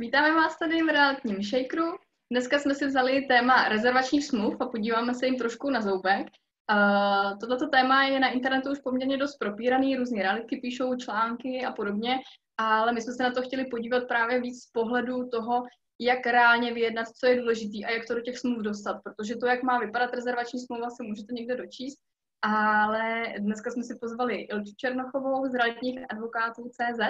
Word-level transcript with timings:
Vítáme 0.00 0.34
vás 0.34 0.58
tady 0.58 0.82
v 0.82 0.88
realitním 0.88 1.42
shakeru. 1.42 1.92
Dneska 2.30 2.58
jsme 2.58 2.74
si 2.74 2.86
vzali 2.86 3.22
téma 3.22 3.68
rezervačních 3.68 4.26
smluv 4.26 4.60
a 4.60 4.66
podíváme 4.66 5.14
se 5.14 5.26
jim 5.26 5.36
trošku 5.36 5.70
na 5.70 5.80
zoubek. 5.80 6.26
Uh, 6.72 7.38
Toto 7.38 7.68
téma 7.68 8.04
je 8.04 8.20
na 8.20 8.28
internetu 8.28 8.70
už 8.70 8.78
poměrně 8.78 9.16
dost 9.16 9.36
propíraný, 9.36 9.96
různé 9.96 10.22
realitky 10.22 10.56
píšou 10.56 10.96
články 10.96 11.64
a 11.64 11.72
podobně, 11.72 12.18
ale 12.56 12.92
my 12.92 13.00
jsme 13.00 13.12
se 13.12 13.22
na 13.22 13.30
to 13.30 13.42
chtěli 13.42 13.64
podívat 13.64 14.08
právě 14.08 14.40
víc 14.40 14.62
z 14.62 14.70
pohledu 14.70 15.28
toho, 15.28 15.66
jak 16.00 16.26
reálně 16.26 16.74
vyjednat, 16.74 17.08
co 17.08 17.26
je 17.26 17.40
důležité 17.40 17.86
a 17.86 17.90
jak 17.90 18.06
to 18.06 18.14
do 18.14 18.20
těch 18.20 18.38
smluv 18.38 18.58
dostat, 18.58 19.00
protože 19.04 19.36
to, 19.36 19.46
jak 19.46 19.62
má 19.62 19.78
vypadat 19.78 20.14
rezervační 20.14 20.60
smlouva, 20.60 20.90
si 20.90 21.02
můžete 21.02 21.32
někde 21.32 21.56
dočíst, 21.56 21.98
ale 22.42 23.24
dneska 23.38 23.70
jsme 23.70 23.82
si 23.82 23.98
pozvali 24.00 24.34
Ilču 24.36 24.72
Černochovou 24.76 25.46
z 25.46 25.54
realitních 25.54 26.00
advokátů 26.10 26.68
CZ. 26.68 27.00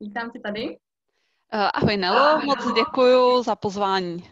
Vítám 0.00 0.30
tě 0.30 0.40
tady. 0.40 0.76
Eh, 1.52 1.70
ahoj 1.74 1.96
Nelo, 1.96 2.40
moc 2.44 2.72
děkuji 2.74 3.42
za 3.42 3.56
pozvání. 3.56 4.30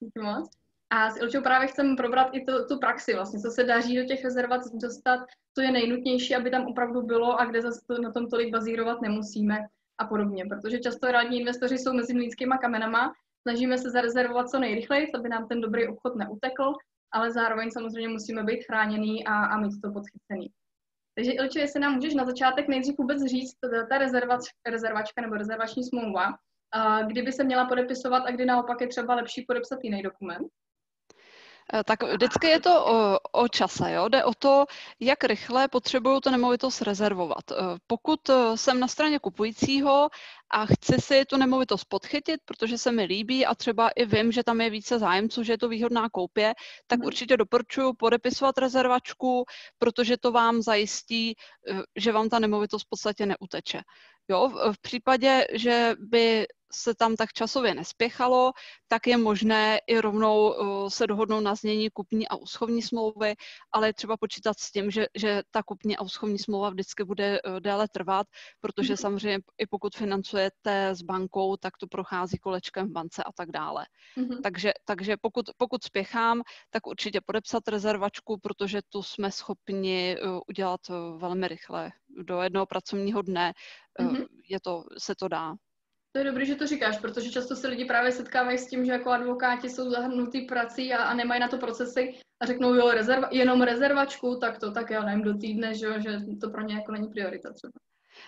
Díky 0.00 0.20
moc. 0.20 0.50
A 0.90 1.10
s 1.10 1.16
Ilčou 1.16 1.42
právě 1.42 1.68
chceme 1.68 1.96
probrat 1.96 2.28
i 2.32 2.44
tu, 2.44 2.52
tu 2.68 2.78
praxi, 2.78 3.14
vlastně, 3.14 3.40
co 3.40 3.50
se 3.50 3.64
daří 3.64 3.96
do 3.96 4.04
těch 4.04 4.24
rezervac 4.24 4.70
dostat, 4.72 5.20
co 5.54 5.60
je 5.60 5.70
nejnutnější, 5.72 6.36
aby 6.36 6.50
tam 6.50 6.66
opravdu 6.66 7.02
bylo 7.02 7.40
a 7.40 7.44
kde 7.44 7.62
zase 7.62 7.80
to, 7.86 8.02
na 8.02 8.12
tom 8.12 8.26
tolik 8.26 8.52
bazírovat 8.52 9.00
nemusíme 9.00 9.58
a 9.98 10.06
podobně. 10.06 10.44
Protože 10.46 10.78
často 10.78 11.12
rádní 11.12 11.40
investoři 11.40 11.78
jsou 11.78 11.92
mezi 11.92 12.14
mlínskýma 12.14 12.58
kamenama, 12.58 13.12
snažíme 13.42 13.78
se 13.78 13.90
zarezervovat 13.90 14.48
co 14.48 14.58
nejrychleji, 14.58 15.12
aby 15.14 15.28
nám 15.28 15.48
ten 15.48 15.60
dobrý 15.60 15.88
obchod 15.88 16.16
neutekl, 16.16 16.72
ale 17.12 17.32
zároveň 17.32 17.70
samozřejmě 17.70 18.08
musíme 18.08 18.42
být 18.42 18.64
chráněný 18.64 19.26
a, 19.26 19.44
a 19.44 19.58
mít 19.58 19.80
to 19.80 19.92
podchycený. 19.92 20.50
Takže 21.18 21.32
Ilče, 21.32 21.60
jestli 21.60 21.80
nám 21.80 21.94
můžeš 21.94 22.14
na 22.14 22.24
začátek 22.24 22.68
nejdřív 22.68 22.98
vůbec 22.98 23.24
říct, 23.24 23.54
ta 23.88 23.98
rezervač, 23.98 24.40
rezervačka 24.66 25.22
nebo 25.22 25.34
rezervační 25.34 25.84
smlouva, 25.84 26.24
kdyby 27.06 27.32
se 27.32 27.44
měla 27.44 27.64
podepisovat 27.64 28.18
a 28.26 28.30
kdy 28.30 28.44
naopak 28.44 28.80
je 28.80 28.88
třeba 28.88 29.14
lepší 29.14 29.44
podepsat 29.48 29.78
jiný 29.82 30.02
dokument? 30.02 30.48
Eh, 31.74 31.84
tak 31.84 32.02
vždycky 32.02 32.46
je 32.46 32.60
to 32.60 32.86
o, 32.86 33.18
o 33.32 33.48
čase, 33.48 33.92
jo? 33.92 34.08
jde 34.08 34.24
o 34.24 34.34
to, 34.34 34.66
jak 35.00 35.24
rychle 35.24 35.68
potřebuju 35.68 36.20
tu 36.20 36.30
nemovitost 36.30 36.82
rezervovat. 36.82 37.50
Eh, 37.52 37.54
pokud 37.86 38.28
eh, 38.28 38.56
jsem 38.56 38.80
na 38.80 38.88
straně 38.88 39.18
kupujícího 39.18 40.08
a 40.50 40.66
chci 40.66 41.00
si 41.00 41.24
tu 41.24 41.36
nemovitost 41.36 41.84
podchytit, 41.84 42.40
protože 42.44 42.78
se 42.78 42.92
mi 42.92 43.04
líbí 43.04 43.46
a 43.46 43.54
třeba 43.54 43.88
i 43.88 44.04
vím, 44.06 44.32
že 44.32 44.44
tam 44.44 44.60
je 44.60 44.70
více 44.70 44.98
zájemců, 44.98 45.42
že 45.42 45.52
je 45.52 45.58
to 45.58 45.68
výhodná 45.68 46.08
koupě, 46.08 46.54
tak 46.86 46.98
mhm. 46.98 47.06
určitě 47.06 47.36
doporučuji 47.36 47.92
podepisovat 47.92 48.58
rezervačku, 48.58 49.44
protože 49.78 50.16
to 50.16 50.32
vám 50.32 50.62
zajistí, 50.62 51.34
že 51.96 52.12
vám 52.12 52.28
ta 52.28 52.38
nemovitost 52.38 52.82
v 52.82 52.88
podstatě 52.88 53.26
neuteče. 53.26 53.80
Jo, 54.30 54.48
v 54.72 54.80
případě, 54.80 55.46
že 55.52 55.94
by 55.98 56.46
se 56.72 56.94
tam 56.94 57.16
tak 57.16 57.32
časově 57.32 57.74
nespěchalo, 57.74 58.52
tak 58.88 59.06
je 59.06 59.16
možné 59.16 59.78
i 59.86 60.00
rovnou 60.00 60.54
se 60.88 61.06
dohodnout 61.06 61.40
na 61.40 61.54
znění 61.54 61.90
kupní 61.90 62.28
a 62.28 62.36
úschovní 62.36 62.82
smlouvy, 62.82 63.34
ale 63.72 63.88
je 63.88 63.94
třeba 63.94 64.16
počítat 64.16 64.58
s 64.58 64.72
tím, 64.72 64.90
že, 64.90 65.06
že 65.14 65.42
ta 65.50 65.62
kupní 65.62 65.96
a 65.96 66.02
úschovní 66.02 66.38
smlouva 66.38 66.70
vždycky 66.70 67.04
bude 67.04 67.38
e, 67.38 67.60
déle 67.60 67.88
trvat, 67.88 68.26
protože 68.60 68.94
mm-hmm. 68.94 69.00
samozřejmě 69.00 69.38
i 69.58 69.66
pokud 69.66 69.96
financujete 69.96 70.88
s 70.88 71.02
bankou, 71.02 71.56
tak 71.56 71.76
to 71.76 71.86
prochází 71.86 72.38
kolečkem 72.38 72.88
v 72.88 72.92
bance 72.92 73.22
a 73.22 73.32
tak 73.32 73.50
dále. 73.50 73.86
Mm-hmm. 74.16 74.40
Takže, 74.42 74.72
takže 74.84 75.16
pokud, 75.20 75.46
pokud 75.56 75.84
spěchám, 75.84 76.42
tak 76.70 76.86
určitě 76.86 77.20
podepsat 77.20 77.68
rezervačku, 77.68 78.38
protože 78.38 78.80
tu 78.88 79.02
jsme 79.02 79.32
schopni 79.32 80.12
e, 80.12 80.18
udělat 80.48 80.80
velmi 81.16 81.48
rychle. 81.48 81.90
Do 82.08 82.42
jednoho 82.42 82.66
pracovního 82.66 83.22
dne 83.22 83.52
mm-hmm. 84.00 84.26
je 84.48 84.60
to, 84.60 84.84
se 84.98 85.14
to 85.14 85.28
dá. 85.28 85.54
To 86.18 86.20
je 86.20 86.30
dobré, 86.30 86.44
že 86.44 86.54
to 86.54 86.66
říkáš, 86.66 86.98
protože 86.98 87.30
často 87.30 87.56
se 87.56 87.68
lidi 87.68 87.84
právě 87.84 88.12
setkávají 88.12 88.58
s 88.58 88.66
tím, 88.66 88.84
že 88.84 88.92
jako 88.92 89.10
advokáti 89.10 89.70
jsou 89.70 89.90
zahrnutý 89.90 90.40
prací 90.40 90.94
a, 90.94 91.02
a 91.02 91.14
nemají 91.14 91.40
na 91.40 91.48
to 91.48 91.58
procesy 91.58 92.14
a 92.40 92.46
řeknou, 92.46 92.74
jo, 92.74 92.90
rezerva, 92.90 93.28
jenom 93.32 93.62
rezervačku, 93.62 94.36
tak 94.36 94.58
to 94.58 94.72
tak 94.72 94.90
já 94.90 95.02
nevím, 95.02 95.22
do 95.22 95.38
týdne, 95.38 95.74
že, 95.74 96.00
že 96.00 96.18
to 96.40 96.50
pro 96.50 96.62
ně 96.62 96.74
jako 96.74 96.92
není 96.92 97.08
priorita 97.08 97.52
třeba. 97.52 97.72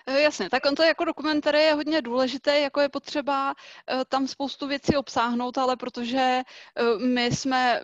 Eh, 0.06 0.21
jasně, 0.21 0.51
tak 0.51 0.67
on 0.67 0.75
to 0.75 0.83
jako 0.83 1.05
dokument, 1.05 1.41
který 1.41 1.59
je 1.59 1.75
hodně 1.75 2.03
důležité, 2.03 2.61
jako 2.61 2.81
je 2.81 2.89
potřeba 2.89 3.51
uh, 3.51 4.03
tam 4.09 4.27
spoustu 4.27 4.67
věcí 4.67 4.97
obsáhnout, 4.97 5.59
ale 5.59 5.77
protože 5.77 6.41
uh, 6.81 7.03
my, 7.03 7.25
jsme, 7.25 7.81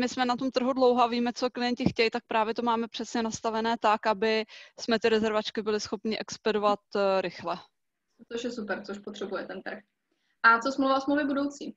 my, 0.00 0.08
jsme 0.08 0.24
na 0.24 0.36
tom 0.36 0.50
trhu 0.50 0.72
dlouho 0.72 1.02
a 1.02 1.06
víme, 1.06 1.32
co 1.32 1.50
klienti 1.50 1.84
chtějí, 1.84 2.10
tak 2.10 2.22
právě 2.26 2.54
to 2.54 2.62
máme 2.62 2.88
přesně 2.88 3.22
nastavené 3.22 3.76
tak, 3.80 4.06
aby 4.06 4.44
jsme 4.80 4.98
ty 4.98 5.08
rezervačky 5.08 5.62
byli 5.62 5.80
schopni 5.80 6.18
expedovat 6.18 6.80
rychle 7.20 7.58
což 8.32 8.44
je 8.44 8.50
super, 8.50 8.82
což 8.86 8.98
potřebuje 8.98 9.46
ten 9.46 9.62
trh. 9.62 9.78
A 10.42 10.58
co 10.58 10.72
smlouva 10.72 11.00
smlouvy 11.00 11.24
budoucí? 11.24 11.76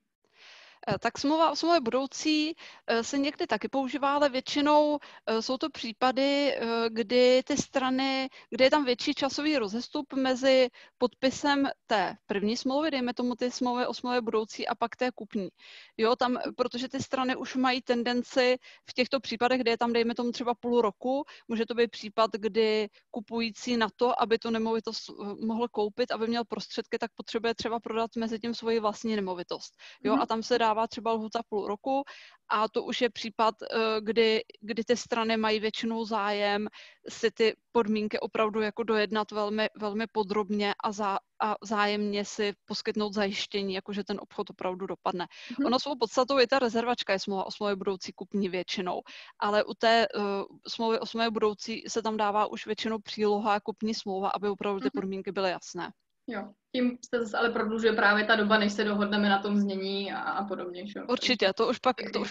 Eh, 0.87 0.99
tak 0.99 1.17
smlouva 1.17 1.51
o 1.51 1.55
smlouvě 1.55 1.81
budoucí 1.81 2.55
eh, 2.87 3.03
se 3.03 3.17
někdy 3.17 3.47
taky 3.47 3.67
používá, 3.67 4.15
ale 4.15 4.29
většinou 4.29 4.99
eh, 5.25 5.41
jsou 5.41 5.57
to 5.57 5.69
případy, 5.69 6.57
kdy 6.89 7.43
ty 7.45 7.57
strany, 7.57 8.29
kde 8.49 8.65
je 8.65 8.71
tam 8.71 8.85
větší 8.85 9.13
časový 9.13 9.57
rozestup 9.57 10.13
mezi 10.13 10.69
podpisem 10.97 11.69
té 11.87 12.15
první 12.25 12.57
smlouvy, 12.57 12.91
dejme 12.91 13.13
tomu 13.13 13.35
ty 13.35 13.51
smlouvy 13.51 13.85
o 13.85 13.93
smlouvě 13.93 14.21
budoucí 14.21 14.67
a 14.67 14.75
pak 14.75 14.95
té 14.95 15.11
kupní. 15.15 15.49
Jo, 15.97 16.15
tam, 16.15 16.37
protože 16.57 16.89
ty 16.89 17.03
strany 17.03 17.35
už 17.35 17.55
mají 17.55 17.81
tendenci 17.81 18.57
v 18.89 18.93
těchto 18.93 19.19
případech, 19.19 19.61
kde 19.61 19.71
je 19.71 19.77
tam, 19.77 19.93
dejme 19.93 20.15
tomu 20.15 20.31
třeba 20.31 20.53
půl 20.55 20.81
roku, 20.81 21.23
může 21.47 21.65
to 21.65 21.73
být 21.73 21.91
případ, 21.91 22.31
kdy 22.31 22.89
kupující 23.11 23.77
na 23.77 23.87
to, 23.95 24.21
aby 24.21 24.39
tu 24.39 24.49
nemovitost 24.49 25.09
mohl 25.45 25.67
koupit, 25.67 26.11
aby 26.11 26.27
měl 26.27 26.45
prostředky, 26.45 26.97
tak 26.97 27.11
potřebuje 27.15 27.55
třeba 27.55 27.79
prodat 27.79 28.15
mezi 28.15 28.39
tím 28.39 28.53
svoji 28.53 28.79
vlastní 28.79 29.15
nemovitost. 29.15 29.73
Jo, 30.03 30.15
mm-hmm. 30.15 30.21
a 30.21 30.25
tam 30.25 30.43
se 30.43 30.59
dá 30.59 30.72
dává 30.73 30.87
třeba 30.87 31.11
lhuta 31.11 31.39
půl 31.49 31.67
roku 31.67 32.03
a 32.49 32.67
to 32.67 32.83
už 32.83 33.01
je 33.01 33.09
případ, 33.09 33.55
eh, 33.61 34.01
kdy, 34.01 34.41
kdy 34.61 34.83
ty 34.83 34.97
strany 34.97 35.37
mají 35.37 35.59
většinou 35.59 36.05
zájem 36.05 36.67
si 37.09 37.31
ty 37.31 37.55
podmínky 37.71 38.19
opravdu 38.19 38.61
jako 38.61 38.83
dojednat 38.83 39.31
velmi, 39.31 39.69
velmi 39.77 40.07
podrobně 40.11 40.73
a, 40.83 40.91
za, 40.91 41.19
a 41.41 41.55
zájemně 41.63 42.25
si 42.25 42.53
poskytnout 42.65 43.13
zajištění, 43.13 43.73
jakože 43.73 44.03
ten 44.03 44.19
obchod 44.21 44.49
opravdu 44.49 44.85
dopadne. 44.85 45.25
Mm-hmm. 45.25 45.65
Ono 45.65 45.79
svou 45.79 45.95
podstatou 45.95 46.37
je 46.37 46.47
ta 46.47 46.59
rezervačka, 46.59 47.13
je 47.13 47.19
smlouva 47.19 47.47
o 47.47 47.51
smlouvě 47.51 47.75
budoucí 47.75 48.13
kupní 48.13 48.49
většinou, 48.49 49.01
ale 49.39 49.63
u 49.63 49.73
té 49.73 50.07
uh, 50.15 50.23
smlouvy 50.67 50.99
o 50.99 51.05
smlouvě 51.05 51.31
budoucí 51.31 51.83
se 51.87 52.01
tam 52.01 52.17
dává 52.17 52.45
už 52.45 52.65
většinou 52.65 52.99
příloha 52.99 53.59
kupní 53.59 53.93
smlouva, 53.93 54.29
aby 54.29 54.49
opravdu 54.49 54.79
ty 54.79 54.89
mhm. 54.93 55.01
podmínky 55.01 55.31
byly 55.31 55.49
jasné. 55.49 55.91
Jo, 56.27 56.53
tím 56.75 56.97
se 57.09 57.21
zase 57.23 57.37
ale 57.37 57.49
prodlužuje 57.49 57.93
právě 57.93 58.25
ta 58.25 58.35
doba, 58.35 58.57
než 58.57 58.73
se 58.73 58.83
dohodneme 58.83 59.29
na 59.29 59.41
tom 59.41 59.57
znění 59.57 60.13
a, 60.13 60.19
a 60.19 60.45
podobně. 60.45 60.87
Že? 60.87 61.01
Určitě, 61.09 61.53
to 61.53 61.69
už 61.69 61.79
pak, 61.79 61.95
to 62.13 62.21
už, 62.21 62.29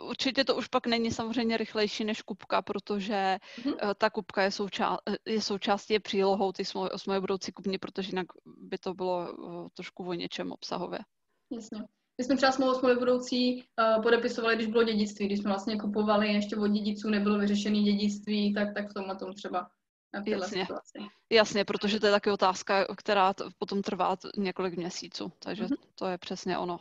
určitě 0.00 0.44
to 0.44 0.56
už 0.56 0.68
pak 0.68 0.86
není 0.86 1.10
samozřejmě 1.10 1.56
rychlejší 1.56 2.04
než 2.04 2.22
kupka, 2.22 2.62
protože 2.62 3.38
mm-hmm. 3.62 3.94
ta 3.98 4.10
kupka 4.10 4.42
je, 4.42 4.48
souča- 4.48 4.98
je 5.26 5.40
součástí, 5.40 5.92
je 5.92 6.00
přílohou 6.00 6.52
ty 6.52 6.64
smlouvy 6.64 6.90
o 6.90 6.98
smlouvě 6.98 7.20
budoucí 7.20 7.52
kupní, 7.52 7.78
protože 7.78 8.08
jinak 8.08 8.26
by 8.46 8.78
to 8.78 8.94
bylo 8.94 9.32
uh, 9.32 9.68
trošku 9.74 10.08
o 10.08 10.12
něčem 10.12 10.52
obsahově. 10.52 10.98
Jasně. 11.52 11.78
My 12.18 12.24
jsme 12.24 12.36
třeba 12.36 12.52
smlouvu 12.52 12.74
smlouvy 12.74 12.96
budoucí 12.96 13.56
uh, 13.56 14.02
podepisovali, 14.02 14.56
když 14.56 14.66
bylo 14.66 14.84
dědictví, 14.84 15.26
když 15.26 15.38
jsme 15.38 15.50
vlastně 15.50 15.80
kupovali, 15.80 16.32
ještě 16.32 16.56
od 16.56 16.68
dědiců 16.68 17.10
nebylo 17.10 17.38
vyřešené 17.38 17.82
dědictví, 17.82 18.54
tak, 18.54 18.74
tak 18.74 18.90
v 18.90 18.94
tom 18.94 19.16
tom 19.18 19.34
třeba 19.34 19.68
Jasně. 20.26 20.66
Jasně, 21.30 21.64
protože 21.64 22.00
to 22.00 22.06
je 22.06 22.12
taky 22.12 22.30
otázka, 22.30 22.86
která 22.96 23.34
potom 23.58 23.82
trvá 23.82 24.16
několik 24.36 24.76
měsíců, 24.76 25.32
takže 25.38 25.64
mm-hmm. 25.64 25.76
to 25.94 26.06
je 26.06 26.18
přesně 26.18 26.58
ono. 26.58 26.80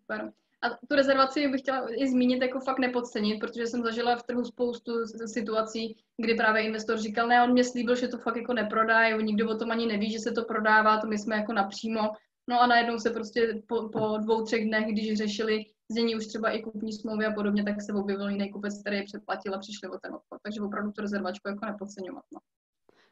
Super. 0.00 0.32
A 0.62 0.68
tu 0.70 0.94
rezervaci 0.96 1.48
bych 1.48 1.60
chtěla 1.60 1.86
i 1.94 2.08
zmínit, 2.08 2.42
jako 2.42 2.60
fakt 2.60 2.78
nepodcenit, 2.78 3.40
protože 3.40 3.66
jsem 3.66 3.82
zažila 3.82 4.16
v 4.16 4.22
trhu 4.22 4.44
spoustu 4.44 4.92
situací, 5.26 5.96
kdy 6.16 6.34
právě 6.34 6.62
investor 6.62 6.98
říkal, 6.98 7.28
ne, 7.28 7.44
on 7.44 7.52
mě 7.52 7.64
slíbil, 7.64 7.94
že 7.94 8.08
to 8.08 8.18
fakt 8.18 8.36
jako 8.36 8.52
neprodá, 8.52 9.10
nikdo 9.10 9.50
o 9.50 9.58
tom 9.58 9.70
ani 9.70 9.86
neví, 9.86 10.12
že 10.12 10.18
se 10.18 10.32
to 10.32 10.44
prodává, 10.44 11.00
to 11.00 11.06
my 11.06 11.18
jsme 11.18 11.36
jako 11.36 11.52
napřímo. 11.52 12.00
No 12.48 12.60
a 12.60 12.66
najednou 12.66 12.98
se 12.98 13.10
prostě 13.10 13.62
po, 13.66 13.88
po 13.88 14.18
dvou, 14.18 14.44
třech 14.44 14.64
dnech, 14.64 14.86
když 14.86 15.18
řešili 15.18 15.64
znění 15.90 16.16
už 16.16 16.26
třeba 16.26 16.50
i 16.50 16.62
kupní 16.62 16.92
smlouvy 16.92 17.26
a 17.26 17.32
podobně, 17.32 17.64
tak 17.64 17.82
se 17.82 17.92
objevil 17.92 18.28
jiný 18.28 18.50
kupec, 18.52 18.80
který 18.80 18.96
je 18.96 19.04
předplatil 19.04 19.54
a 19.54 19.58
přišli 19.58 19.88
o 19.88 19.98
ten 19.98 20.14
obchod. 20.14 20.38
Takže 20.42 20.60
opravdu 20.60 20.92
tu 20.92 21.00
rezervačku 21.00 21.48
jako 21.48 21.66
nepodceňovat. 21.66 22.24
No. 22.32 22.40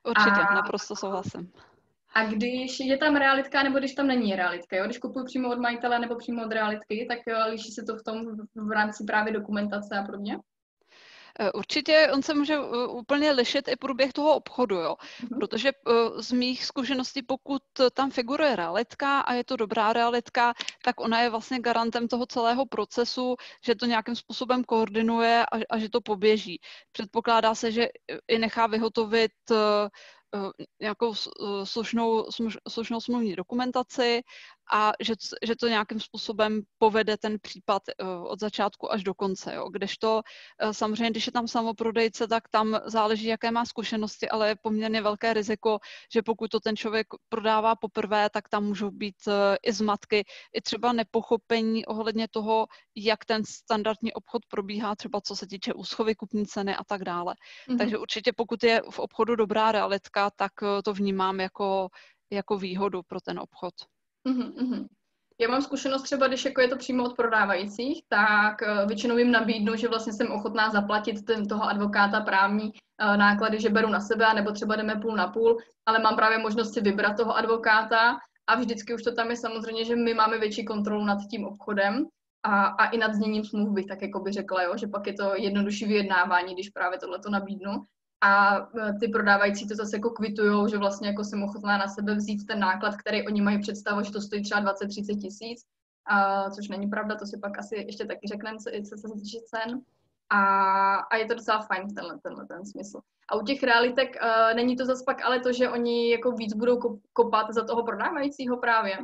Určitě, 0.06 0.40
a, 0.40 0.54
naprosto 0.54 0.96
souhlasím. 0.96 1.52
A 2.14 2.24
když 2.24 2.80
je 2.80 2.98
tam 2.98 3.16
realitka, 3.16 3.62
nebo 3.62 3.78
když 3.78 3.94
tam 3.94 4.06
není 4.06 4.36
realitka, 4.36 4.76
jo? 4.76 4.84
když 4.84 4.98
kupuju 4.98 5.24
přímo 5.24 5.50
od 5.50 5.58
majitele 5.58 5.98
nebo 5.98 6.16
přímo 6.16 6.44
od 6.44 6.52
realitky, 6.52 7.06
tak 7.08 7.18
liší 7.48 7.72
se 7.72 7.82
to 7.82 7.96
v 7.96 8.02
tom 8.02 8.24
v 8.54 8.70
rámci 8.70 9.04
právě 9.04 9.32
dokumentace 9.32 9.98
a 9.98 10.02
podobně? 10.02 10.38
Eh, 11.40 11.52
určitě 11.52 12.10
on 12.14 12.22
se 12.22 12.34
může 12.34 12.54
eh, 12.54 12.86
úplně 12.86 13.32
lišit 13.32 13.68
i 13.68 13.76
průběh 13.76 14.12
toho 14.12 14.34
obchodu, 14.34 14.76
jo. 14.76 14.96
Mm-hmm. 14.96 15.38
Protože 15.38 15.70
z 16.18 16.32
mých 16.32 16.64
zkušeností, 16.64 17.22
pokud 17.22 17.62
tam 17.92 18.10
figuruje 18.10 18.56
realitka 18.56 19.20
a 19.20 19.32
je 19.32 19.44
to 19.44 19.56
dobrá 19.56 19.92
realitka, 19.92 20.54
tak 20.84 21.00
ona 21.00 21.22
je 21.22 21.30
vlastně 21.30 21.60
garantem 21.60 22.08
toho 22.08 22.26
celého 22.26 22.66
procesu, 22.66 23.36
že 23.64 23.74
to 23.74 23.86
nějakým 23.86 24.16
způsobem 24.16 24.64
koordinuje 24.64 25.46
a, 25.52 25.56
a 25.70 25.78
že 25.78 25.88
to 25.88 26.00
poběží. 26.00 26.60
Předpokládá 26.92 27.54
se, 27.54 27.72
že 27.72 27.88
i 28.28 28.38
nechá 28.38 28.66
vyhotovit 28.66 29.32
nějakou 30.80 31.14
slušnou, 31.64 32.26
slušnou 32.68 33.00
smluvní 33.00 33.36
dokumentaci 33.36 34.22
a 34.72 34.92
že, 35.00 35.14
že 35.42 35.56
to 35.56 35.68
nějakým 35.68 36.00
způsobem 36.00 36.60
povede 36.78 37.16
ten 37.16 37.36
případ 37.42 37.82
uh, 37.88 38.08
od 38.24 38.40
začátku 38.40 38.92
až 38.92 39.04
do 39.04 39.14
konce. 39.14 39.54
Jo. 39.54 39.68
Kdežto 39.68 40.22
uh, 40.64 40.70
samozřejmě, 40.70 41.10
když 41.10 41.26
je 41.26 41.32
tam 41.32 41.48
samoprodejce, 41.48 42.28
tak 42.28 42.48
tam 42.48 42.80
záleží, 42.84 43.26
jaké 43.26 43.50
má 43.50 43.64
zkušenosti, 43.64 44.28
ale 44.28 44.48
je 44.48 44.56
poměrně 44.62 45.02
velké 45.02 45.34
riziko, 45.34 45.78
že 46.12 46.22
pokud 46.22 46.50
to 46.50 46.60
ten 46.60 46.76
člověk 46.76 47.06
prodává 47.28 47.76
poprvé, 47.76 48.30
tak 48.30 48.48
tam 48.48 48.64
můžou 48.64 48.90
být 48.90 49.16
uh, 49.26 49.34
i 49.62 49.72
zmatky, 49.72 50.24
i 50.54 50.60
třeba 50.60 50.92
nepochopení 50.92 51.86
ohledně 51.86 52.28
toho, 52.28 52.66
jak 52.96 53.24
ten 53.24 53.44
standardní 53.44 54.12
obchod 54.12 54.42
probíhá, 54.48 54.96
třeba 54.96 55.20
co 55.20 55.36
se 55.36 55.46
týče 55.46 55.74
úschovy 55.74 56.14
kupní 56.14 56.46
ceny 56.46 56.76
a 56.76 56.84
tak 56.84 57.04
dále. 57.04 57.34
Mm-hmm. 57.68 57.78
Takže 57.78 57.98
určitě 57.98 58.32
pokud 58.32 58.62
je 58.64 58.82
v 58.90 58.98
obchodu 58.98 59.36
dobrá 59.36 59.72
realitka, 59.72 60.30
tak 60.30 60.52
to 60.84 60.92
vnímám 60.92 61.40
jako, 61.40 61.88
jako 62.32 62.58
výhodu 62.58 63.02
pro 63.02 63.20
ten 63.20 63.38
obchod. 63.38 63.74
Mm-hmm. 64.28 64.86
Já 65.40 65.48
mám 65.48 65.62
zkušenost 65.62 66.02
třeba, 66.02 66.28
když 66.28 66.44
jako 66.44 66.60
je 66.60 66.68
to 66.68 66.76
přímo 66.76 67.04
od 67.04 67.16
prodávajících, 67.16 68.02
tak 68.08 68.62
eh, 68.62 68.86
většinou 68.86 69.16
jim 69.16 69.30
nabídnu, 69.30 69.76
že 69.76 69.88
vlastně 69.88 70.12
jsem 70.12 70.30
ochotná 70.30 70.70
zaplatit 70.70 71.24
ten, 71.24 71.46
toho 71.46 71.64
advokáta 71.64 72.20
právní 72.20 72.64
uh, 72.64 73.16
náklady, 73.16 73.60
že 73.60 73.70
beru 73.70 73.88
na 73.88 74.00
sebe, 74.00 74.34
nebo 74.34 74.52
třeba 74.52 74.76
jdeme 74.76 74.96
půl 74.96 75.16
na 75.16 75.28
půl, 75.28 75.58
ale 75.86 75.98
mám 75.98 76.16
právě 76.16 76.38
možnost 76.38 76.74
si 76.74 76.80
vybrat 76.80 77.16
toho 77.16 77.36
advokáta 77.36 78.18
a 78.46 78.56
vždycky 78.56 78.94
už 78.94 79.02
to 79.02 79.14
tam 79.14 79.30
je 79.30 79.36
samozřejmě, 79.36 79.84
že 79.84 79.96
my 79.96 80.14
máme 80.14 80.38
větší 80.38 80.64
kontrolu 80.64 81.04
nad 81.04 81.18
tím 81.30 81.44
obchodem 81.44 82.06
a, 82.42 82.66
a 82.66 82.86
i 82.86 82.98
nad 82.98 83.14
zněním 83.14 83.44
smlouvy, 83.44 83.84
tak 83.84 84.02
jako 84.02 84.20
by 84.20 84.32
řekla, 84.32 84.62
jo, 84.62 84.76
že 84.76 84.86
pak 84.86 85.06
je 85.06 85.12
to 85.12 85.32
jednodušší 85.36 85.86
vyjednávání, 85.86 86.54
když 86.54 86.68
právě 86.68 86.98
tohle 86.98 87.18
to 87.18 87.30
nabídnu 87.30 87.72
a 88.20 88.56
e, 88.56 88.92
ty 89.00 89.08
prodávající 89.08 89.68
to 89.68 89.74
zase 89.74 89.96
jako 89.96 90.10
kvitujou, 90.10 90.68
že 90.68 90.78
vlastně 90.78 91.08
jako 91.08 91.24
jsem 91.24 91.42
ochotná 91.42 91.78
na 91.78 91.88
sebe 91.88 92.14
vzít 92.14 92.46
ten 92.46 92.58
náklad, 92.58 92.96
který 92.96 93.26
oni 93.26 93.40
mají 93.40 93.60
představu, 93.60 94.02
že 94.02 94.12
to 94.12 94.20
stojí 94.20 94.42
třeba 94.42 94.74
20-30 94.74 95.20
tisíc, 95.20 95.64
a, 96.06 96.50
což 96.50 96.68
není 96.68 96.86
pravda, 96.86 97.16
to 97.16 97.26
si 97.26 97.38
pak 97.38 97.58
asi 97.58 97.76
ještě 97.76 98.06
taky 98.06 98.28
řekneme, 98.28 98.58
co, 98.58 98.70
co 99.00 99.08
se 99.08 99.14
týče 99.14 99.38
cen. 99.46 99.80
A, 100.30 100.94
a 100.94 101.16
je 101.16 101.26
to 101.26 101.34
docela 101.34 101.60
fajn 101.62 101.88
v 101.88 101.94
tenhle, 101.94 102.18
tenhle 102.22 102.46
ten 102.46 102.66
smysl. 102.66 103.00
A 103.28 103.36
u 103.36 103.44
těch 103.44 103.62
realitek 103.62 104.16
uh, 104.22 104.56
není 104.56 104.76
to 104.76 104.84
zase 104.84 105.04
pak 105.04 105.24
ale 105.24 105.40
to, 105.40 105.52
že 105.52 105.70
oni 105.70 106.10
jako 106.10 106.32
víc 106.32 106.54
budou 106.54 107.00
kopat 107.12 107.46
za 107.50 107.64
toho 107.64 107.82
prodávajícího 107.82 108.56
právě. 108.56 108.98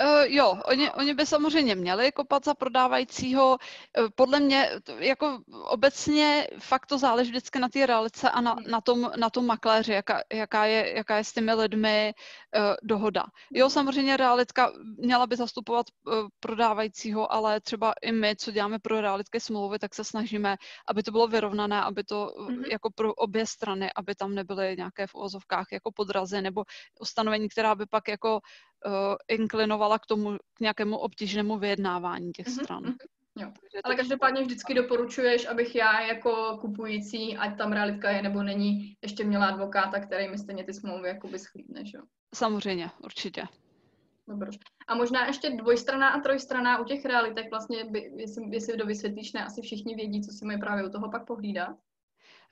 Uh, 0.00 0.24
jo, 0.26 0.58
oni, 0.64 0.90
oni 0.90 1.14
by 1.14 1.26
samozřejmě 1.26 1.74
měli 1.74 2.12
kopat 2.12 2.44
za 2.44 2.54
prodávajícího. 2.54 3.50
Uh, 3.50 4.08
podle 4.14 4.40
mě, 4.40 4.70
jako 4.98 5.38
obecně 5.48 6.48
fakt 6.58 6.86
to 6.86 6.98
záleží 6.98 7.30
vždycky 7.30 7.58
na 7.58 7.68
té 7.68 7.86
realice 7.86 8.30
a 8.30 8.40
na, 8.40 8.52
hmm. 8.52 8.64
na, 8.70 8.80
tom, 8.80 9.10
na 9.16 9.30
tom 9.30 9.46
makléři, 9.46 9.92
jaká, 9.92 10.22
jaká, 10.32 10.64
je, 10.64 10.96
jaká 10.96 11.16
je 11.16 11.24
s 11.24 11.32
těmi 11.32 11.54
lidmi 11.54 12.14
uh, 12.56 12.62
dohoda. 12.82 13.24
Jo, 13.52 13.70
samozřejmě 13.70 14.16
realitka 14.16 14.72
měla 14.98 15.26
by 15.26 15.36
zastupovat 15.36 15.86
uh, 16.06 16.14
prodávajícího, 16.40 17.32
ale 17.32 17.60
třeba 17.60 17.92
i 18.02 18.12
my, 18.12 18.36
co 18.36 18.50
děláme 18.50 18.78
pro 18.78 19.00
realitky 19.00 19.40
smlouvy, 19.40 19.78
tak 19.78 19.94
se 19.94 20.04
snažíme, 20.04 20.56
aby 20.88 21.02
to 21.02 21.10
bylo 21.10 21.26
vyrovnané, 21.26 21.82
aby 21.82 22.04
to 22.04 22.34
mm-hmm. 22.38 22.64
jako 22.70 22.90
pro 22.94 23.14
obě 23.14 23.46
strany, 23.46 23.90
aby 23.96 24.14
tam 24.14 24.34
nebyly 24.34 24.74
nějaké 24.78 25.06
v 25.06 25.14
jako 25.72 25.92
podrazy 25.92 26.42
nebo 26.42 26.64
ustanovení, 27.00 27.48
která 27.48 27.74
by 27.74 27.86
pak 27.86 28.08
jako 28.08 28.40
uh, 28.86 28.92
inklinovala 29.28 29.98
k 29.98 30.06
tomu, 30.06 30.36
k 30.54 30.60
nějakému 30.60 30.96
obtížnému 30.98 31.58
vyjednávání 31.58 32.32
těch 32.32 32.46
mm-hmm. 32.46 32.62
stran. 32.62 32.82
Mm-hmm. 32.82 32.96
Jo. 33.38 33.52
Ale 33.84 33.96
každopádně 33.96 34.42
vždycky 34.42 34.74
doporučuješ, 34.74 35.46
abych 35.46 35.74
já 35.74 36.00
jako 36.00 36.58
kupující, 36.60 37.36
ať 37.36 37.58
tam 37.58 37.72
realitka 37.72 38.10
je 38.10 38.22
nebo 38.22 38.42
není, 38.42 38.96
ještě 39.02 39.24
měla 39.24 39.46
advokáta, 39.46 40.00
který 40.00 40.28
mi 40.28 40.38
stejně 40.38 40.64
ty 40.64 40.74
smlouvy 40.74 41.08
jakoby 41.08 41.38
schlídne, 41.38 41.84
že 41.84 41.98
jo? 41.98 42.04
Samozřejmě, 42.34 42.90
určitě. 43.04 43.46
Dobře. 44.28 44.58
A 44.86 44.94
možná 44.94 45.26
ještě 45.26 45.50
dvojstraná 45.50 46.08
a 46.08 46.20
trojstraná 46.20 46.78
u 46.78 46.84
těch 46.84 47.04
realitek, 47.04 47.50
vlastně, 47.50 47.84
by, 47.84 48.12
jestli, 48.16 48.44
jestli 48.50 48.76
to 48.76 48.86
vysvětlíš, 48.86 49.32
ne, 49.32 49.44
asi 49.44 49.62
všichni 49.62 49.94
vědí, 49.94 50.22
co 50.22 50.32
si 50.32 50.44
mají 50.44 50.58
právě 50.58 50.86
u 50.86 50.90
toho 50.90 51.10
pak 51.10 51.26
pohlídat. 51.26 51.76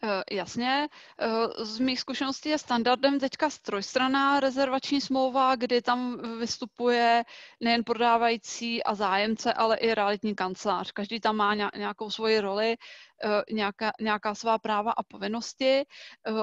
Eh, 0.05 0.23
jasně, 0.35 0.89
eh, 1.19 1.65
z 1.65 1.79
mých 1.79 2.01
zkušeností 2.01 2.49
je 2.49 2.59
standardem 2.59 3.21
teďka 3.21 3.51
strojstraná 3.51 4.41
rezervační 4.41 5.01
smlouva, 5.01 5.57
kdy 5.57 5.83
tam 5.83 6.19
vystupuje 6.39 7.25
nejen 7.61 7.85
prodávající 7.85 8.83
a 8.83 8.95
zájemce, 8.95 9.53
ale 9.53 9.77
i 9.77 9.95
realitní 9.95 10.35
kancelář. 10.35 10.93
Každý 10.93 11.21
tam 11.21 11.37
má 11.37 11.55
nějakou 11.55 12.11
svoji 12.11 12.41
roli, 12.41 12.77
eh, 13.25 13.43
nějaká, 13.53 13.93
nějaká 14.01 14.35
svá 14.35 14.59
práva 14.59 14.93
a 14.93 15.03
povinnosti. 15.03 15.85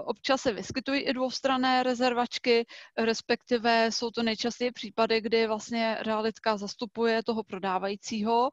Občas 0.04 0.42
se 0.42 0.54
vyskytují 0.54 1.02
i 1.02 1.14
dvoustranné 1.14 1.84
rezervačky, 1.84 2.66
respektive 2.98 3.92
jsou 3.92 4.12
to 4.12 4.24
nejčastěji 4.24 4.72
případy, 4.72 5.22
kdy 5.22 5.48
vlastně 5.48 5.98
realitka 6.00 6.58
zastupuje 6.58 7.24
toho 7.24 7.44
prodávajícího 7.44 8.50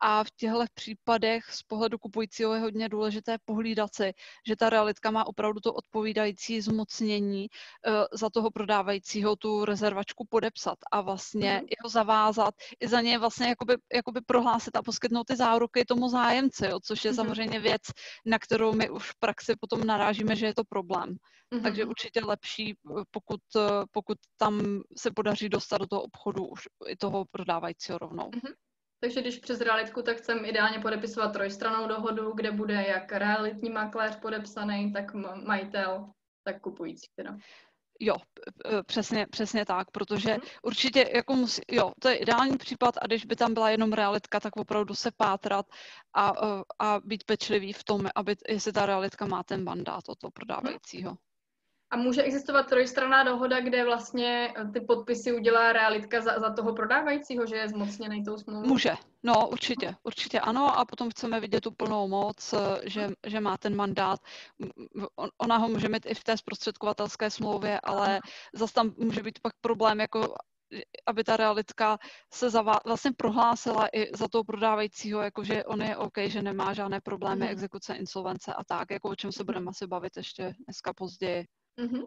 a 0.00 0.24
v 0.24 0.30
těchto 0.30 0.64
případech 0.74 1.44
z 1.50 1.62
pohledu 1.62 1.98
kupujícího 1.98 2.54
je 2.54 2.60
hodně 2.60 2.88
důležité 2.88 3.36
pohlídat 3.44 3.94
si, 3.94 4.12
že 4.46 4.56
ta 4.56 4.70
realitka 4.70 5.10
má 5.10 5.26
opravdu 5.26 5.60
to 5.60 5.72
odpovídající 5.74 6.60
zmocnění 6.60 7.48
uh, 7.48 7.92
za 8.12 8.30
toho 8.30 8.50
prodávajícího 8.50 9.36
tu 9.36 9.64
rezervačku 9.64 10.26
podepsat 10.30 10.78
a 10.92 11.00
vlastně 11.00 11.52
mm. 11.52 11.66
jeho 11.78 11.88
zavázat, 11.88 12.54
i 12.80 12.88
za 12.88 13.00
něj 13.00 13.18
vlastně 13.18 13.48
jakoby, 13.48 13.76
jakoby 13.94 14.20
prohlásit 14.20 14.76
a 14.76 14.82
poskytnout 14.82 15.24
ty 15.24 15.36
záruky 15.36 15.84
tomu 15.84 16.08
zájemci, 16.08 16.66
jo, 16.66 16.80
což 16.80 17.04
je 17.04 17.10
mm. 17.10 17.16
samozřejmě 17.16 17.60
věc, 17.60 17.82
na 18.26 18.38
kterou 18.38 18.72
my 18.72 18.90
už 18.90 19.10
v 19.10 19.18
praxi 19.18 19.54
potom 19.60 19.84
narážíme, 19.84 20.36
že 20.36 20.46
je 20.46 20.54
to 20.54 20.64
problém. 20.64 21.16
Mm. 21.54 21.62
Takže 21.62 21.84
určitě 21.84 22.20
lepší, 22.24 22.74
eh, 22.74 23.02
pokud, 23.10 23.40
eh, 23.56 23.84
pokud 23.90 24.18
tam 24.36 24.82
se 24.96 25.10
podaří 25.10 25.48
dostat 25.48 25.78
do 25.78 25.86
toho 25.86 26.02
obchodu 26.02 26.46
už 26.46 26.60
i 26.88 26.96
toho 26.96 27.24
prodávajícího 27.30 27.98
rovnou. 27.98 28.30
Mm. 28.34 28.52
Takže 29.00 29.20
když 29.20 29.38
přes 29.38 29.60
realitku, 29.60 30.02
tak 30.02 30.16
chcem 30.16 30.44
ideálně 30.44 30.78
podepisovat 30.78 31.32
trojstranou 31.32 31.88
dohodu, 31.88 32.32
kde 32.34 32.50
bude 32.50 32.84
jak 32.88 33.12
realitní 33.12 33.70
makléř 33.70 34.16
podepsaný, 34.16 34.92
tak 34.92 35.14
majitel, 35.46 36.10
tak 36.44 36.60
kupující 36.60 37.06
teda. 37.16 37.36
Jo, 38.00 38.16
přesně, 38.86 39.26
přesně 39.26 39.64
tak, 39.64 39.90
protože 39.90 40.30
hmm. 40.30 40.40
určitě 40.62 41.10
jako 41.14 41.34
musí, 41.34 41.62
jo, 41.70 41.92
to 42.00 42.08
je 42.08 42.16
ideální 42.16 42.56
případ 42.56 42.94
a 43.02 43.06
když 43.06 43.24
by 43.24 43.36
tam 43.36 43.54
byla 43.54 43.70
jenom 43.70 43.92
realitka, 43.92 44.40
tak 44.40 44.56
opravdu 44.56 44.94
se 44.94 45.10
pátrat 45.16 45.66
a, 46.14 46.32
a 46.78 47.00
být 47.04 47.24
pečlivý 47.24 47.72
v 47.72 47.84
tom, 47.84 48.08
aby, 48.14 48.36
jestli 48.48 48.72
ta 48.72 48.86
realitka 48.86 49.26
má 49.26 49.42
ten 49.42 49.64
mandát 49.64 50.08
od 50.08 50.18
toho 50.18 50.30
prodávajícího. 50.30 51.16
A 51.90 51.96
může 51.96 52.22
existovat 52.22 52.68
trojstranná 52.68 53.24
dohoda, 53.24 53.60
kde 53.60 53.84
vlastně 53.84 54.52
eh, 54.56 54.64
ty 54.64 54.80
podpisy 54.80 55.32
udělá 55.32 55.72
realitka 55.72 56.20
za, 56.20 56.38
za 56.38 56.52
toho 56.52 56.74
prodávajícího, 56.74 57.46
že 57.46 57.56
je 57.56 57.68
zmocněný 57.68 58.24
tou 58.24 58.38
smlouvou? 58.38 58.68
Může, 58.68 58.94
no 59.22 59.48
určitě, 59.48 59.94
určitě 60.02 60.40
ano 60.40 60.78
a 60.78 60.84
potom 60.84 61.10
chceme 61.10 61.40
vidět 61.40 61.60
tu 61.60 61.70
plnou 61.70 62.08
moc, 62.08 62.52
eh, 62.52 62.58
že, 62.84 63.08
že 63.26 63.40
má 63.40 63.56
ten 63.56 63.76
mandát. 63.76 64.20
Ona 65.38 65.56
ho 65.56 65.68
může 65.68 65.88
mít 65.88 66.06
i 66.06 66.14
v 66.14 66.24
té 66.24 66.36
zprostředkovatelské 66.36 67.30
smlouvě, 67.30 67.80
ale 67.80 68.20
zase 68.54 68.74
tam 68.74 68.94
může 68.98 69.22
být 69.22 69.38
pak 69.42 69.52
problém, 69.60 70.00
jako 70.00 70.34
aby 71.06 71.24
ta 71.24 71.36
realitka 71.36 71.98
se 72.34 72.50
zavá, 72.50 72.80
vlastně 72.84 73.12
prohlásila 73.16 73.88
i 73.92 74.16
za 74.16 74.28
toho 74.28 74.44
prodávajícího, 74.44 75.20
jakože 75.20 75.64
on 75.64 75.82
je 75.82 75.96
OK, 75.96 76.18
že 76.26 76.42
nemá 76.42 76.74
žádné 76.74 77.00
problémy, 77.00 77.44
mm. 77.44 77.50
exekuce, 77.50 77.94
insolvence 77.94 78.54
a 78.54 78.64
tak, 78.64 78.90
jako 78.90 79.08
o 79.08 79.16
čem 79.16 79.32
se 79.32 79.44
budeme 79.44 79.68
asi 79.68 79.86
bavit 79.86 80.16
ještě 80.16 80.54
dneska 80.66 80.92
později. 80.94 81.46
Mm-hmm. 81.78 82.06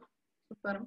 Super. 0.54 0.86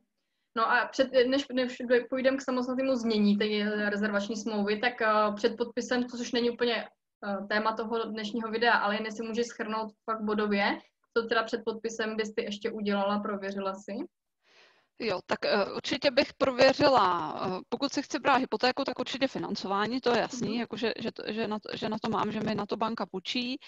No 0.57 0.71
a 0.73 0.87
před, 0.87 1.13
než, 1.27 1.49
než 1.49 1.83
půjdeme 2.11 2.37
k 2.37 2.43
samostatnému 2.43 2.97
změní 2.97 3.39
té 3.39 3.45
rezervační 3.91 4.37
smlouvy, 4.37 4.81
tak 4.81 4.93
uh, 5.01 5.35
před 5.35 5.57
podpisem, 5.57 6.09
což 6.09 6.33
není 6.33 6.51
úplně 6.51 6.89
uh, 7.27 7.49
téma 7.49 7.77
toho 7.77 8.05
dnešního 8.05 8.51
videa, 8.51 8.73
ale 8.73 8.95
jen 8.95 9.13
si 9.13 9.23
můžeš 9.23 9.47
schrnout 9.47 9.93
fakt 10.05 10.23
bodově, 10.23 10.79
co 11.17 11.23
teda 11.27 11.43
před 11.43 11.61
podpisem 11.65 12.17
bys 12.17 12.35
ty 12.35 12.43
ještě 12.43 12.71
udělala, 12.71 13.19
prověřila 13.19 13.75
si? 13.75 13.93
Jo, 15.03 15.21
tak 15.27 15.39
uh, 15.45 15.77
určitě 15.77 16.11
bych 16.11 16.35
prověřila, 16.35 17.35
uh, 17.47 17.61
pokud 17.69 17.93
se 17.93 18.03
chce 18.03 18.19
brát 18.19 18.37
hypotéku, 18.37 18.85
tak 18.85 18.99
určitě 18.99 19.29
financování, 19.29 20.01
to 20.01 20.15
je 20.15 20.21
jasný, 20.21 20.49
mm-hmm. 20.49 20.61
jako 20.61 20.77
že, 20.77 20.93
že, 20.99 21.13
to, 21.13 21.23
že, 21.27 21.49
na 21.49 21.59
to, 21.59 21.77
že 21.77 21.89
na 21.89 21.97
to 21.99 22.11
mám, 22.11 22.33
že 22.33 22.41
mi 22.41 22.55
na 22.55 22.67
to 22.67 22.77
banka 22.77 23.07
půjčí. 23.07 23.59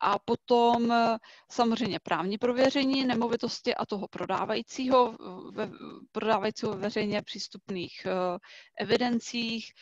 A 0.00 0.18
potom 0.18 0.84
uh, 0.84 1.16
samozřejmě 1.50 1.98
právní 2.02 2.38
prověření 2.38 3.04
nemovitosti 3.04 3.74
a 3.74 3.86
toho 3.86 4.08
prodávajícího, 4.08 5.16
ve, 5.52 5.70
prodávajícího 6.12 6.72
ve 6.72 6.78
veřejně 6.78 7.22
přístupných 7.22 8.06
evidencích, 8.78 9.72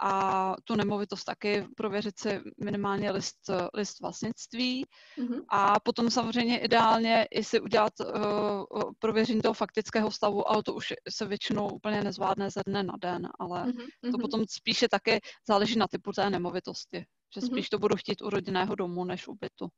a 0.00 0.54
tu 0.64 0.74
nemovitost 0.74 1.24
taky 1.24 1.66
prověřit 1.76 2.18
si 2.18 2.40
minimálně 2.64 3.10
list, 3.10 3.50
list 3.74 4.00
vlastnictví 4.00 4.84
mm-hmm. 5.18 5.44
a 5.48 5.80
potom 5.80 6.10
samozřejmě 6.10 6.58
ideálně 6.58 7.26
i 7.30 7.44
si 7.44 7.60
udělat 7.60 7.92
uh, 8.00 8.92
prověření 8.98 9.40
toho 9.40 9.54
faktického 9.54 10.10
stavu, 10.10 10.50
ale 10.50 10.62
to 10.62 10.74
už 10.74 10.94
se 11.08 11.26
většinou 11.26 11.68
úplně 11.68 12.04
nezvládne 12.04 12.50
ze 12.50 12.60
dne 12.66 12.82
na 12.82 12.94
den, 13.00 13.28
ale 13.38 13.64
mm-hmm. 13.64 13.86
to 14.02 14.08
mhm. 14.08 14.20
potom 14.20 14.44
spíše 14.50 14.88
také 14.88 15.18
záleží 15.48 15.78
na 15.78 15.88
typu 15.88 16.12
té 16.12 16.30
nemovitosti, 16.30 17.04
že 17.34 17.40
spíš 17.40 17.66
mm-hmm. 17.66 17.70
to 17.70 17.78
budu 17.78 17.96
chtít 17.96 18.22
u 18.22 18.30
rodinného 18.30 18.74
domu 18.74 19.04
než 19.04 19.28
u 19.28 19.34
bytu. 19.40 19.68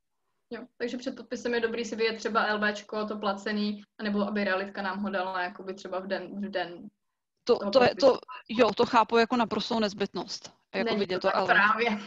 Jo, 0.52 0.66
takže 0.76 0.96
před 0.96 1.16
podpisem 1.16 1.54
je 1.54 1.60
dobrý 1.60 1.84
si 1.84 1.96
vyjet 1.96 2.16
třeba 2.16 2.54
LBčko, 2.54 3.06
to 3.06 3.18
placený, 3.18 3.82
anebo 3.98 4.20
aby 4.20 4.44
realitka 4.44 4.82
nám 4.82 5.02
ho 5.02 5.10
dala 5.10 5.42
jakoby 5.42 5.74
třeba 5.74 6.00
v 6.00 6.06
den, 6.06 6.46
v 6.46 6.50
den 6.50 6.88
To, 7.58 7.70
to, 7.70 7.82
je, 7.82 7.94
to, 7.94 8.18
jo, 8.48 8.70
to 8.76 8.86
chápu 8.86 9.16
jako 9.16 9.36
naprostou 9.36 9.80
nezbytnost. 9.80 10.52
Jako 10.74 10.88
Není 10.88 11.00
vidět 11.00 11.18
to, 11.18 11.36
ale. 11.36 11.46
právě. 11.46 11.98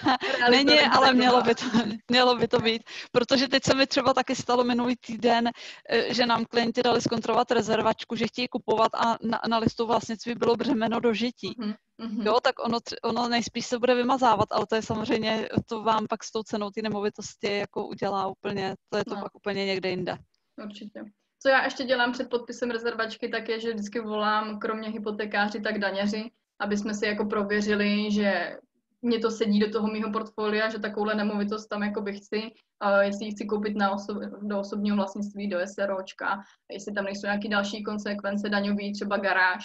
Není, 0.50 0.80
ale 0.80 1.12
mělo 1.12 1.42
by, 1.42 1.54
to, 1.54 1.64
mělo 2.10 2.36
by 2.36 2.48
to 2.48 2.58
být. 2.58 2.82
Protože 3.12 3.48
teď 3.48 3.64
se 3.64 3.74
mi 3.74 3.86
třeba 3.86 4.14
taky 4.14 4.36
stalo 4.36 4.64
minulý 4.64 4.96
týden, 4.96 5.50
eh, 5.88 6.14
že 6.14 6.26
nám 6.26 6.44
klienti 6.44 6.82
dali 6.82 7.00
zkontrolovat 7.00 7.50
rezervačku, 7.50 8.16
že 8.16 8.26
chtějí 8.26 8.48
kupovat 8.48 8.94
a 8.94 9.16
na, 9.22 9.40
na 9.48 9.58
listu 9.58 9.86
vlastnictví 9.86 10.34
bylo 10.34 10.56
břemeno 10.56 11.00
do 11.00 11.14
žití. 11.14 11.54
Mm-hmm. 11.58 12.26
Jo, 12.26 12.40
tak 12.42 12.64
ono, 12.64 12.78
ono 13.04 13.28
nejspíš 13.28 13.66
se 13.66 13.78
bude 13.78 13.94
vymazávat, 13.94 14.52
ale 14.52 14.66
to 14.66 14.74
je 14.74 14.82
samozřejmě, 14.82 15.48
to 15.66 15.82
vám 15.82 16.06
pak 16.06 16.24
s 16.24 16.32
tou 16.32 16.42
cenou 16.42 16.70
ty 16.70 16.82
nemovitosti 16.82 17.56
jako 17.56 17.86
udělá 17.86 18.26
úplně, 18.26 18.74
to 18.88 18.98
je 18.98 19.04
to 19.04 19.14
no. 19.14 19.22
pak 19.22 19.34
úplně 19.34 19.66
někde 19.66 19.90
jinde. 19.90 20.18
Určitě. 20.64 21.04
Co 21.42 21.48
já 21.48 21.64
ještě 21.64 21.84
dělám 21.84 22.12
před 22.12 22.30
podpisem 22.30 22.70
rezervačky, 22.70 23.28
tak 23.28 23.48
je, 23.48 23.60
že 23.60 23.72
vždycky 23.72 24.00
volám 24.00 24.58
kromě 24.58 24.88
hypotekáři, 24.88 25.60
tak 25.60 25.78
daněři, 25.78 26.30
aby 26.58 26.76
jsme 26.76 26.94
si 26.94 27.06
jako 27.06 27.24
prověřili, 27.24 28.10
že 28.10 28.58
mě 29.02 29.18
to 29.18 29.30
sedí 29.30 29.60
do 29.60 29.70
toho 29.70 29.88
mého 29.88 30.12
portfolia, 30.12 30.68
že 30.68 30.78
takovouhle 30.78 31.14
nemovitost 31.14 31.66
tam 31.66 31.82
jako 31.82 32.00
bych 32.00 32.18
chci, 32.18 32.42
uh, 32.42 33.00
jestli 33.00 33.26
ji 33.26 33.30
chci 33.30 33.46
koupit 33.46 33.76
na 33.76 33.90
osob, 33.90 34.16
do 34.42 34.60
osobního 34.60 34.96
vlastnictví, 34.96 35.48
do 35.48 35.58
SROčka, 35.66 36.42
jestli 36.70 36.92
tam 36.92 37.04
nejsou 37.04 37.26
nějaké 37.26 37.48
další 37.48 37.82
konsekvence 37.82 38.48
daňové, 38.48 38.92
třeba 38.94 39.16
garáž, 39.16 39.64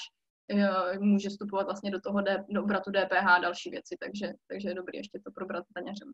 uh, 0.53 1.03
může 1.03 1.29
vstupovat 1.29 1.63
vlastně 1.63 1.91
do 1.91 2.01
toho 2.01 2.21
D, 2.21 2.45
do 2.49 2.63
obratu 2.63 2.91
DPH 2.91 3.27
a 3.27 3.39
další 3.39 3.69
věci, 3.69 3.95
takže, 3.99 4.33
takže 4.47 4.69
je 4.69 4.75
dobré 4.75 4.97
ještě 4.97 5.19
to 5.19 5.31
probrat 5.31 5.65
daněřem. 5.75 6.11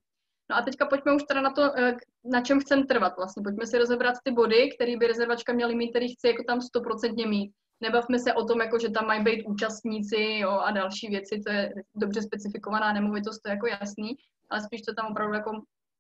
No 0.49 0.57
a 0.57 0.61
teďka 0.61 0.85
pojďme 0.85 1.15
už 1.15 1.23
teda 1.23 1.41
na 1.41 1.51
to, 1.51 1.79
eh, 1.79 1.97
na 2.25 2.41
čem 2.41 2.59
chcem 2.59 2.87
trvat 2.87 3.13
vlastně. 3.17 3.43
Pojďme 3.43 3.67
si 3.67 3.77
rozebrat 3.77 4.15
ty 4.23 4.31
body, 4.31 4.71
které 4.75 4.97
by 4.97 5.07
rezervačka 5.07 5.53
měly 5.53 5.75
mít, 5.75 5.89
který 5.89 6.13
chci 6.13 6.27
jako 6.27 6.43
tam 6.43 6.61
stoprocentně 6.61 7.27
mít. 7.27 7.51
Nebavme 7.81 8.19
se 8.19 8.33
o 8.33 8.45
tom, 8.45 8.61
jako, 8.61 8.79
že 8.79 8.89
tam 8.89 9.07
mají 9.07 9.23
být 9.23 9.45
účastníci 9.47 10.37
jo, 10.39 10.49
a 10.49 10.71
další 10.71 11.07
věci, 11.07 11.41
to 11.45 11.51
je 11.51 11.73
dobře 11.95 12.21
specifikovaná 12.21 12.93
nemovitost, 12.93 13.39
to 13.39 13.49
je 13.49 13.53
jako 13.53 13.67
jasný, 13.67 14.17
ale 14.49 14.61
spíš 14.61 14.81
to 14.81 14.93
tam 14.93 15.11
opravdu 15.11 15.33
jako 15.33 15.51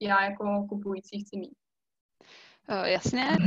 já 0.01 0.23
jako 0.23 0.65
kupující 0.69 1.19
chci 1.19 1.37
mít. 1.37 1.53
Eh, 2.71 2.91
jasně. 2.91 3.37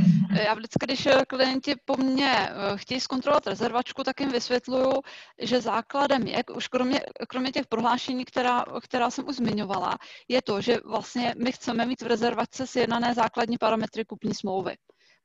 Já 0.43 0.53
vždycky, 0.53 0.85
když 0.85 1.05
eh, 1.05 1.25
klienti 1.27 1.73
po 1.85 1.97
mně 1.97 2.49
chtějí 2.75 2.99
zkontrolovat 2.99 3.47
rezervačku, 3.47 4.03
tak 4.03 4.19
jim 4.19 4.31
vysvětluju, 4.31 5.01
že 5.41 5.61
základem 5.61 6.27
je, 6.27 6.43
už 6.55 6.67
kromě, 6.67 7.01
kromě 7.29 7.51
těch 7.51 7.67
prohlášení, 7.67 8.25
která, 8.25 8.65
která 8.81 9.09
jsem 9.11 9.27
už 9.27 9.35
zmiňovala, 9.35 9.97
je 10.27 10.41
to, 10.41 10.61
že 10.61 10.77
vlastně 10.85 11.33
my 11.37 11.51
chceme 11.51 11.85
mít 11.85 12.01
v 12.01 12.07
rezervačce 12.07 12.67
sjednané 12.67 13.13
základní 13.13 13.57
parametry 13.57 14.05
kupní 14.05 14.33
smlouvy 14.33 14.75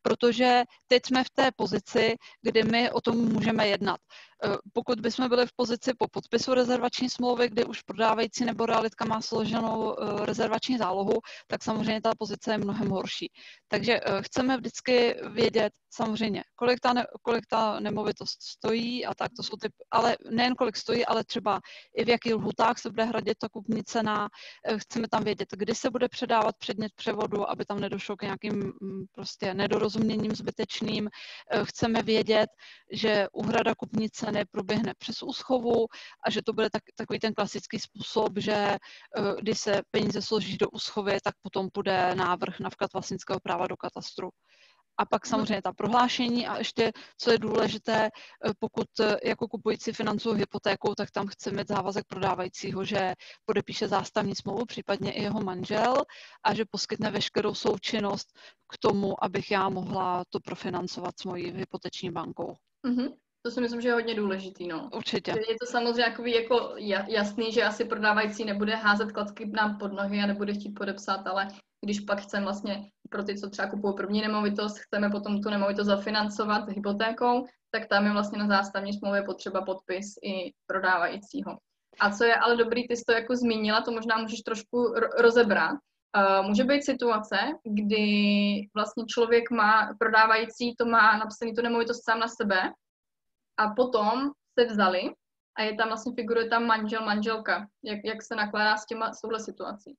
protože 0.03 0.63
teď 0.87 1.07
jsme 1.07 1.25
v 1.25 1.31
té 1.31 1.51
pozici, 1.57 2.17
kdy 2.43 2.63
my 2.63 2.91
o 2.91 3.01
tom 3.01 3.17
můžeme 3.17 3.69
jednat. 3.69 4.01
Eh, 4.45 4.57
pokud 4.73 5.01
bychom 5.01 5.29
byli 5.29 5.47
v 5.47 5.53
pozici 5.57 5.93
po 5.99 6.09
podpisu 6.09 6.55
rezervační 6.55 7.11
smlouvy, 7.11 7.49
kdy 7.49 7.65
už 7.65 7.83
prodávající 7.83 8.45
nebo 8.45 8.67
realitka 8.67 9.05
má 9.05 9.21
složenou 9.21 9.97
eh, 9.99 10.27
rezervační 10.27 10.79
zálohu, 10.79 11.21
tak 11.47 11.65
samozřejmě 11.65 12.01
ta 12.01 12.13
pozice 12.19 12.53
je 12.53 12.59
mnohem 12.59 12.89
horší. 12.89 13.31
Takže 13.69 14.01
eh, 14.01 14.23
chceme 14.23 14.57
vždycky 14.57 15.17
vědět 15.31 15.73
samozřejmě, 15.91 16.45
kolik 16.57 16.81
ta, 16.81 16.93
ne, 16.93 17.07
kolik 17.23 17.47
ta 17.47 17.81
nemovitost 17.81 18.43
stojí 18.43 19.07
a 19.07 19.15
tak 19.15 19.31
to 19.37 19.43
jsou 19.43 19.57
ty, 19.57 19.69
ale 19.91 20.17
nejen 20.31 20.55
kolik 20.55 20.77
stojí, 20.77 21.07
ale 21.07 21.25
třeba 21.25 21.61
i 21.97 22.05
v 22.05 22.09
jakých 22.09 22.35
lhutách 22.35 22.79
se 22.79 22.91
bude 22.91 23.05
hradit 23.05 23.39
ta 23.39 23.49
kupní 23.49 23.85
cena. 23.85 24.29
Chceme 24.77 25.09
tam 25.09 25.25
vědět, 25.25 25.49
kdy 25.53 25.75
se 25.75 25.91
bude 25.91 26.09
předávat 26.09 26.55
předmět 26.59 26.93
převodu, 26.95 27.51
aby 27.51 27.65
tam 27.65 27.81
nedošlo 27.81 28.17
k 28.17 28.23
nějakým 28.23 28.53
mm, 28.53 29.05
prostě 29.13 29.55
nedorozuměním 29.55 30.33
zbytečným. 30.33 31.09
Chceme 31.65 32.03
vědět, 32.03 32.51
že 32.93 33.27
uhrada 33.33 33.75
kupní 33.75 34.11
ceny 34.11 34.41
neproběhne 34.41 34.95
přes 34.99 35.23
úschovu 35.23 35.87
a 36.25 36.31
že 36.31 36.43
to 36.43 36.53
bude 36.53 36.71
tak, 36.71 36.83
takový 36.97 37.19
ten 37.19 37.35
klasický 37.35 37.79
způsob, 37.79 38.39
že 38.39 38.53
eh, 38.53 38.79
když 39.41 39.59
se 39.61 39.83
peníze 39.91 40.23
složí 40.23 40.57
do 40.57 40.71
úschovy, 40.71 41.19
tak 41.23 41.35
potom 41.43 41.69
půjde 41.73 42.15
návrh 42.15 42.61
na 42.61 42.71
vklad 42.71 42.93
vlastnického 42.93 43.41
práva 43.41 43.67
do 43.67 43.77
katastru. 43.77 44.31
A 45.01 45.05
pak 45.07 45.27
samozřejmě 45.27 45.63
ta 45.63 45.73
prohlášení 45.73 46.47
a 46.47 46.59
ještě, 46.59 46.93
co 47.19 47.31
je 47.31 47.39
důležité, 47.39 48.05
eh, 48.05 48.51
pokud 48.59 48.87
eh, 49.01 49.17
jako 49.25 49.49
kupující 49.49 49.93
financují 49.93 50.39
hypotéku, 50.39 50.95
tak 50.95 51.11
tam 51.11 51.27
chce 51.27 51.51
mít 51.51 51.69
závazek 51.69 52.05
prodávajícího, 52.07 52.85
že 52.85 53.15
podepíše 53.45 53.89
zástavní 53.89 54.35
smlouvu, 54.35 54.67
případně 54.67 55.13
i 55.13 55.23
jeho 55.23 55.41
manžel 55.41 55.95
a 56.45 56.55
že 56.55 56.65
poskytne 56.71 57.11
veškerou 57.11 57.55
součinnost 57.55 58.29
k 58.73 58.79
tomu, 58.79 59.25
abych 59.25 59.51
já 59.51 59.69
mohla 59.69 60.25
to 60.31 60.41
profinancovat 60.41 61.15
s 61.21 61.25
mojí 61.25 61.53
hypoteční 61.53 62.11
bankou. 62.11 62.57
Mm-hmm. 62.87 63.15
To 63.43 63.51
si 63.51 63.61
myslím, 63.61 63.81
že 63.81 63.89
je 63.89 63.95
hodně 63.95 64.15
důležitý, 64.15 64.69
no. 64.69 64.91
Určitě. 64.95 65.31
Je 65.31 65.57
to 65.61 65.67
samozřejmě 65.67 66.03
jakový 66.03 66.35
jako 66.35 66.75
jasný, 67.09 67.53
že 67.53 67.65
asi 67.65 67.85
prodávající 67.85 68.45
nebude 68.45 68.77
házet 68.77 69.13
klacky 69.13 69.47
nám 69.47 69.79
pod 69.79 69.93
nohy 69.93 70.21
a 70.21 70.27
nebude 70.27 70.53
chtít 70.55 70.73
podepsat, 70.73 71.27
ale 71.27 71.49
když 71.85 72.01
pak 72.01 72.21
chceme 72.21 72.45
vlastně 72.45 72.91
pro 73.11 73.25
ty, 73.25 73.39
co 73.39 73.51
třeba 73.51 73.69
kupují 73.69 73.95
první 73.95 74.21
nemovitost, 74.21 74.79
chceme 74.79 75.11
potom 75.11 75.41
tu 75.41 75.51
nemovitost 75.51 75.87
zafinancovat 75.87 76.69
hypotékou, 76.69 77.47
tak 77.71 77.87
tam 77.87 78.07
je 78.07 78.13
vlastně 78.13 78.39
na 78.39 78.49
zástavní 78.49 78.93
smlouvě 78.93 79.23
potřeba 79.23 79.63
podpis 79.63 80.07
i 80.23 80.53
prodávajícího. 80.67 81.59
A 82.01 82.11
co 82.11 82.25
je 82.25 82.37
ale 82.37 82.57
dobrý, 82.57 82.89
ty 82.89 82.97
jsi 82.97 83.05
to 83.05 83.13
jako 83.13 83.37
zmínila, 83.37 83.81
to 83.81 83.93
možná 83.93 84.19
můžeš 84.19 84.41
trošku 84.41 84.95
rozebrat. 85.19 85.77
Uh, 86.17 86.47
může 86.47 86.65
být 86.65 86.85
situace, 86.85 87.37
kdy 87.65 88.07
vlastně 88.75 89.05
člověk 89.07 89.51
má, 89.51 89.95
prodávající 89.99 90.75
to 90.77 90.85
má 90.85 91.19
napsaný 91.19 91.55
tu 91.55 91.63
nemovitost 91.63 92.05
sám 92.05 92.19
na 92.19 92.29
sebe, 92.29 92.73
a 93.61 93.75
potom 93.77 94.31
se 94.59 94.65
vzali 94.67 95.03
a 95.59 95.63
je 95.63 95.75
tam 95.75 95.89
vlastně 95.89 96.13
figuruje 96.15 96.49
tam 96.49 96.67
manžel, 96.67 97.05
manželka. 97.05 97.67
Jak, 97.85 97.99
jak 98.05 98.23
se 98.23 98.35
nakládá 98.35 98.77
s, 98.77 98.87
těma, 98.87 99.13
s 99.13 99.21
touhle 99.21 99.41
situací? 99.41 99.97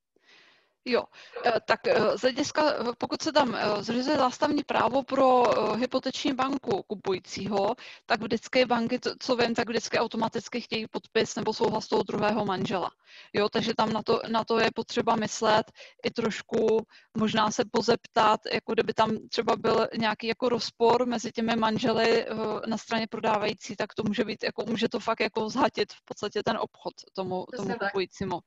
Jo, 0.85 1.03
eh, 1.45 1.59
tak 1.65 1.87
eh, 1.87 2.17
z 2.17 2.21
hlediska, 2.21 2.73
eh, 2.73 2.83
pokud 2.97 3.21
se 3.21 3.31
tam 3.31 3.57
zřizuje 3.79 4.17
zástavní 4.17 4.63
právo 4.63 5.03
pro 5.03 5.43
hypoteční 5.75 6.33
banku 6.33 6.83
kupujícího, 6.83 7.75
tak 8.05 8.21
vždycky 8.21 8.65
banky, 8.65 8.99
co 9.19 9.35
vím, 9.35 9.55
tak 9.55 9.69
vždycky 9.69 9.97
automaticky 9.97 10.61
chtějí 10.61 10.87
podpis 10.87 11.35
nebo 11.35 11.53
souhlas 11.53 11.87
toho 11.87 12.03
druhého 12.03 12.45
manžela. 12.45 12.89
Jo, 13.33 13.49
takže 13.49 13.73
tam 13.77 13.93
na 13.93 14.03
to, 14.03 14.21
na 14.29 14.43
to 14.43 14.59
je 14.59 14.69
potřeba 14.75 15.15
myslet 15.15 15.71
i 16.05 16.11
trošku, 16.11 16.85
možná 17.17 17.51
se 17.51 17.63
pozeptat, 17.71 18.39
jako 18.53 18.73
kdyby 18.73 18.93
tam 18.93 19.27
třeba 19.29 19.55
byl 19.55 19.87
nějaký 19.97 20.27
jako 20.27 20.49
rozpor 20.49 21.05
mezi 21.05 21.31
těmi 21.31 21.55
manželi 21.55 22.25
na 22.67 22.77
straně 22.77 23.07
prodávající, 23.07 23.75
tak 23.75 23.93
to 23.93 24.03
může 24.03 24.25
být, 24.25 24.43
jako 24.43 24.65
může 24.65 24.89
to 24.89 24.99
fakt 24.99 25.19
jako 25.19 25.49
zhatit 25.49 25.93
v 25.93 26.05
podstatě 26.05 26.43
ten 26.43 26.57
obchod 26.57 26.93
tomu, 27.13 27.45
tomu 27.55 27.73
kupujícímu. 27.73 28.39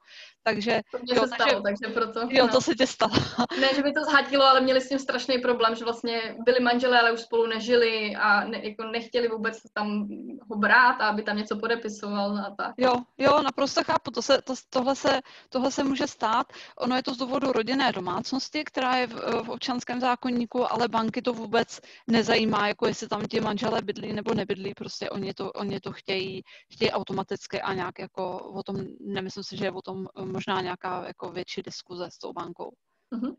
Takže, 0.43 0.81
to 0.91 0.99
jo, 1.15 1.23
se 1.23 1.29
stalo, 1.29 1.61
takže, 1.63 1.81
takže 1.81 1.95
proto 1.95 2.24
Jo, 2.31 2.49
to 2.49 2.61
se 2.61 2.75
tě 2.75 2.87
stalo. 2.87 3.13
ne, 3.61 3.69
že 3.75 3.83
by 3.83 3.93
to 3.93 4.05
zhatilo, 4.05 4.45
ale 4.45 4.61
měli 4.61 4.81
s 4.81 4.89
tím 4.89 4.99
strašný 4.99 5.39
problém, 5.39 5.75
že 5.75 5.85
vlastně 5.85 6.37
byli 6.45 6.61
manželé, 6.61 7.01
ale 7.01 7.13
už 7.13 7.21
spolu 7.21 7.47
nežili 7.47 8.17
a 8.17 8.45
ne, 8.45 8.61
jako 8.63 8.85
nechtěli 8.85 9.29
vůbec 9.29 9.59
tam 9.75 10.09
ho 10.51 10.57
brát 10.57 11.05
aby 11.05 11.23
tam 11.23 11.37
něco 11.37 11.57
podepisoval 11.57 12.39
a 12.39 12.55
tak. 12.59 12.75
Jo, 12.77 12.95
jo, 13.19 13.43
naprosto 13.43 13.85
chápu. 13.85 14.11
To 14.11 14.23
se, 14.23 14.43
to, 14.43 14.55
tohle, 14.71 14.97
se, 14.97 15.21
tohle 15.49 15.71
se 15.71 15.85
může 15.85 16.07
stát. 16.07 16.47
Ono 16.79 16.97
je 16.97 17.03
to 17.03 17.15
z 17.15 17.17
důvodu 17.17 17.53
rodinné 17.53 17.93
domácnosti, 17.93 18.65
která 18.65 18.97
je 18.97 19.07
v, 19.07 19.15
v 19.45 19.51
občanském 19.51 20.01
zákonníku, 20.01 20.73
ale 20.73 20.89
banky 20.89 21.23
to 21.23 21.33
vůbec 21.33 21.81
nezajímá, 22.07 22.69
jako 22.69 22.87
jestli 22.87 23.09
tam 23.09 23.23
ti 23.27 23.41
manželé 23.41 23.83
bydlí 23.83 24.13
nebo 24.13 24.35
nebydlí. 24.35 24.75
Prostě 24.75 25.11
oni 25.11 25.35
to, 25.35 25.53
oni 25.53 25.81
to 25.81 25.93
chtějí, 25.93 26.43
chtějí 26.73 26.91
automaticky 26.91 27.61
a 27.61 27.75
nějak 27.75 27.99
jako 27.99 28.39
o 28.39 28.63
tom, 28.63 28.77
nemyslím 29.01 29.45
si, 29.45 29.57
že 29.57 29.65
je 29.65 29.73
o 29.73 29.83
tom 29.83 30.07
možná 30.25 30.61
nějaká 30.61 31.05
jako 31.07 31.29
větší 31.29 31.63
diskuze 31.63 32.09
s 32.15 32.19
tou 32.19 32.33
bankou. 32.33 32.73
Uh-huh. 33.13 33.37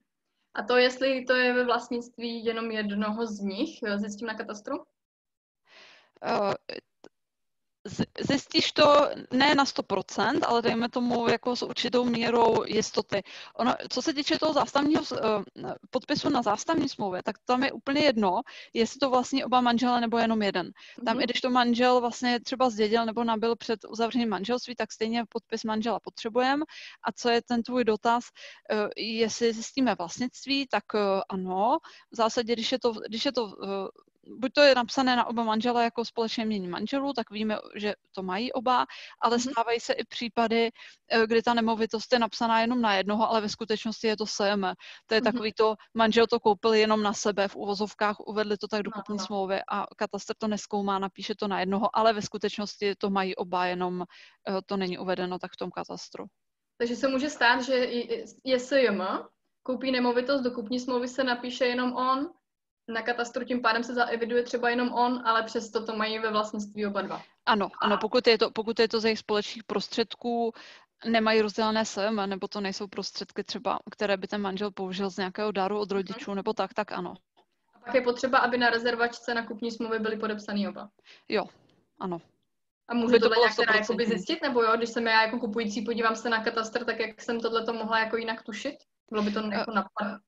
A 0.53 0.63
to, 0.63 0.77
jestli 0.77 1.25
to 1.25 1.33
je 1.33 1.53
ve 1.53 1.63
vlastnictví 1.63 2.45
jenom 2.45 2.71
jednoho 2.71 3.27
z 3.27 3.39
nich, 3.39 3.79
zjistím 3.95 4.27
na 4.27 4.33
katastru? 4.33 4.77
Uh, 4.77 6.53
zjistíš 8.19 8.71
to 8.71 9.09
ne 9.31 9.55
na 9.55 9.65
100%, 9.65 10.39
ale 10.45 10.61
dejme 10.61 10.89
tomu 10.89 11.29
jako 11.29 11.55
s 11.55 11.63
určitou 11.63 12.05
mírou 12.05 12.63
jistoty. 12.65 13.23
Ono, 13.55 13.75
co 13.89 14.01
se 14.01 14.13
týče 14.13 14.39
toho 14.39 14.53
zástavního 14.53 15.01
uh, 15.11 15.71
podpisu 15.89 16.29
na 16.29 16.41
zástavní 16.41 16.89
smlouvě, 16.89 17.23
tak 17.23 17.35
tam 17.45 17.63
je 17.63 17.71
úplně 17.71 18.01
jedno, 18.01 18.41
jestli 18.73 18.99
to 18.99 19.09
vlastně 19.09 19.45
oba 19.45 19.61
manžele 19.61 20.01
nebo 20.01 20.17
jenom 20.17 20.41
jeden. 20.41 20.71
Tam, 21.05 21.17
mm-hmm. 21.17 21.21
i 21.21 21.23
když 21.23 21.41
to 21.41 21.49
manžel 21.49 22.01
vlastně 22.01 22.39
třeba 22.39 22.69
zdědil 22.69 23.05
nebo 23.05 23.23
nabil 23.23 23.55
před 23.55 23.79
uzavřením 23.89 24.29
manželství, 24.29 24.75
tak 24.75 24.91
stejně 24.91 25.23
podpis 25.29 25.63
manžela 25.63 25.99
potřebujeme. 25.99 26.65
A 27.07 27.11
co 27.11 27.29
je 27.29 27.41
ten 27.41 27.63
tvůj 27.63 27.83
dotaz, 27.83 28.23
uh, 28.73 28.89
jestli 28.97 29.53
zjistíme 29.53 29.95
vlastnictví, 29.95 30.67
tak 30.67 30.83
uh, 30.93 30.99
ano. 31.29 31.77
V 32.11 32.15
zásadě, 32.15 32.53
když 32.53 32.71
je 32.71 32.79
to, 32.79 32.91
když 32.91 33.25
je 33.25 33.31
to 33.31 33.45
buď 34.27 34.51
to 34.53 34.61
je 34.61 34.75
napsané 34.75 35.15
na 35.15 35.25
oba 35.25 35.43
manžele 35.43 35.83
jako 35.83 36.05
společně 36.05 36.45
mění 36.45 36.67
manželů, 36.67 37.13
tak 37.13 37.31
víme, 37.31 37.57
že 37.75 37.93
to 38.11 38.23
mají 38.23 38.53
oba, 38.53 38.85
ale 39.21 39.37
mm-hmm. 39.37 39.51
stávají 39.51 39.79
se 39.79 39.93
i 39.93 40.05
případy, 40.05 40.71
eh, 41.11 41.27
kdy 41.27 41.41
ta 41.41 41.53
nemovitost 41.53 42.13
je 42.13 42.19
napsaná 42.19 42.61
jenom 42.61 42.81
na 42.81 42.95
jednoho, 42.95 43.29
ale 43.29 43.41
ve 43.41 43.49
skutečnosti 43.49 44.07
je 44.07 44.17
to 44.17 44.25
SM. 44.25 44.41
To 45.05 45.13
je 45.15 45.21
mm-hmm. 45.21 45.23
takový 45.23 45.53
to, 45.53 45.75
manžel 45.93 46.27
to 46.27 46.39
koupil 46.39 46.73
jenom 46.73 47.03
na 47.03 47.13
sebe, 47.13 47.47
v 47.47 47.55
uvozovkách 47.55 48.19
uvedli 48.19 48.57
to 48.57 48.67
tak 48.67 48.83
do 48.83 48.91
kupní 48.91 49.17
no, 49.17 49.25
smlouvy 49.25 49.59
a 49.67 49.85
katastr 49.95 50.33
to 50.37 50.47
neskoumá, 50.47 50.99
napíše 50.99 51.35
to 51.35 51.47
na 51.47 51.59
jednoho, 51.59 51.89
ale 51.93 52.13
ve 52.13 52.21
skutečnosti 52.21 52.95
to 52.95 53.09
mají 53.09 53.35
oba, 53.35 53.65
jenom 53.65 54.03
eh, 54.49 54.61
to 54.65 54.77
není 54.77 54.97
uvedeno 54.97 55.39
tak 55.39 55.51
v 55.51 55.57
tom 55.57 55.71
katastru. 55.71 56.25
Takže 56.77 56.95
se 56.95 57.07
může 57.07 57.29
stát, 57.29 57.61
že 57.61 57.73
je 58.43 58.59
SJM, 58.59 59.01
koupí 59.63 59.91
nemovitost, 59.91 60.41
do 60.41 60.51
kupní 60.51 60.79
smlouvy 60.79 61.07
se 61.07 61.23
napíše 61.23 61.65
jenom 61.65 61.93
on, 61.93 62.29
na 62.87 63.01
katastru 63.01 63.45
tím 63.45 63.61
pádem 63.61 63.83
se 63.83 63.93
zaeviduje 63.93 64.43
třeba 64.43 64.69
jenom 64.69 64.93
on, 64.93 65.21
ale 65.25 65.43
přesto 65.43 65.85
to 65.85 65.95
mají 65.95 66.19
ve 66.19 66.31
vlastnictví 66.31 66.85
oba 66.85 67.01
dva. 67.01 67.21
Ano, 67.45 67.69
ano, 67.81 67.97
pokud 68.01 68.27
je 68.27 68.37
to, 68.37 68.51
pokud 68.51 68.79
je 68.79 68.87
to 68.87 68.99
ze 68.99 69.07
jejich 69.07 69.19
společných 69.19 69.63
prostředků, 69.63 70.53
nemají 71.05 71.41
rozdělené 71.41 71.85
SM, 71.85 72.15
nebo 72.25 72.47
to 72.47 72.61
nejsou 72.61 72.87
prostředky 72.87 73.43
třeba, 73.43 73.79
které 73.91 74.17
by 74.17 74.27
ten 74.27 74.41
manžel 74.41 74.71
použil 74.71 75.09
z 75.09 75.17
nějakého 75.17 75.51
daru 75.51 75.79
od 75.79 75.91
rodičů, 75.91 76.33
nebo 76.33 76.53
tak, 76.53 76.73
tak 76.73 76.91
ano. 76.91 77.13
A 77.73 77.79
pak 77.79 77.95
je 77.95 78.01
potřeba, 78.01 78.37
aby 78.37 78.57
na 78.57 78.69
rezervačce 78.69 79.33
na 79.33 79.45
kupní 79.45 79.71
smlouvě 79.71 79.99
byly 79.99 80.17
podepsaný 80.17 80.67
oba. 80.67 80.89
Jo, 81.29 81.43
ano. 81.99 82.21
A 82.87 82.93
můžu 82.93 83.19
to 83.19 83.29
nějak 83.39 83.55
teda 83.55 83.73
jakoby 83.73 84.05
zjistit, 84.05 84.41
nebo 84.41 84.63
jo, 84.63 84.77
když 84.77 84.89
jsem 84.89 85.07
já 85.07 85.21
jako 85.21 85.39
kupující, 85.39 85.81
podívám 85.81 86.15
se 86.15 86.29
na 86.29 86.43
katastr, 86.43 86.85
tak 86.85 86.99
jak 86.99 87.21
jsem 87.21 87.39
tohle 87.39 87.65
to 87.65 87.73
mohla 87.73 87.99
jako 87.99 88.17
jinak 88.17 88.43
tušit? 88.43 88.75
Bylo 89.11 89.23
by 89.23 89.31
to 89.31 89.39
jako 89.39 89.71
napadlo. 89.71 90.19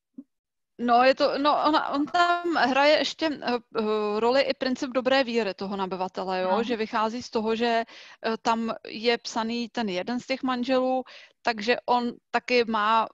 No, 0.79 1.03
je 1.03 1.15
to, 1.15 1.37
no 1.37 1.65
on, 1.65 1.75
on 1.91 2.05
tam 2.05 2.55
hraje 2.55 2.97
ještě 2.97 3.29
uh, 3.29 4.19
roli 4.19 4.41
i 4.41 4.53
princip 4.53 4.89
dobré 4.91 5.23
víry 5.23 5.53
toho 5.53 5.75
nabyvatele, 5.75 6.41
jo? 6.41 6.51
No. 6.51 6.63
že 6.63 6.77
vychází 6.77 7.23
z 7.23 7.29
toho, 7.29 7.55
že 7.55 7.83
uh, 8.27 8.35
tam 8.41 8.73
je 8.87 9.17
psaný 9.17 9.69
ten 9.69 9.89
jeden 9.89 10.19
z 10.19 10.25
těch 10.25 10.43
manželů, 10.43 11.03
takže 11.47 11.77
on 11.85 12.11
taky 12.31 12.65
má 12.65 13.07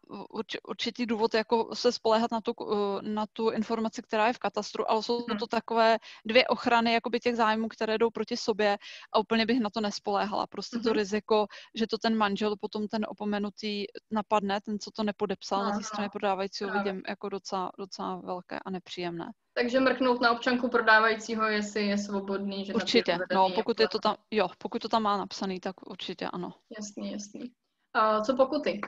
určitý 0.68 1.06
důvod 1.06 1.34
jako 1.34 1.76
se 1.76 1.92
spoléhat 1.92 2.32
na 2.32 2.42
tu, 2.42 2.54
eh, 2.62 3.02
na 3.02 3.26
tu 3.34 3.50
informaci, 3.50 4.02
která 4.02 4.28
je 4.28 4.34
v 4.34 4.40
katastru, 4.40 4.92
ale 4.92 5.04
jsou 5.04 5.22
to 5.40 5.48
takové 5.48 5.98
dvě 6.26 6.48
ochrany 6.48 6.94
jakoby 6.94 7.20
těch 7.20 7.36
zájmů, 7.36 7.68
které 7.68 7.98
jdou 7.98 8.10
proti 8.10 8.38
sobě 8.38 8.78
a 9.14 9.20
úplně 9.20 9.46
bych 9.46 9.60
na 9.60 9.70
to 9.70 9.82
nespoléhala. 9.82 10.48
Prostě 10.48 10.80
to 10.80 10.90
mhm. 10.90 10.98
riziko, 10.98 11.48
že 11.76 11.88
to 11.88 11.98
ten 11.98 12.18
manžel 12.18 12.56
potom 12.62 12.88
ten 12.88 13.06
opomenutý 13.08 13.86
napadne, 14.12 14.62
ten, 14.62 14.80
co 14.80 14.92
to 14.92 15.04
nepodepsal 15.04 15.64
na 15.64 15.78
té 15.78 15.84
straně 15.84 16.10
prodávajícího, 16.10 16.72
vidím 16.72 17.02
jako 17.10 17.30
docela, 17.30 17.72
docela 17.80 18.16
velké 18.16 18.60
a 18.66 18.70
nepříjemné. 18.70 19.32
Takže 19.54 19.80
mrknout 19.80 20.22
na 20.22 20.32
občanku 20.32 20.70
prodávajícího, 20.70 21.44
jestli 21.44 21.88
je 21.88 21.98
svobodný. 21.98 22.66
Že 22.66 22.74
určitě, 22.74 23.20
no 23.34 23.50
pokud 23.56 23.80
je 23.80 23.88
to 23.88 24.00
tam, 24.00 24.16
jo, 24.32 24.50
pokud 24.58 24.82
to 24.82 24.90
tam 24.90 25.04
má 25.04 25.18
napsaný, 25.18 25.60
tak 25.60 25.90
určitě 25.90 26.28
ano. 26.28 26.54
Jasný, 26.78 27.12
jasný. 27.12 27.52
Uh, 27.96 28.24
co 28.24 28.36
pokuty? 28.36 28.82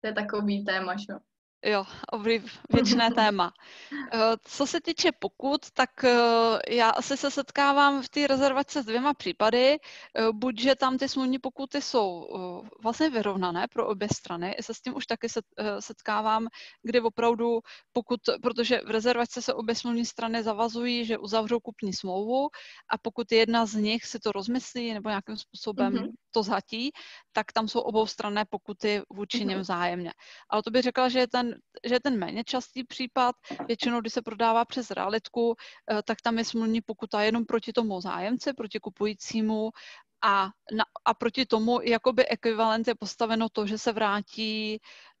To 0.00 0.06
je 0.06 0.12
takový 0.12 0.64
téma, 0.64 0.96
že 0.96 1.06
jo? 1.10 1.18
Jo, 1.64 1.84
věčné 2.72 3.10
téma. 3.14 3.52
Eh, 4.12 4.36
co 4.44 4.66
se 4.66 4.80
týče 4.80 5.12
pokut, 5.18 5.70
tak 5.70 6.04
eh, 6.04 6.18
já 6.68 6.90
asi 6.90 7.16
se 7.16 7.30
setkávám 7.30 8.02
v 8.02 8.08
té 8.08 8.26
rezervaci 8.26 8.82
s 8.82 8.84
dvěma 8.84 9.14
případy. 9.14 9.78
Eh, 9.78 10.32
buď, 10.32 10.60
že 10.60 10.74
tam 10.74 10.98
ty 10.98 11.08
smluvní 11.08 11.38
pokuty 11.38 11.80
jsou 11.80 12.28
vlastně 12.82 13.10
vyrovnané 13.10 13.66
pro 13.72 13.86
obě 13.86 14.08
strany, 14.12 14.56
se 14.60 14.74
s 14.74 14.80
tím 14.80 14.96
už 14.96 15.06
taky 15.06 15.28
setkávám, 15.80 16.48
kdy 16.82 17.00
opravdu 17.00 17.60
pokud, 17.92 18.20
protože 18.42 18.80
v 18.86 18.90
rezervaci 18.90 19.42
se 19.42 19.54
obě 19.54 19.74
smluvní 19.74 20.06
strany 20.06 20.42
zavazují, 20.42 21.04
že 21.04 21.18
uzavřou 21.18 21.60
kupní 21.60 21.92
smlouvu 21.92 22.48
a 22.90 22.98
pokud 23.02 23.32
jedna 23.32 23.66
z 23.66 23.74
nich 23.74 24.04
si 24.04 24.18
to 24.18 24.32
rozmyslí 24.32 24.94
nebo 24.94 25.08
nějakým 25.08 25.36
způsobem 25.36 25.92
mm-hmm. 25.92 26.12
To 26.38 26.42
zhatí, 26.42 26.90
tak 27.32 27.52
tam 27.52 27.68
jsou 27.68 27.80
obou 27.80 28.06
strané 28.06 28.44
pokuty 28.44 29.02
vůči 29.10 29.38
mm-hmm. 29.38 29.46
něm 29.46 29.60
vzájemně. 29.60 30.12
Ale 30.50 30.62
to 30.62 30.70
bych 30.70 30.82
řekla, 30.82 31.08
že 31.08 31.18
je 31.18 31.28
ten 31.28 31.54
že 31.84 31.94
je 31.94 32.00
ten 32.00 32.18
méně 32.18 32.44
častý 32.44 32.84
případ. 32.84 33.34
Většinou, 33.66 34.00
když 34.00 34.12
se 34.12 34.22
prodává 34.22 34.64
přes 34.64 34.90
realitku, 34.90 35.54
eh, 35.90 36.02
tak 36.02 36.22
tam 36.22 36.38
je 36.38 36.44
smluvní 36.44 36.80
pokuta 36.80 37.22
jenom 37.22 37.44
proti 37.44 37.72
tomu 37.72 38.00
zájemci, 38.00 38.52
proti 38.52 38.78
kupujícímu 38.78 39.70
a, 40.22 40.50
na, 40.72 40.84
a 41.04 41.14
proti 41.14 41.46
tomu 41.46 41.80
jakoby 41.82 42.28
ekvivalent 42.28 42.88
je 42.88 42.94
postaveno 42.94 43.48
to, 43.48 43.66
že 43.66 43.78
se 43.78 43.92
vrátí 43.92 44.78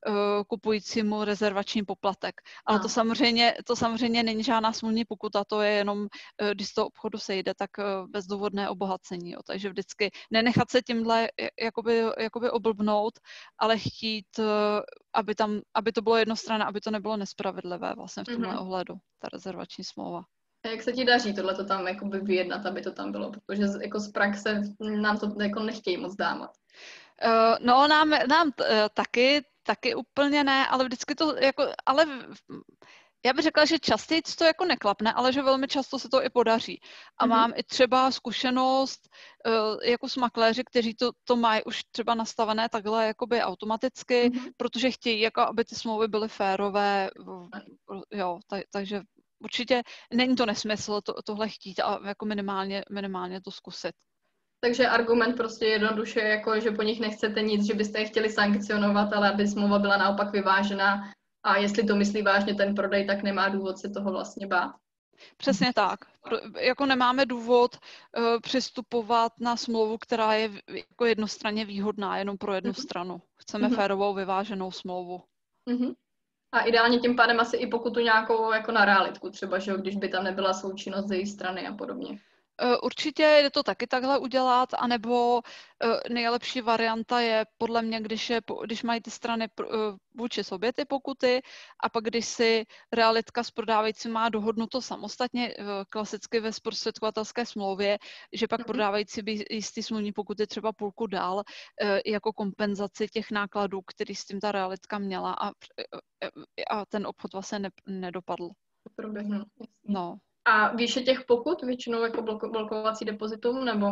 uh, 0.08 0.44
kupujícímu 0.46 1.24
rezervační 1.24 1.84
poplatek. 1.84 2.40
Ale 2.66 2.80
to 2.80 2.88
samozřejmě, 2.88 3.54
to 3.66 3.76
samozřejmě 3.76 4.22
není 4.22 4.44
žádná 4.44 4.72
smluvní 4.72 5.04
pokuta, 5.04 5.44
to 5.44 5.60
je 5.60 5.70
jenom, 5.72 5.98
uh, 5.98 6.50
když 6.52 6.68
z 6.68 6.74
toho 6.74 6.86
obchodu 6.86 7.18
sejde, 7.18 7.54
tak 7.54 7.70
uh, 7.78 7.84
bezdůvodné 8.10 8.68
obohacení. 8.68 9.30
Jo. 9.30 9.40
Takže 9.46 9.70
vždycky 9.70 10.10
nenechat 10.30 10.70
se 10.70 10.82
tímhle 10.82 11.28
jakoby, 11.62 12.02
jakoby 12.18 12.50
oblbnout, 12.50 13.14
ale 13.58 13.78
chtít, 13.78 14.38
uh, 14.38 14.44
aby, 15.14 15.34
tam, 15.34 15.60
aby 15.74 15.92
to 15.92 16.02
bylo 16.02 16.16
jednostranné, 16.16 16.64
aby 16.64 16.80
to 16.80 16.90
nebylo 16.90 17.16
nespravedlivé 17.16 17.94
vlastně 17.94 18.22
v 18.22 18.26
tomhle 18.26 18.54
mm-hmm. 18.54 18.60
ohledu, 18.60 18.94
ta 19.18 19.28
rezervační 19.32 19.84
smlouva. 19.84 20.22
A 20.64 20.68
jak 20.68 20.82
se 20.82 20.92
ti 20.92 21.04
daří 21.04 21.34
tohle 21.34 21.54
to 21.54 21.64
tam 21.64 21.86
jako 21.86 22.08
vyjednat, 22.08 22.66
aby 22.66 22.82
to 22.82 22.92
tam 22.92 23.12
bylo? 23.12 23.32
Protože 23.46 23.64
jako 23.82 24.00
z 24.00 24.12
praxe 24.12 24.62
nám 24.80 25.18
to 25.18 25.42
jako 25.42 25.62
nechtějí 25.62 25.96
moc 25.96 26.16
dávat. 26.16 26.50
Uh, 27.24 27.56
no, 27.60 27.88
nám, 27.88 28.10
nám 28.10 28.46
uh, 28.46 28.66
taky, 28.94 29.44
taky 29.62 29.94
úplně 29.94 30.44
ne, 30.44 30.66
ale 30.66 30.84
vždycky 30.84 31.14
to 31.14 31.36
jako, 31.36 31.62
ale 31.86 32.06
já 33.24 33.32
bych 33.32 33.42
řekla, 33.42 33.64
že 33.64 33.78
častěji 33.78 34.22
to 34.38 34.44
jako 34.44 34.64
neklapne, 34.64 35.12
ale 35.12 35.32
že 35.32 35.42
velmi 35.42 35.68
často 35.68 35.98
se 35.98 36.08
to 36.08 36.24
i 36.24 36.30
podaří. 36.30 36.80
A 37.18 37.24
mm-hmm. 37.24 37.28
mám 37.28 37.52
i 37.56 37.62
třeba 37.62 38.10
zkušenost 38.10 39.08
uh, 39.46 39.78
jako 39.84 40.08
s 40.08 40.16
makléři, 40.16 40.64
kteří 40.64 40.94
to, 40.94 41.10
to 41.24 41.36
mají 41.36 41.64
už 41.64 41.84
třeba 41.84 42.14
nastavené 42.14 42.68
takhle 42.68 43.06
jakoby 43.06 43.42
automaticky, 43.42 44.30
mm-hmm. 44.30 44.52
protože 44.56 44.90
chtějí, 44.90 45.20
jako 45.20 45.40
aby 45.40 45.64
ty 45.64 45.74
smlouvy 45.74 46.08
byly 46.08 46.28
férové, 46.28 47.10
jo, 48.12 48.38
tak, 48.48 48.62
takže 48.70 49.02
určitě 49.40 49.82
není 50.14 50.36
to 50.36 50.46
nesmysl 50.46 51.00
to, 51.00 51.14
tohle 51.24 51.48
chtít 51.48 51.80
a 51.80 52.00
jako 52.06 52.26
minimálně, 52.26 52.82
minimálně 52.90 53.40
to 53.40 53.50
zkusit. 53.50 53.92
Takže 54.60 54.88
argument 54.88 55.36
prostě 55.36 55.66
jednoduše 55.66 56.20
jako, 56.20 56.60
že 56.60 56.70
po 56.70 56.82
nich 56.82 57.00
nechcete 57.00 57.42
nic, 57.42 57.66
že 57.66 57.74
byste 57.74 57.98
je 57.98 58.06
chtěli 58.06 58.30
sankcionovat, 58.30 59.12
ale 59.12 59.32
aby 59.32 59.48
smlouva 59.48 59.78
byla 59.78 59.96
naopak 59.96 60.32
vyvážená 60.32 61.12
a 61.42 61.56
jestli 61.56 61.84
to 61.84 61.96
myslí 61.96 62.22
vážně 62.22 62.54
ten 62.54 62.74
prodej, 62.74 63.06
tak 63.06 63.22
nemá 63.22 63.48
důvod 63.48 63.78
se 63.78 63.88
toho 63.90 64.12
vlastně 64.12 64.46
bát. 64.46 64.74
Přesně 65.36 65.72
tak. 65.72 66.00
Jako 66.60 66.86
nemáme 66.86 67.26
důvod 67.26 67.76
uh, 67.76 68.40
přistupovat 68.40 69.32
na 69.40 69.56
smlouvu, 69.56 69.98
která 69.98 70.34
je 70.34 70.50
jako 70.68 71.04
jednostranně 71.04 71.64
výhodná 71.64 72.18
jenom 72.18 72.38
pro 72.38 72.54
jednu 72.54 72.72
mm-hmm. 72.72 72.82
stranu. 72.82 73.22
Chceme 73.36 73.68
mm-hmm. 73.68 73.76
férovou, 73.76 74.14
vyváženou 74.14 74.70
smlouvu. 74.70 75.22
Mm-hmm. 75.70 75.94
A 76.52 76.60
ideálně 76.60 76.98
tím 76.98 77.16
pádem 77.16 77.40
asi 77.40 77.56
i 77.56 77.66
pokutu 77.66 78.00
nějakou 78.00 78.52
jako 78.52 78.72
na 78.72 78.84
realitku 78.84 79.30
třeba, 79.30 79.58
že 79.58 79.76
když 79.76 79.96
by 79.96 80.08
tam 80.08 80.24
nebyla 80.24 80.54
součinnost 80.54 81.08
ze 81.08 81.16
její 81.16 81.26
strany 81.26 81.66
a 81.66 81.72
podobně. 81.72 82.18
Eh, 82.60 82.76
určitě 82.78 83.22
je 83.22 83.50
to 83.50 83.62
taky 83.62 83.86
takhle 83.86 84.18
udělat, 84.18 84.68
anebo 84.78 85.42
eh, 85.84 86.12
nejlepší 86.12 86.60
varianta 86.60 87.20
je 87.20 87.46
podle 87.58 87.82
mě, 87.82 88.00
když, 88.00 88.30
je, 88.30 88.40
když 88.64 88.82
mají 88.82 89.00
ty 89.00 89.10
strany 89.10 89.44
eh, 89.44 89.64
vůči 90.14 90.44
sobě 90.44 90.72
ty 90.72 90.84
pokuty 90.84 91.42
a 91.84 91.88
pak 91.88 92.04
když 92.04 92.26
si 92.26 92.64
realitka 92.92 93.42
s 93.42 93.50
prodávajícím 93.50 94.12
má 94.12 94.28
dohodnuto 94.28 94.82
samostatně, 94.82 95.54
klasicky 95.88 96.40
ve 96.40 96.52
zprostředkovatelské 96.52 97.46
smlouvě, 97.46 97.98
že 98.32 98.48
pak 98.48 98.60
mm-hmm. 98.60 98.64
prodávající 98.64 99.22
by 99.22 99.44
jistý 99.50 99.82
smluvní 99.82 100.12
pokuty 100.12 100.46
třeba 100.46 100.72
půlku 100.72 101.06
dal 101.06 101.42
jako 102.06 102.32
kompenzaci 102.32 103.08
těch 103.08 103.30
nákladů, 103.30 103.82
který 103.82 104.14
s 104.14 104.24
tím 104.24 104.40
ta 104.40 104.52
realitka 104.52 104.98
měla 104.98 105.32
a, 105.32 105.48
a 106.70 106.86
ten 106.88 107.06
obchod 107.06 107.32
vlastně 107.32 107.58
ne, 107.58 107.70
nedopadl. 107.86 108.50
Proběhnu. 108.96 109.44
No. 109.84 110.18
A 110.48 110.76
výše 110.76 111.00
těch 111.00 111.24
pokut 111.24 111.62
většinou 111.62 112.02
jako 112.02 112.22
bloko, 112.22 112.48
blokovací 112.48 113.04
depozitum, 113.04 113.64
nebo? 113.64 113.86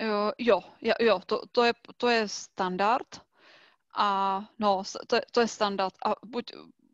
Jo, 0.00 0.32
jo, 0.38 0.60
jo 1.00 1.20
to, 1.26 1.40
to, 1.52 1.64
je, 1.64 1.72
to 1.96 2.08
je 2.08 2.28
standard. 2.28 3.06
A 3.96 4.40
no, 4.58 4.82
to, 5.06 5.16
je, 5.16 5.22
to 5.32 5.40
je 5.40 5.48
standard. 5.48 5.94
A 6.04 6.14
buď, 6.26 6.44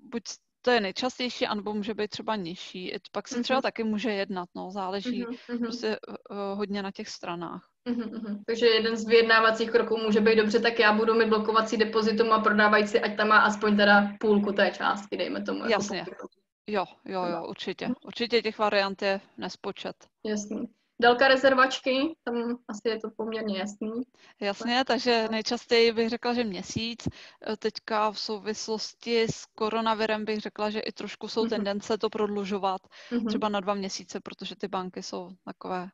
buď 0.00 0.22
to 0.62 0.70
je 0.70 0.80
nejčastější, 0.80 1.46
anebo 1.46 1.74
může 1.74 1.94
být 1.94 2.10
třeba 2.10 2.36
nižší. 2.36 2.94
Pak 3.12 3.28
se 3.28 3.42
třeba 3.42 3.58
mm-hmm. 3.58 3.62
taky 3.62 3.84
může 3.84 4.10
jednat, 4.10 4.48
no, 4.56 4.70
záleží 4.70 5.24
mm-hmm. 5.24 5.58
prostě 5.58 5.96
uh, 6.08 6.58
hodně 6.58 6.82
na 6.82 6.90
těch 6.90 7.08
stranách. 7.08 7.68
Mm-hmm. 7.88 8.40
Takže 8.46 8.66
jeden 8.66 8.96
z 8.96 9.06
vyjednávacích 9.06 9.70
kroků 9.70 9.96
může 9.96 10.20
být 10.20 10.36
dobře, 10.36 10.60
tak 10.60 10.78
já 10.78 10.92
budu 10.92 11.14
mít 11.14 11.28
blokovací 11.28 11.76
depozitum 11.76 12.32
a 12.32 12.40
prodávající, 12.40 13.00
ať 13.00 13.16
tam 13.16 13.28
má 13.28 13.38
aspoň 13.38 13.76
teda 13.76 14.12
půlku 14.20 14.52
té 14.52 14.70
částky, 14.70 15.16
dejme 15.16 15.42
tomu. 15.42 15.68
Jasně. 15.68 15.98
Jako 15.98 16.28
Jo, 16.66 16.84
jo, 17.04 17.24
jo, 17.24 17.46
určitě. 17.48 17.88
Určitě 18.04 18.42
těch 18.42 18.58
variant 18.58 19.02
je 19.02 19.20
nespočet. 19.38 19.96
Jasný. 20.24 20.68
Délka 21.00 21.28
rezervačky, 21.28 22.16
tam 22.24 22.58
asi 22.68 22.88
je 22.88 23.00
to 23.00 23.10
poměrně 23.10 23.58
jasný. 23.58 24.02
Jasně, 24.40 24.84
takže 24.86 25.28
nejčastěji 25.30 25.92
bych 25.92 26.08
řekla, 26.08 26.34
že 26.34 26.44
měsíc. 26.44 27.08
E, 27.08 27.56
teďka 27.56 28.10
v 28.10 28.18
souvislosti 28.18 29.22
s 29.22 29.46
koronavirem 29.46 30.24
bych 30.24 30.40
řekla, 30.40 30.70
že 30.70 30.80
i 30.80 30.92
trošku 30.92 31.28
jsou 31.28 31.44
mm-hmm. 31.44 31.48
tendence 31.48 31.98
to 31.98 32.10
prodlužovat 32.10 32.80
mm-hmm. 33.10 33.26
třeba 33.26 33.48
na 33.48 33.60
dva 33.60 33.74
měsíce, 33.74 34.20
protože 34.20 34.56
ty 34.56 34.68
banky 34.68 35.02
jsou 35.02 35.30
takové 35.44 35.88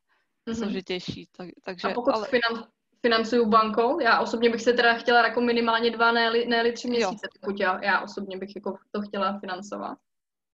mm-hmm. 0.48 0.58
složitější. 0.58 1.28
Tak, 1.36 1.48
takže, 1.62 1.88
A 1.88 1.94
pokud 1.94 2.10
ale... 2.10 2.28
finan, 2.28 2.66
financuju 3.00 3.46
bankou, 3.46 4.00
já 4.00 4.20
osobně 4.20 4.50
bych 4.50 4.62
se 4.62 4.72
teda 4.72 4.94
chtěla 4.94 5.26
jako 5.26 5.40
minimálně 5.40 5.90
dva, 5.90 6.12
ne, 6.12 6.30
ne 6.46 6.72
tři 6.72 6.88
měsíce, 6.88 7.26
jo. 7.26 7.40
pokud 7.40 7.60
já, 7.60 7.84
já 7.84 8.00
osobně 8.00 8.38
bych 8.38 8.56
jako 8.56 8.78
to 8.90 9.02
chtěla 9.02 9.38
financovat. 9.38 9.98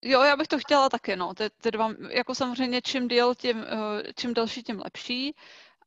Jo, 0.02 0.22
já 0.22 0.36
bych 0.36 0.48
to 0.48 0.58
chtěla 0.58 0.88
taky, 0.88 1.16
no. 1.16 1.34
Ty, 1.34 1.44
ty 1.62 1.70
dva, 1.70 1.90
jako 2.10 2.34
samozřejmě 2.34 2.82
čím 2.82 3.08
díl, 3.08 3.34
tím, 3.34 3.64
eh, 3.68 4.12
čím 4.16 4.34
delší, 4.34 4.62
tím 4.62 4.80
lepší, 4.84 5.34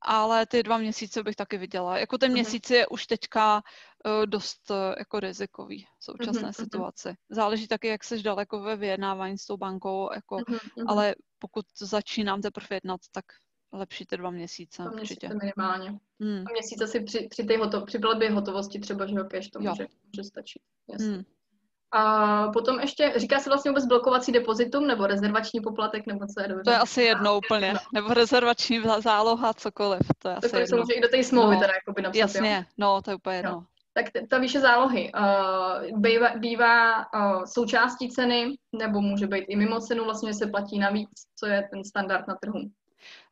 ale 0.02 0.45
ty 0.45 0.63
dva 0.63 0.78
měsíce 0.78 1.24
bych 1.24 1.36
taky 1.36 1.58
viděla. 1.58 1.97
Jako 1.97 2.17
ten 2.17 2.30
mhm. 2.30 2.34
měsíc 2.34 2.69
je 2.69 2.88
už 2.88 3.08
teďka 3.08 3.62
uh, 4.06 4.26
dost 4.26 4.71
uh, 4.71 4.78
jako 5.00 5.19
rizikový 5.19 5.88
v 6.00 6.04
současné 6.04 6.50
uh-huh, 6.50 6.63
situaci. 6.63 7.15
Záleží 7.30 7.67
taky, 7.67 7.88
jak 7.88 8.04
jsi 8.04 8.24
daleko 8.24 8.62
ve 8.62 8.76
vyjednávání 8.76 9.38
s 9.38 9.45
tou 9.45 9.58
bankou, 9.58 10.10
jako, 10.13 10.36
uh-huh. 10.36 10.86
ale 10.88 11.15
pokud 11.39 11.65
začínám 11.78 12.41
teprve 12.41 12.76
jednat, 12.76 13.02
tak 13.12 13.26
lepší 13.74 14.06
ty 14.06 14.17
dva 14.17 14.30
měsíce 14.30 14.84
dva 14.84 14.91
určitě. 14.91 15.28
Měsíce 15.28 15.45
minimálně. 15.45 16.00
Hmm. 16.19 16.43
A 16.47 16.52
měsíc 16.52 16.82
asi 16.82 17.04
při, 17.04 17.28
při, 17.30 17.43
té 17.43 17.58
hoto, 17.58 17.86
při 17.86 18.00
hotovosti 18.32 18.80
třeba, 18.80 19.06
že 19.06 19.15
jo, 19.15 19.24
cash 19.32 19.50
to 19.50 19.60
může, 19.60 19.88
může 20.06 20.24
stačit. 20.24 20.62
Jasně. 20.89 21.08
Hmm. 21.08 21.24
A 21.91 22.47
potom 22.54 22.80
ještě, 22.80 23.13
říká 23.15 23.39
se 23.39 23.49
vlastně 23.49 23.71
vůbec 23.71 23.86
blokovací 23.86 24.32
depozitum 24.32 24.88
nebo 24.88 25.08
rezervační 25.08 25.62
poplatek, 25.62 26.08
nebo 26.08 26.25
co 26.27 26.41
je 26.41 26.47
dobře? 26.47 26.63
To 26.63 26.71
je 26.71 26.77
asi 26.77 27.01
jedno 27.01 27.38
úplně, 27.38 27.73
nebo 27.93 28.13
rezervační 28.13 28.82
záloha, 28.99 29.54
cokoliv, 29.54 30.01
to 30.19 30.30
je 30.30 30.36
to 30.36 30.45
asi 30.45 30.58
jedno. 30.58 30.86
To 30.86 30.93
i 30.93 31.01
do 31.01 31.08
té 31.08 31.23
smlouvy 31.23 31.56
no, 31.56 31.62
teda 31.62 31.73
jakoby 31.73 32.01
napsat, 32.01 32.19
Jasně, 32.19 32.56
jo? 32.56 32.73
no, 32.77 33.01
to 33.01 33.12
je 33.12 33.15
úplně 33.15 33.36
jedno. 33.36 33.51
No. 33.51 33.65
Tak 33.93 34.06
ta 34.30 34.38
výše 34.38 34.60
zálohy 34.60 35.12
uh, 35.13 35.99
bývá, 35.99 36.30
bývá 36.36 36.97
uh, 36.97 37.43
součástí 37.45 38.10
ceny, 38.10 38.56
nebo 38.80 39.01
může 39.01 39.27
být 39.27 39.45
i 39.47 39.56
mimo 39.56 39.80
cenu, 39.80 40.04
vlastně 40.04 40.34
se 40.34 40.47
platí 40.47 40.80
navíc, 40.80 41.10
co 41.36 41.45
je 41.45 41.69
ten 41.73 41.84
standard 41.84 42.27
na 42.27 42.36
trhu. 42.41 42.60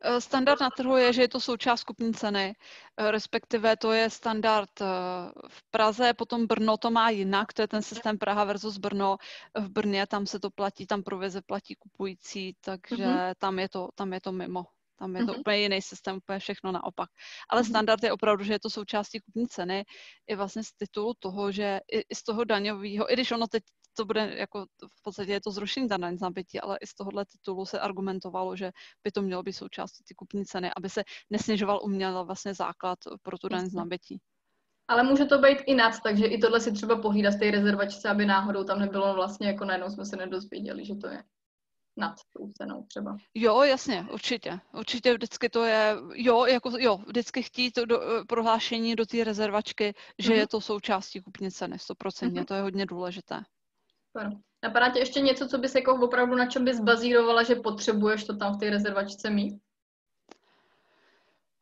Eh, 0.01 0.21
standard 0.21 0.62
na 0.62 0.69
trhu 0.69 0.97
je, 0.97 1.13
že 1.13 1.21
je 1.21 1.27
to 1.27 1.39
součást 1.39 1.84
kupní 1.84 2.13
ceny, 2.13 2.55
eh, 2.97 3.12
respektive 3.12 3.77
to 3.77 3.91
je 3.91 4.10
standard 4.10 4.69
eh, 4.82 4.86
v 5.47 5.63
Praze, 5.71 6.13
potom 6.13 6.47
Brno 6.47 6.77
to 6.77 6.91
má 6.91 7.10
jinak, 7.10 7.53
to 7.53 7.62
je 7.62 7.67
ten 7.67 7.82
systém 7.82 8.17
Praha 8.17 8.43
versus 8.43 8.77
Brno. 8.77 9.17
V 9.58 9.69
Brně 9.69 10.08
tam 10.08 10.25
se 10.25 10.39
to 10.39 10.49
platí, 10.49 10.88
tam 10.88 11.03
provize 11.03 11.41
platí 11.41 11.75
kupující, 11.75 12.55
takže 12.62 13.05
mm-hmm. 13.05 13.34
tam, 13.38 13.60
je 13.60 13.69
to, 13.69 13.89
tam 13.95 14.13
je 14.13 14.21
to 14.21 14.32
mimo. 14.32 14.65
Tam 14.99 15.15
je 15.15 15.25
to 15.25 15.32
mm-hmm. 15.32 15.39
úplně 15.39 15.58
jiný 15.58 15.82
systém, 15.82 16.17
úplně 16.17 16.39
všechno 16.39 16.71
naopak. 16.71 17.10
Ale 17.49 17.62
mm-hmm. 17.62 17.69
standard 17.69 18.03
je 18.03 18.12
opravdu, 18.12 18.43
že 18.43 18.53
je 18.53 18.60
to 18.60 18.69
součástí 18.69 19.19
kupní 19.19 19.47
ceny, 19.47 19.86
i 20.27 20.36
vlastně 20.36 20.63
z 20.63 20.71
titulu 20.71 21.13
toho, 21.19 21.51
že 21.51 21.79
i, 21.91 21.99
i 21.99 22.15
z 22.15 22.23
toho 22.23 22.43
daňového, 22.43 23.12
i 23.12 23.13
když 23.13 23.32
ono 23.32 23.47
teď 23.47 23.63
to 23.93 24.06
bude 24.06 24.34
jako, 24.36 24.65
v 24.99 25.02
podstatě 25.02 25.32
je 25.32 25.41
to 25.41 25.52
zrušení 25.52 25.88
daň 25.88 26.17
z 26.17 26.21
nabytí, 26.21 26.60
ale 26.60 26.78
i 26.82 26.88
z 26.88 26.95
tohohle 26.95 27.25
titulu 27.25 27.65
se 27.65 27.80
argumentovalo, 27.80 28.56
že 28.56 28.71
by 29.04 29.12
to 29.12 29.21
mělo 29.21 29.43
být 29.43 29.54
součástí 29.54 30.04
ty 30.08 30.13
kupní 30.15 30.45
ceny, 30.45 30.71
aby 30.78 30.89
se 30.89 31.04
nesnižoval 31.30 31.80
uměle 31.84 32.25
vlastně 32.25 32.54
základ 32.54 32.99
pro 33.21 33.38
tu 33.38 33.47
daň 33.49 33.65
z 33.65 33.73
nabytí. 33.73 34.21
Ale 34.88 35.04
může 35.04 35.25
to 35.25 35.38
být 35.38 35.58
i 35.67 35.75
nad, 35.75 35.99
takže 36.04 36.25
i 36.25 36.38
tohle 36.38 36.60
si 36.60 36.71
třeba 36.71 37.02
pohlídat 37.02 37.34
z 37.34 37.39
té 37.39 37.52
rezervačce, 37.52 38.10
aby 38.10 38.25
náhodou 38.25 38.63
tam 38.63 38.80
nebylo 38.80 39.13
vlastně 39.13 39.47
jako 39.47 39.65
najednou 39.65 39.89
jsme 39.89 40.06
se 40.06 40.15
nedozvěděli, 40.15 40.86
že 40.86 40.95
to 40.95 41.08
je 41.08 41.23
nad 41.97 42.15
tou 42.34 42.52
cenou 42.58 42.84
třeba. 42.84 43.17
Jo, 43.34 43.63
jasně, 43.63 44.08
určitě. 44.13 44.60
Určitě 44.73 45.13
vždycky 45.13 45.49
to 45.49 45.63
je, 45.63 45.95
jo, 46.13 46.45
jako, 46.45 46.71
jo, 46.78 46.97
vždycky 47.08 47.43
chtít 47.43 47.71
to 47.71 47.86
do, 47.86 48.02
eh, 48.02 48.25
prohlášení 48.28 48.95
do 48.95 49.06
té 49.06 49.23
rezervačky, 49.23 49.93
že 50.19 50.34
mm-hmm. 50.34 50.38
je 50.38 50.47
to 50.47 50.62
součástí 50.62 51.21
kupní 51.21 51.52
ceny, 51.52 51.80
stoprocentně, 51.80 52.41
mm-hmm. 52.41 52.45
to 52.45 52.54
je 52.54 52.62
hodně 52.62 52.86
důležité. 52.86 53.43
Super. 54.19 54.38
Napadá 54.63 54.89
tě 54.89 54.99
ještě 54.99 55.21
něco, 55.21 55.47
co 55.47 55.58
bys 55.58 55.75
jako 55.75 55.95
opravdu 55.95 56.36
na 56.36 56.45
čem 56.45 56.65
bys 56.65 56.79
bazírovala, 56.79 57.43
že 57.43 57.55
potřebuješ 57.55 58.23
to 58.23 58.38
tam 58.38 58.53
v 58.53 58.60
té 58.60 58.69
rezervačce 58.69 59.29
mít? 59.29 59.62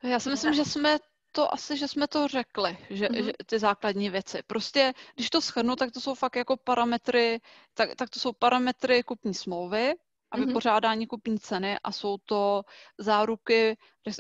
Já 0.04 0.20
si 0.20 0.30
myslím, 0.30 0.54
že 0.54 0.66
jsme 0.66 0.98
to 1.32 1.54
asi, 1.54 1.78
že 1.78 1.88
jsme 1.88 2.08
to 2.08 2.28
řekli, 2.28 2.78
že, 2.90 3.06
mm-hmm. 3.06 3.26
že 3.26 3.32
ty 3.46 3.60
základní 3.60 4.10
věci. 4.10 4.40
Prostě, 4.48 4.94
když 5.16 5.30
to 5.30 5.42
schrnu, 5.42 5.76
tak 5.76 5.92
to 5.92 6.02
jsou 6.02 6.16
fakt 6.16 6.36
jako 6.36 6.58
parametry, 6.58 7.40
tak, 7.74 7.96
tak 7.96 8.10
to 8.10 8.20
jsou 8.20 8.34
parametry 8.34 9.04
kupní 9.04 9.34
smlouvy 9.34 9.94
a 10.32 10.38
mm-hmm. 10.38 10.46
vypořádání 10.46 11.08
kupní 11.08 11.40
ceny 11.40 11.78
a 11.84 11.92
jsou 11.92 12.18
to 12.26 12.64
záruky, 12.98 13.78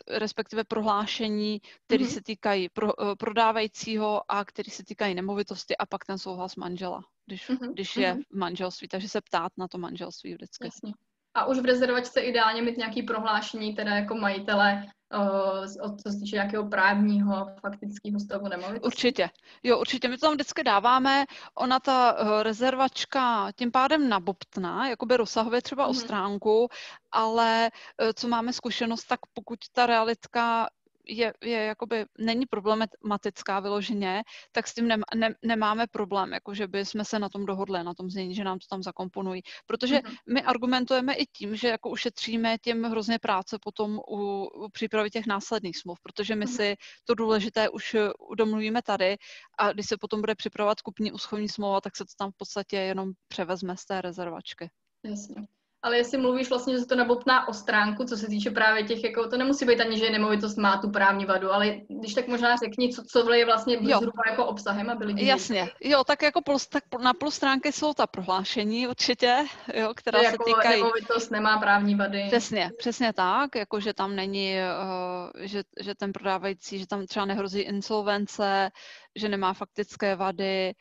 respektive 0.07 0.63
prohlášení, 0.63 1.61
které 1.85 2.03
mm-hmm. 2.03 2.13
se 2.13 2.21
týkají 2.23 2.69
pro, 2.69 3.11
eh, 3.11 3.15
prodávajícího 3.15 4.31
a 4.31 4.45
které 4.45 4.71
se 4.71 4.83
týkají 4.83 5.15
nemovitosti 5.15 5.77
a 5.77 5.85
pak 5.85 6.05
ten 6.05 6.17
souhlas 6.17 6.55
manžela 6.55 7.01
když, 7.27 7.49
mm-hmm. 7.49 7.73
když 7.73 7.97
je 7.97 8.17
v 8.31 8.37
manželství, 8.37 8.87
takže 8.87 9.09
se 9.09 9.21
ptát 9.21 9.51
na 9.57 9.67
to 9.67 9.77
manželství 9.77 10.33
vždycky. 10.33 10.67
Jasně. 10.67 10.93
A 11.37 11.45
už 11.45 11.59
v 11.59 11.65
rezervačce 11.65 12.21
ideálně 12.21 12.61
mít 12.61 12.77
nějaký 12.77 13.03
prohlášení, 13.03 13.75
teda 13.75 13.95
jako 13.95 14.15
majitele, 14.15 14.85
uh, 15.13 15.85
od 15.91 16.01
co 16.01 16.11
se 16.11 16.19
týče 16.19 16.35
nějakého 16.35 16.69
právního, 16.69 17.47
faktického 17.61 18.19
stavu 18.19 18.47
nemovitosti? 18.47 18.85
Určitě. 18.85 19.29
Jo, 19.63 19.79
určitě. 19.79 20.07
My 20.07 20.17
to 20.17 20.25
tam 20.25 20.33
vždycky 20.33 20.63
dáváme. 20.63 21.25
Ona 21.55 21.79
ta 21.79 22.21
uh, 22.21 22.43
rezervačka 22.43 23.51
tím 23.55 23.71
pádem 23.71 24.09
nabobtná, 24.09 24.89
jakoby 24.89 25.17
rozsahově 25.17 25.61
třeba 25.61 25.83
mm-hmm. 25.83 25.89
o 25.89 25.93
mhm. 25.93 26.01
stránku, 26.01 26.67
ale 27.11 27.69
uh, 28.01 28.09
co 28.13 28.27
máme 28.27 28.53
zkušenost, 28.53 29.05
tak 29.05 29.19
pokud 29.33 29.59
ta 29.73 29.85
realitka 29.85 30.67
je, 31.09 31.33
je 31.43 31.63
jakoby, 31.63 32.05
není 32.19 32.45
problematická 32.45 33.59
vyloženě, 33.59 34.23
tak 34.51 34.67
s 34.67 34.73
tím 34.73 34.87
ne, 34.87 34.97
ne, 35.15 35.35
nemáme 35.41 35.87
problém, 35.87 36.33
jako 36.33 36.53
že 36.53 36.67
by 36.67 36.85
jsme 36.85 37.05
se 37.05 37.19
na 37.19 37.29
tom 37.29 37.45
dohodli, 37.45 37.83
na 37.83 37.93
tom 37.93 38.09
znění, 38.09 38.35
že 38.35 38.43
nám 38.43 38.59
to 38.59 38.65
tam 38.69 38.83
zakomponují. 38.83 39.41
Protože 39.65 39.95
mm-hmm. 39.95 40.17
my 40.33 40.41
argumentujeme 40.41 41.13
i 41.13 41.25
tím, 41.25 41.55
že 41.55 41.67
jako 41.67 41.89
ušetříme 41.89 42.57
tím 42.57 42.83
hrozně 42.83 43.19
práce 43.19 43.57
potom 43.61 43.99
u, 44.07 44.45
u 44.45 44.69
přípravy 44.69 45.09
těch 45.09 45.27
následných 45.27 45.77
smluv, 45.77 45.99
protože 46.03 46.35
my 46.35 46.45
mm-hmm. 46.45 46.55
si 46.55 46.75
to 47.05 47.15
důležité 47.15 47.69
už 47.69 47.95
domluvíme 48.35 48.81
tady 48.81 49.17
a 49.59 49.71
když 49.71 49.85
se 49.85 49.97
potom 49.97 50.21
bude 50.21 50.35
připravovat 50.35 50.81
kupní 50.81 51.11
úschovní 51.11 51.49
smlouva, 51.49 51.81
tak 51.81 51.95
se 51.95 52.05
to 52.05 52.11
tam 52.17 52.31
v 52.31 52.37
podstatě 52.37 52.77
jenom 52.77 53.11
převezme 53.27 53.77
z 53.77 53.85
té 53.85 54.01
rezervačky. 54.01 54.69
Jasně 55.03 55.47
ale 55.87 55.97
jestli 55.97 56.17
mluvíš 56.17 56.49
vlastně, 56.49 56.73
že 56.73 56.79
se 56.79 56.87
to 56.87 56.95
nabopná 56.95 57.47
o 57.47 57.53
stránku, 57.53 58.05
co 58.05 58.17
se 58.17 58.27
týče 58.27 58.51
právě 58.51 58.83
těch, 58.83 59.03
jako 59.03 59.29
to 59.29 59.37
nemusí 59.37 59.65
být 59.65 59.81
ani, 59.81 59.97
že 59.97 60.09
nemovitost 60.09 60.57
má 60.57 60.77
tu 60.77 60.89
právní 60.89 61.25
vadu, 61.25 61.53
ale 61.53 61.79
když 62.01 62.13
tak 62.13 62.27
možná 62.27 62.55
řekni, 62.55 62.93
co, 62.93 63.03
co 63.03 63.33
je 63.33 63.45
vlastně 63.45 63.77
jo. 63.81 63.97
zhruba 63.97 64.23
jako 64.29 64.45
obsahem, 64.45 64.89
aby 64.89 65.05
lidi... 65.05 65.25
Jasně, 65.25 65.69
jo, 65.81 66.03
tak 66.03 66.21
jako 66.21 66.41
plus, 66.41 66.67
tak 66.67 66.83
na 67.03 67.13
plus 67.13 67.35
stránky 67.35 67.71
jsou 67.71 67.93
ta 67.93 68.07
prohlášení 68.07 68.87
určitě, 68.87 69.45
jo, 69.73 69.93
která 69.95 70.19
se 70.19 70.25
jako 70.25 70.43
týkají... 70.43 70.81
nemovitost 70.81 71.31
nemá 71.31 71.57
právní 71.57 71.95
vady. 71.95 72.23
Přesně, 72.27 72.71
přesně 72.77 73.13
tak, 73.13 73.55
jako 73.55 73.79
že 73.79 73.93
tam 73.93 74.15
není, 74.15 74.55
uh, 74.55 75.45
že, 75.45 75.63
že 75.81 75.95
ten 75.95 76.13
prodávající, 76.13 76.79
že 76.79 76.87
tam 76.87 77.05
třeba 77.05 77.25
nehrozí 77.25 77.59
insolvence, 77.59 78.69
že 79.15 79.29
nemá 79.29 79.53
faktické 79.53 80.15
vady, 80.15 80.73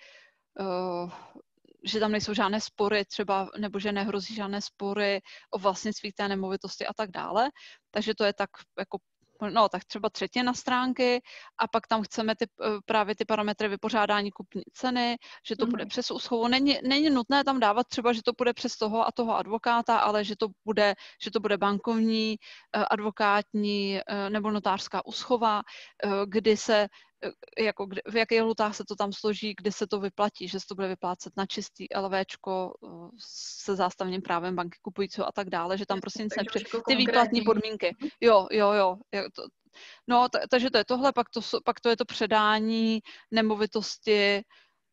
uh, 0.60 1.10
že 1.86 2.00
tam 2.00 2.12
nejsou 2.12 2.34
žádné 2.34 2.60
spory 2.60 3.04
třeba, 3.04 3.50
nebo 3.58 3.78
že 3.78 3.92
nehrozí 3.92 4.34
žádné 4.34 4.60
spory 4.60 5.20
o 5.50 5.58
vlastnictví 5.58 6.12
té 6.12 6.28
nemovitosti 6.28 6.86
a 6.86 6.94
tak 6.94 7.10
dále. 7.10 7.50
Takže 7.90 8.14
to 8.14 8.24
je 8.24 8.32
tak 8.32 8.50
jako 8.78 8.98
no 9.50 9.68
tak 9.68 9.84
třeba 9.84 10.10
třetina 10.10 10.54
stránky 10.54 11.22
a 11.58 11.68
pak 11.68 11.86
tam 11.86 12.02
chceme 12.02 12.36
ty, 12.36 12.44
eh, 12.44 12.68
právě 12.84 13.14
ty 13.16 13.24
parametry 13.24 13.68
vypořádání 13.68 14.30
kupní 14.30 14.62
ceny, 14.72 15.16
že 15.46 15.56
to 15.56 15.64
mm. 15.66 15.70
bude 15.70 15.84
mhm. 15.84 15.88
přes 15.88 16.10
úschovu. 16.10 16.48
Není, 16.48 16.78
není 16.82 17.10
nutné 17.10 17.44
tam 17.44 17.60
dávat 17.60 17.86
třeba, 17.86 18.12
že 18.12 18.22
to 18.24 18.32
bude 18.38 18.52
přes 18.54 18.76
toho 18.76 19.06
a 19.08 19.12
toho 19.12 19.36
advokáta, 19.36 19.98
ale 19.98 20.24
že 20.24 20.36
to 20.36 20.48
bude, 20.64 20.94
že 21.22 21.30
to 21.30 21.40
bude 21.40 21.58
bankovní, 21.58 22.36
eh, 22.76 22.84
advokátní 22.90 24.00
eh, 24.06 24.30
nebo 24.30 24.50
notářská 24.50 25.06
úschova, 25.06 25.62
kdy 26.26 26.56
se 26.56 26.88
jako 27.58 27.86
kde, 27.86 28.00
v 28.10 28.16
jakých 28.16 28.42
lhutách 28.42 28.76
se 28.76 28.84
to 28.84 28.96
tam 28.96 29.12
složí, 29.12 29.54
kde 29.56 29.72
se 29.72 29.86
to 29.86 30.00
vyplatí, 30.00 30.48
že 30.48 30.60
se 30.60 30.66
to 30.68 30.74
bude 30.74 30.88
vyplácet 30.88 31.32
na 31.36 31.46
čistý 31.46 31.86
LVčko 31.96 32.74
se 33.64 33.76
zástavním 33.76 34.22
právem 34.22 34.56
banky 34.56 34.78
kupujícího 34.82 35.26
a 35.26 35.32
tak 35.32 35.50
dále, 35.50 35.78
že 35.78 35.86
tam 35.86 36.00
prostě 36.00 36.22
nic 36.22 36.36
nepři... 36.36 36.64
Ty 36.88 36.96
výplatní 36.96 37.42
podmínky. 37.42 37.96
Jo, 38.20 38.46
jo, 38.50 38.72
jo. 38.72 38.96
To, 39.34 39.42
no, 40.08 40.28
takže 40.50 40.70
to 40.70 40.78
je 40.78 40.84
tohle, 40.84 41.12
pak 41.12 41.30
to, 41.30 41.40
pak 41.64 41.80
to 41.80 41.88
je 41.88 41.96
to 41.96 42.04
předání 42.04 43.00
nemovitosti, 43.30 44.42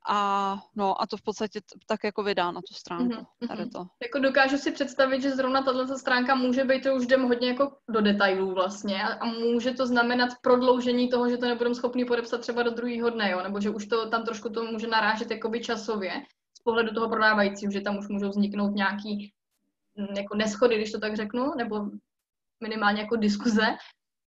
a, 0.09 0.57
no, 0.75 1.01
a 1.01 1.07
to 1.07 1.17
v 1.17 1.21
podstatě 1.21 1.61
tak 1.87 2.03
jako 2.03 2.23
vydá 2.23 2.51
na 2.51 2.61
tu 2.61 2.73
stránku. 2.73 3.13
Mm-hmm. 3.13 3.47
Tady 3.47 3.69
to. 3.69 3.85
Jako 4.01 4.19
dokážu 4.19 4.57
si 4.57 4.71
představit, 4.71 5.21
že 5.21 5.31
zrovna 5.31 5.61
tato 5.61 5.97
stránka 5.97 6.35
může 6.35 6.63
být, 6.63 6.83
to 6.83 6.95
už 6.95 7.03
jdem 7.03 7.23
hodně 7.23 7.47
jako 7.47 7.77
do 7.89 8.01
detailů 8.01 8.53
vlastně 8.53 9.03
a, 9.03 9.13
a 9.13 9.25
může 9.25 9.71
to 9.71 9.87
znamenat 9.87 10.29
prodloužení 10.41 11.09
toho, 11.09 11.29
že 11.29 11.37
to 11.37 11.45
nebudeme 11.45 11.75
schopni 11.75 12.05
podepsat 12.05 12.41
třeba 12.41 12.63
do 12.63 12.71
druhého 12.71 13.09
dne, 13.09 13.31
jo? 13.31 13.43
nebo 13.43 13.61
že 13.61 13.69
už 13.69 13.85
to 13.85 14.09
tam 14.09 14.23
trošku 14.23 14.49
to 14.49 14.63
může 14.63 14.87
narážet 14.87 15.31
jakoby 15.31 15.61
časově 15.61 16.11
z 16.57 16.63
pohledu 16.63 16.93
toho 16.93 17.09
prodávajícího, 17.09 17.71
že 17.71 17.81
tam 17.81 17.97
už 17.97 18.07
můžou 18.07 18.29
vzniknout 18.29 18.75
nějaký 18.75 19.33
mm, 19.95 20.17
jako 20.17 20.35
neschody, 20.35 20.75
když 20.75 20.91
to 20.91 20.99
tak 20.99 21.15
řeknu, 21.15 21.51
nebo 21.57 21.85
minimálně 22.63 23.01
jako 23.01 23.15
diskuze, 23.15 23.65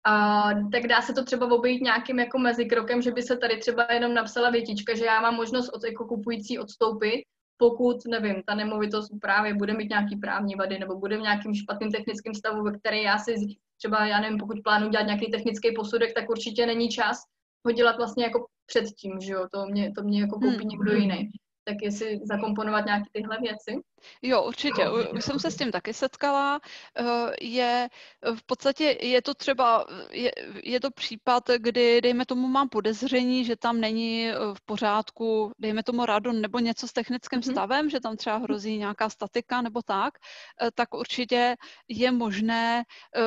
a, 0.05 0.49
tak 0.71 0.87
dá 0.87 1.01
se 1.01 1.13
to 1.13 1.23
třeba 1.23 1.51
obejít 1.51 1.81
nějakým 1.81 2.19
jako 2.19 2.39
mezikrokem, 2.39 3.01
že 3.01 3.11
by 3.11 3.21
se 3.21 3.37
tady 3.37 3.57
třeba 3.57 3.87
jenom 3.93 4.13
napsala 4.13 4.49
větička, 4.49 4.95
že 4.95 5.05
já 5.05 5.21
mám 5.21 5.35
možnost 5.35 5.69
od 5.73 5.83
jako 5.83 6.05
kupující 6.05 6.59
odstoupit, 6.59 7.23
pokud, 7.57 7.97
nevím, 8.07 8.43
ta 8.45 8.55
nemovitost 8.55 9.09
právě 9.21 9.53
bude 9.53 9.73
mít 9.73 9.89
nějaký 9.89 10.15
právní 10.15 10.55
vady 10.55 10.79
nebo 10.79 10.99
bude 10.99 11.17
v 11.17 11.21
nějakým 11.21 11.55
špatným 11.55 11.91
technickém 11.91 12.33
stavu, 12.33 12.63
ve 12.63 12.77
který 12.79 13.03
já 13.03 13.17
si 13.17 13.35
třeba, 13.77 14.05
já 14.05 14.19
nevím, 14.19 14.37
pokud 14.37 14.57
plánu 14.63 14.89
dělat 14.89 15.05
nějaký 15.05 15.31
technický 15.31 15.71
posudek, 15.75 16.13
tak 16.13 16.29
určitě 16.29 16.65
není 16.65 16.89
čas 16.89 17.17
ho 17.65 17.71
dělat 17.71 17.97
vlastně 17.97 18.23
jako 18.23 18.45
předtím, 18.65 19.19
že 19.19 19.33
jo, 19.33 19.47
to 19.53 19.65
mě, 19.65 19.91
to 19.91 20.03
mě 20.03 20.21
jako 20.21 20.39
koupí 20.39 20.57
hmm. 20.57 20.69
někdo 20.69 20.93
jiný 20.93 21.31
tak 21.65 21.77
jestli 21.81 22.19
zakomponovat 22.23 22.85
nějaké 22.85 23.05
tyhle 23.11 23.37
věci? 23.41 23.81
Jo, 24.21 24.43
určitě. 24.43 24.89
Už 24.89 25.25
jsem 25.25 25.39
se 25.39 25.51
s 25.51 25.57
tím 25.57 25.71
taky 25.71 25.93
setkala. 25.93 26.59
Eh, 26.97 27.03
je 27.41 27.89
v 28.35 28.43
podstatě, 28.45 28.97
je 29.01 29.21
to 29.21 29.33
třeba, 29.33 29.85
je, 30.11 30.31
je 30.63 30.79
to 30.79 30.91
případ, 30.91 31.49
kdy, 31.57 32.01
dejme 32.01 32.25
tomu, 32.25 32.47
mám 32.47 32.69
podezření, 32.69 33.45
že 33.45 33.55
tam 33.55 33.79
není 33.79 34.29
eh, 34.29 34.35
v 34.53 34.61
pořádku, 34.65 35.51
dejme 35.59 35.83
tomu 35.83 36.05
radon 36.05 36.41
nebo 36.41 36.59
něco 36.59 36.87
s 36.87 36.93
technickým 36.93 37.39
mm-hmm. 37.39 37.51
stavem, 37.51 37.89
že 37.89 37.99
tam 37.99 38.17
třeba 38.17 38.37
hrozí 38.37 38.77
nějaká 38.77 39.09
statika 39.09 39.61
nebo 39.61 39.81
tak, 39.81 40.13
eh, 40.61 40.71
tak 40.71 40.93
určitě 40.93 41.55
je 41.87 42.11
možné 42.11 42.83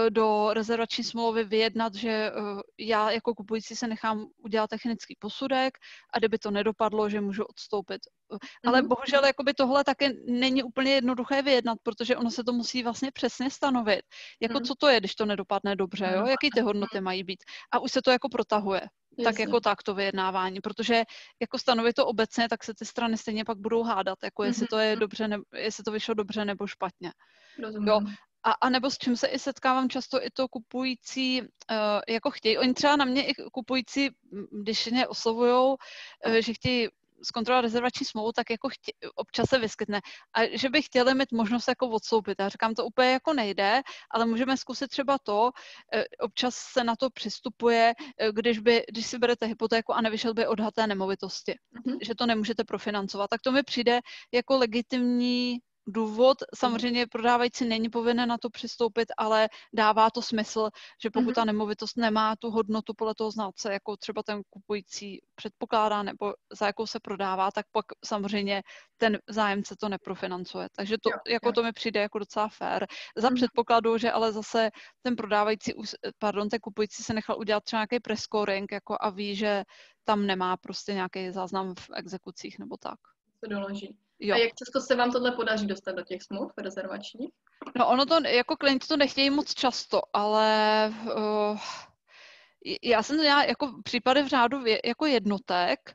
do 0.09 0.51
rezervační 0.53 1.05
smlouvy 1.05 1.45
vyjednat, 1.45 1.95
že 1.95 2.33
já 2.79 3.11
jako 3.11 3.35
kupující 3.35 3.77
se 3.77 3.87
nechám 3.87 4.27
udělat 4.45 4.71
technický 4.71 5.17
posudek 5.19 5.79
a 6.15 6.19
kdyby 6.19 6.39
to 6.39 6.51
nedopadlo, 6.51 7.09
že 7.09 7.21
můžu 7.21 7.45
odstoupit 7.45 8.01
ale 8.67 8.83
mm-hmm. 8.83 8.89
bohužel 8.89 9.27
jakoby 9.27 9.55
tohle 9.55 9.85
také 9.85 10.11
není 10.27 10.63
úplně 10.69 10.95
jednoduché 10.95 11.43
vyjednat, 11.43 11.79
protože 11.83 12.17
ono 12.17 12.31
se 12.31 12.45
to 12.45 12.53
musí 12.53 12.83
vlastně 12.83 13.11
přesně 13.13 13.51
stanovit. 13.51 14.03
Jako 14.41 14.59
mm. 14.59 14.65
co 14.65 14.75
to 14.75 14.89
je, 14.89 15.01
když 15.01 15.15
to 15.15 15.27
nedopadne 15.27 15.77
dobře, 15.77 16.13
jo? 16.15 16.27
Jaký 16.27 16.51
ty 16.55 16.61
hodnoty 16.61 17.01
mají 17.01 17.25
být. 17.25 17.43
A 17.73 17.79
už 17.79 17.93
se 17.93 18.03
to 18.03 18.11
jako 18.11 18.29
protahuje. 18.29 18.81
Jasně. 19.19 19.25
Tak 19.25 19.39
jako 19.39 19.61
tak 19.61 19.83
to 19.83 19.95
vyjednávání, 19.95 20.61
protože 20.61 21.03
jako 21.41 21.59
stanovit 21.59 21.97
to 21.97 22.07
obecně, 22.07 22.49
tak 22.49 22.65
se 22.65 22.75
ty 22.75 22.85
strany 22.85 23.17
stejně 23.17 23.45
pak 23.45 23.59
budou 23.59 23.83
hádat, 23.83 24.19
jako 24.25 24.45
jestli 24.45 24.67
to 24.67 24.79
je 24.79 24.97
dobře, 24.97 25.29
ne, 25.29 25.39
jestli 25.55 25.85
to 25.85 25.91
vyšlo 25.93 26.15
dobře 26.15 26.45
nebo 26.45 26.67
špatně. 26.67 27.13
Rozumím. 27.63 27.89
Jo. 27.89 28.01
A, 28.45 28.53
a 28.53 28.71
nebo 28.71 28.91
s 28.91 28.99
čím 28.99 29.17
se 29.17 29.27
i 29.27 29.39
setkávám 29.39 29.89
často 29.89 30.25
i 30.25 30.31
to 30.31 30.49
kupující, 30.49 31.43
uh, 31.43 31.47
jako 32.09 32.31
chtějí, 32.31 32.59
oni 32.59 32.75
třeba 32.75 32.97
na 32.97 33.05
mě 33.05 33.27
i 33.27 33.35
kupující, 33.53 34.11
když 34.63 34.87
mě 34.87 35.07
oslovujou, 35.07 35.77
uh, 36.27 36.35
že 36.35 36.55
chtějí 36.55 36.89
zkontrolovat 37.23 37.63
rezervační 37.63 38.07
smlouvu, 38.07 38.33
tak 38.33 38.51
jako 38.51 38.69
chtě, 38.69 38.93
občas 39.15 39.49
se 39.49 39.59
vyskytne. 39.59 40.01
A 40.37 40.57
že 40.59 40.71
by 40.71 40.83
chtěli 40.83 41.15
mít 41.15 41.33
možnost 41.33 41.69
jako 41.69 41.89
odstoupit. 41.89 42.37
Já 42.39 42.49
říkám, 42.49 42.75
to 42.75 42.85
úplně 42.85 43.11
jako 43.11 43.33
nejde, 43.33 43.83
ale 44.11 44.27
můžeme 44.27 44.57
zkusit 44.57 44.89
třeba 44.89 45.19
to, 45.23 45.51
eh, 45.95 46.05
občas 46.21 46.55
se 46.55 46.85
na 46.85 46.97
to 46.97 47.11
přistupuje, 47.11 47.95
eh, 48.19 48.33
když, 48.33 48.59
by, 48.59 48.85
když 48.89 49.07
si 49.07 49.19
berete 49.19 49.47
hypotéku 49.47 49.93
a 49.93 50.01
nevyšel 50.01 50.35
by 50.35 50.47
odhad 50.47 50.75
té 50.75 50.87
nemovitosti, 50.87 51.53
mm-hmm. 51.53 51.99
že 52.03 52.15
to 52.15 52.27
nemůžete 52.27 52.65
profinancovat. 52.65 53.31
Tak 53.31 53.41
to 53.41 53.53
mi 53.53 53.63
přijde 53.63 54.01
jako 54.33 54.59
legitimní 54.59 55.59
důvod. 55.89 56.39
Samozřejmě 56.55 57.07
prodávající 57.07 57.65
není 57.65 57.89
povinen 57.89 58.29
na 58.29 58.39
to 58.39 58.51
přistoupit, 58.51 59.09
ale 59.17 59.49
dává 59.73 60.11
to 60.11 60.23
smysl, 60.23 60.71
že 61.03 61.11
pokud 61.11 61.35
ta 61.35 61.41
mhm. 61.41 61.47
nemovitost 61.47 61.97
nemá 61.97 62.37
tu 62.37 62.51
hodnotu 62.51 62.95
podle 62.95 63.15
toho 63.15 63.31
znalce, 63.31 63.73
jako 63.73 63.97
třeba 63.97 64.23
ten 64.23 64.43
kupující 64.51 65.21
předpokládá 65.35 66.03
nebo 66.03 66.35
za 66.53 66.67
jakou 66.67 66.87
se 66.87 67.01
prodává, 67.01 67.51
tak 67.51 67.67
pak 67.73 67.85
samozřejmě 68.05 68.63
ten 68.97 69.19
zájemce 69.29 69.77
to 69.81 69.89
neprofinancuje. 69.89 70.69
Takže 70.77 70.97
to, 71.03 71.11
jo, 71.11 71.17
jako 71.29 71.49
jo. 71.49 71.53
to 71.53 71.63
mi 71.63 71.73
přijde 71.73 72.01
jako 72.01 72.19
docela 72.19 72.49
fair. 72.49 72.87
Za 73.17 73.29
mm. 73.29 73.35
předpokladu, 73.35 73.99
že 73.99 74.13
ale 74.13 74.33
zase 74.33 74.71
ten 75.03 75.17
prodávající, 75.17 75.73
pardon, 76.19 76.49
ten 76.49 76.61
kupující 76.61 77.03
se 77.03 77.15
nechal 77.15 77.39
udělat 77.39 77.65
třeba 77.65 77.81
nějaký 77.81 78.01
prescoring 78.01 78.73
jako 78.73 78.97
a 79.01 79.11
ví, 79.11 79.37
že 79.37 79.65
tam 80.05 80.27
nemá 80.27 80.57
prostě 80.57 80.95
nějaký 80.95 81.31
záznam 81.31 81.75
v 81.75 81.91
exekucích 81.95 82.59
nebo 82.59 82.77
tak. 82.77 82.99
To 83.41 83.51
doloží. 83.51 83.97
Jo. 84.21 84.35
A 84.35 84.39
jak 84.39 84.53
často 84.55 84.81
se 84.81 84.95
vám 84.95 85.13
tohle 85.13 85.33
podaří 85.33 85.67
dostat 85.67 85.93
do 85.93 86.03
těch 86.03 86.23
smluv 86.23 86.53
rezervačních? 86.59 87.31
No 87.79 87.89
ono 87.89 88.07
to, 88.07 88.29
jako 88.29 88.57
klienti 88.57 88.87
to 88.87 88.97
nechtějí 88.97 89.31
moc 89.31 89.55
často, 89.55 90.01
ale 90.13 90.93
uh, 91.17 91.59
já 92.83 93.03
jsem 93.03 93.17
to 93.17 93.23
měla 93.23 93.45
jako 93.45 93.73
případy 93.85 94.23
v 94.23 94.27
řádu 94.27 94.65
jako 94.85 95.07
jednotek 95.07 95.95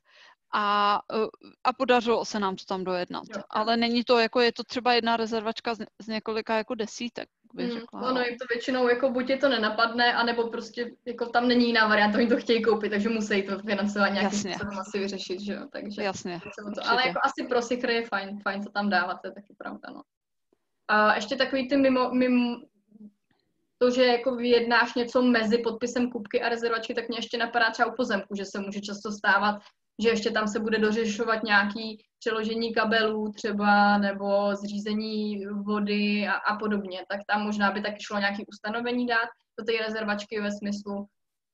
a, 0.54 1.00
uh, 1.16 1.28
a 1.64 1.74
podařilo 1.74 2.26
se 2.26 2.40
nám 2.40 2.56
to 2.56 2.66
tam 2.66 2.84
dojednat. 2.84 3.24
Jo. 3.36 3.42
Ale 3.50 3.78
není 3.78 4.04
to, 4.04 4.20
jako 4.20 4.40
je 4.40 4.54
to 4.54 4.64
třeba 4.64 4.94
jedna 4.94 5.18
rezervačka 5.18 5.76
z, 5.76 5.86
z 6.02 6.08
několika 6.08 6.58
jako 6.58 6.76
desítek 6.76 7.30
bych 7.54 7.70
hmm, 7.70 7.80
řekla. 7.80 8.02
Ono 8.12 8.22
jim 8.22 8.38
to 8.38 8.46
většinou, 8.54 8.88
jako 8.88 9.10
buď 9.10 9.30
je 9.30 9.38
to 9.38 9.50
nenapadne, 9.50 10.14
anebo 10.14 10.50
prostě 10.50 10.92
jako 11.06 11.26
tam 11.26 11.48
není 11.48 11.68
jiná 11.68 11.88
varianta, 11.88 12.18
oni 12.18 12.28
to 12.28 12.38
chtějí 12.38 12.64
koupit, 12.64 12.90
takže 12.90 13.10
musí 13.10 13.44
to 13.44 13.60
financovat 13.60 14.10
nějakým 14.10 14.40
způsobem 14.40 14.80
asi 14.80 15.00
vyřešit, 15.00 15.40
že 15.42 15.54
jo, 15.54 15.68
takže. 15.72 16.04
Jasně. 16.04 16.42
To, 16.76 16.90
ale 16.90 17.08
jako 17.08 17.20
asi 17.24 17.48
pro 17.48 17.62
sikry 17.62 17.94
je 17.94 18.06
fajn, 18.06 18.40
fajn 18.44 18.64
to 18.64 18.72
tam 18.72 18.90
dávat, 18.90 19.18
to 19.22 19.28
je 19.28 19.32
taky 19.32 19.56
pravda, 19.58 19.90
no. 19.94 20.02
A 20.88 21.16
ještě 21.16 21.36
takový 21.36 21.70
ty 21.70 21.78
mimo, 21.78 22.10
mimo 22.10 22.58
to, 23.78 23.92
že 23.92 24.06
jako 24.06 24.36
vyjednáš 24.36 24.94
něco 24.94 25.22
mezi 25.22 25.58
podpisem 25.58 26.12
kupky 26.12 26.42
a 26.42 26.50
rezervačky, 26.50 26.94
tak 26.94 27.08
mě 27.08 27.18
ještě 27.18 27.38
napadá 27.38 27.72
třeba 27.72 27.92
u 27.92 27.96
pozemku, 27.96 28.36
že 28.36 28.46
se 28.46 28.60
může 28.60 28.82
často 28.82 29.12
stávat, 29.12 29.56
že 30.02 30.10
ještě 30.10 30.32
tam 30.32 30.48
se 30.48 30.60
bude 30.60 30.78
dořešovat 30.78 31.44
nějaký 31.44 32.06
přeložení 32.20 32.74
kabelů 32.74 33.32
třeba 33.32 33.98
nebo 33.98 34.56
zřízení 34.56 35.46
vody 35.46 36.28
a, 36.28 36.34
a 36.34 36.58
podobně, 36.58 37.06
tak 37.10 37.20
tam 37.28 37.42
možná 37.42 37.72
by 37.72 37.82
taky 37.82 38.04
šlo 38.04 38.20
nějaké 38.20 38.44
ustanovení 38.48 39.08
dát 39.08 39.30
do 39.60 39.66
té 39.66 39.72
rezervačky 39.88 40.42
ve 40.42 40.52
smyslu, 40.52 41.08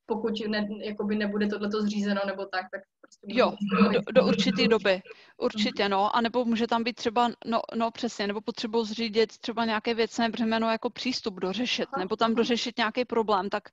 pokud 0.05 0.33
ne, 0.47 0.67
jakoby 0.83 1.15
nebude 1.15 1.47
tohleto 1.47 1.81
zřízeno 1.81 2.21
nebo 2.25 2.45
tak, 2.45 2.65
tak 2.71 2.81
prostě 3.09 3.39
Jo, 3.39 3.53
do, 3.91 4.01
do 4.11 4.27
určité 4.27 4.67
doby. 4.67 5.01
Určitě, 5.37 5.89
no. 5.89 6.15
A 6.15 6.21
nebo 6.21 6.45
může 6.45 6.67
tam 6.67 6.83
být 6.83 6.95
třeba, 6.95 7.29
no, 7.45 7.61
no 7.75 7.91
přesně, 7.91 8.27
nebo 8.27 8.41
potřebuji 8.41 8.83
zřídit 8.83 9.37
třeba 9.37 9.65
nějaké 9.65 9.93
věcné 9.93 10.29
břemeno 10.29 10.71
jako 10.71 10.89
přístup 10.89 11.39
dořešit, 11.39 11.89
nebo 11.97 12.15
tam 12.15 12.35
dořešit 12.35 12.77
nějaký 12.77 13.05
problém, 13.05 13.49
tak 13.49 13.63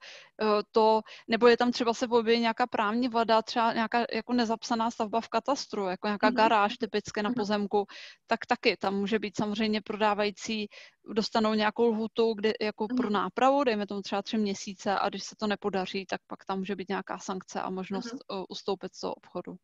uh, 0.42 0.48
to, 0.72 1.00
nebo 1.28 1.48
je 1.48 1.56
tam 1.56 1.72
třeba 1.72 1.94
se 1.94 2.06
objeví 2.06 2.40
nějaká 2.40 2.66
právní 2.66 3.08
vada, 3.08 3.42
třeba 3.42 3.72
nějaká 3.72 4.04
jako 4.12 4.32
nezapsaná 4.32 4.90
stavba 4.90 5.20
v 5.20 5.28
katastru, 5.28 5.86
jako 5.86 6.06
nějaká 6.06 6.26
mhm. 6.26 6.36
garáž 6.36 6.76
typické 6.76 7.22
na 7.22 7.28
mhm. 7.28 7.34
pozemku, 7.34 7.86
tak 8.26 8.46
taky 8.46 8.76
tam 8.76 8.94
může 8.94 9.18
být 9.18 9.36
samozřejmě 9.36 9.80
prodávající 9.80 10.68
dostanou 11.06 11.54
nějakou 11.54 11.86
lhutu, 11.86 12.34
kde 12.34 12.52
jako 12.60 12.86
pro 12.96 13.10
nápravu, 13.10 13.64
dejme 13.64 13.86
tomu 13.86 14.02
třeba 14.02 14.22
tři 14.22 14.38
měsíce 14.38 14.98
a 14.98 15.08
když 15.08 15.24
se 15.24 15.36
to 15.36 15.46
nepodaří, 15.46 16.06
tak 16.06 16.20
pak 16.26 16.44
tam 16.44 16.58
může 16.58 16.76
být 16.76 16.88
nějaká 16.88 17.18
sankce 17.18 17.60
a 17.60 17.70
možnost 17.70 18.12
uh, 18.12 18.44
ustoupit 18.48 18.94
z 18.94 19.00
toho 19.00 19.14
obchodu. 19.14 19.56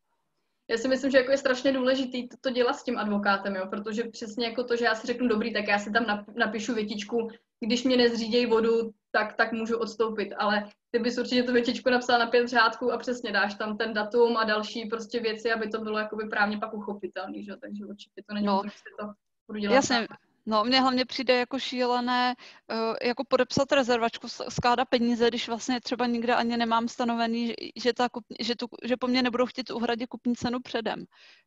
Já 0.70 0.78
si 0.78 0.88
myslím, 0.88 1.10
že 1.10 1.18
jako 1.18 1.30
je 1.30 1.38
strašně 1.38 1.72
důležitý 1.72 2.28
to, 2.28 2.36
to 2.40 2.50
dělat 2.50 2.72
s 2.72 2.84
tím 2.84 2.98
advokátem, 2.98 3.56
jo, 3.56 3.66
protože 3.70 4.04
přesně 4.04 4.46
jako 4.46 4.64
to, 4.64 4.76
že 4.76 4.84
já 4.84 4.94
si 4.94 5.06
řeknu 5.06 5.28
dobrý, 5.28 5.52
tak 5.52 5.68
já 5.68 5.78
si 5.78 5.90
tam 5.90 6.24
napíšu 6.36 6.74
větičku, 6.74 7.28
když 7.60 7.84
mě 7.84 7.96
nezřídějí 7.96 8.46
vodu, 8.46 8.92
tak, 9.10 9.36
tak 9.36 9.52
můžu 9.52 9.76
odstoupit, 9.76 10.32
ale 10.38 10.68
ty 10.90 10.98
bys 10.98 11.18
určitě 11.18 11.42
tu 11.42 11.52
větičku 11.52 11.90
napsal 11.90 12.18
na 12.18 12.26
pět 12.26 12.48
řádků 12.48 12.92
a 12.92 12.98
přesně 12.98 13.32
dáš 13.32 13.54
tam 13.54 13.76
ten 13.76 13.94
datum 13.94 14.36
a 14.36 14.44
další 14.44 14.86
prostě 14.86 15.20
věci, 15.20 15.52
aby 15.52 15.68
to 15.68 15.80
bylo 15.80 15.98
jakoby 15.98 16.28
právně 16.28 16.58
pak 16.58 16.74
uchopitelný, 16.74 17.44
že? 17.44 17.56
takže 17.56 17.86
určitě 17.86 18.22
to 18.28 18.34
není 18.34 18.46
no. 18.46 18.62
to, 18.62 18.68
že 18.68 18.74
to 19.00 19.06
budu 19.46 19.58
dělat. 19.58 19.74
Jasně, 19.74 20.06
No, 20.46 20.64
mně 20.64 20.80
hlavně 20.80 21.04
přijde 21.04 21.36
jako 21.36 21.58
šílené 21.58 22.34
uh, 22.72 22.94
jako 23.02 23.24
podepsat 23.28 23.72
rezervačku, 23.72 24.28
skládat 24.28 24.88
peníze, 24.88 25.28
když 25.28 25.48
vlastně 25.48 25.80
třeba 25.80 26.06
nikde 26.06 26.34
ani 26.34 26.56
nemám 26.56 26.88
stanovený, 26.88 27.46
že, 27.46 27.54
že, 27.76 27.92
ta 27.92 28.08
kup, 28.08 28.24
že, 28.40 28.56
tu, 28.56 28.66
že 28.84 28.96
po 28.96 29.06
mně 29.06 29.22
nebudou 29.22 29.46
chtít 29.46 29.70
uhradit 29.70 30.06
kupní 30.06 30.36
cenu 30.36 30.60
předem. 30.60 31.04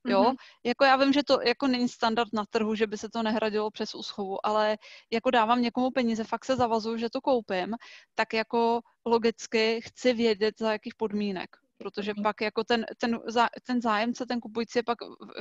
Jo? 0.07 0.23
Mm-hmm. 0.23 0.35
Jako 0.63 0.83
já 0.83 0.95
vím, 0.95 1.13
že 1.13 1.23
to 1.23 1.41
jako 1.41 1.67
není 1.67 1.89
standard 1.89 2.33
na 2.33 2.45
trhu, 2.49 2.75
že 2.75 2.87
by 2.87 2.97
se 2.97 3.09
to 3.09 3.23
nehradilo 3.23 3.71
přes 3.71 3.95
úschovu, 3.95 4.45
ale 4.45 4.77
jako 5.11 5.31
dávám 5.31 5.61
někomu 5.61 5.91
peníze, 5.91 6.23
fakt 6.23 6.45
se 6.45 6.55
zavazuju, 6.55 6.97
že 6.97 7.09
to 7.09 7.21
koupím, 7.21 7.75
tak 8.15 8.33
jako 8.33 8.81
logicky 9.05 9.81
chci 9.81 10.13
vědět, 10.13 10.55
za 10.59 10.71
jakých 10.71 10.95
podmínek 10.95 11.64
protože 11.77 12.13
pak 12.23 12.41
jako 12.41 12.63
ten, 12.63 12.85
ten, 12.97 13.19
ten 13.67 13.81
zájemce, 13.81 14.25
ten 14.25 14.39
kupující 14.39 14.79
je 14.79 14.83
pak 14.83 14.97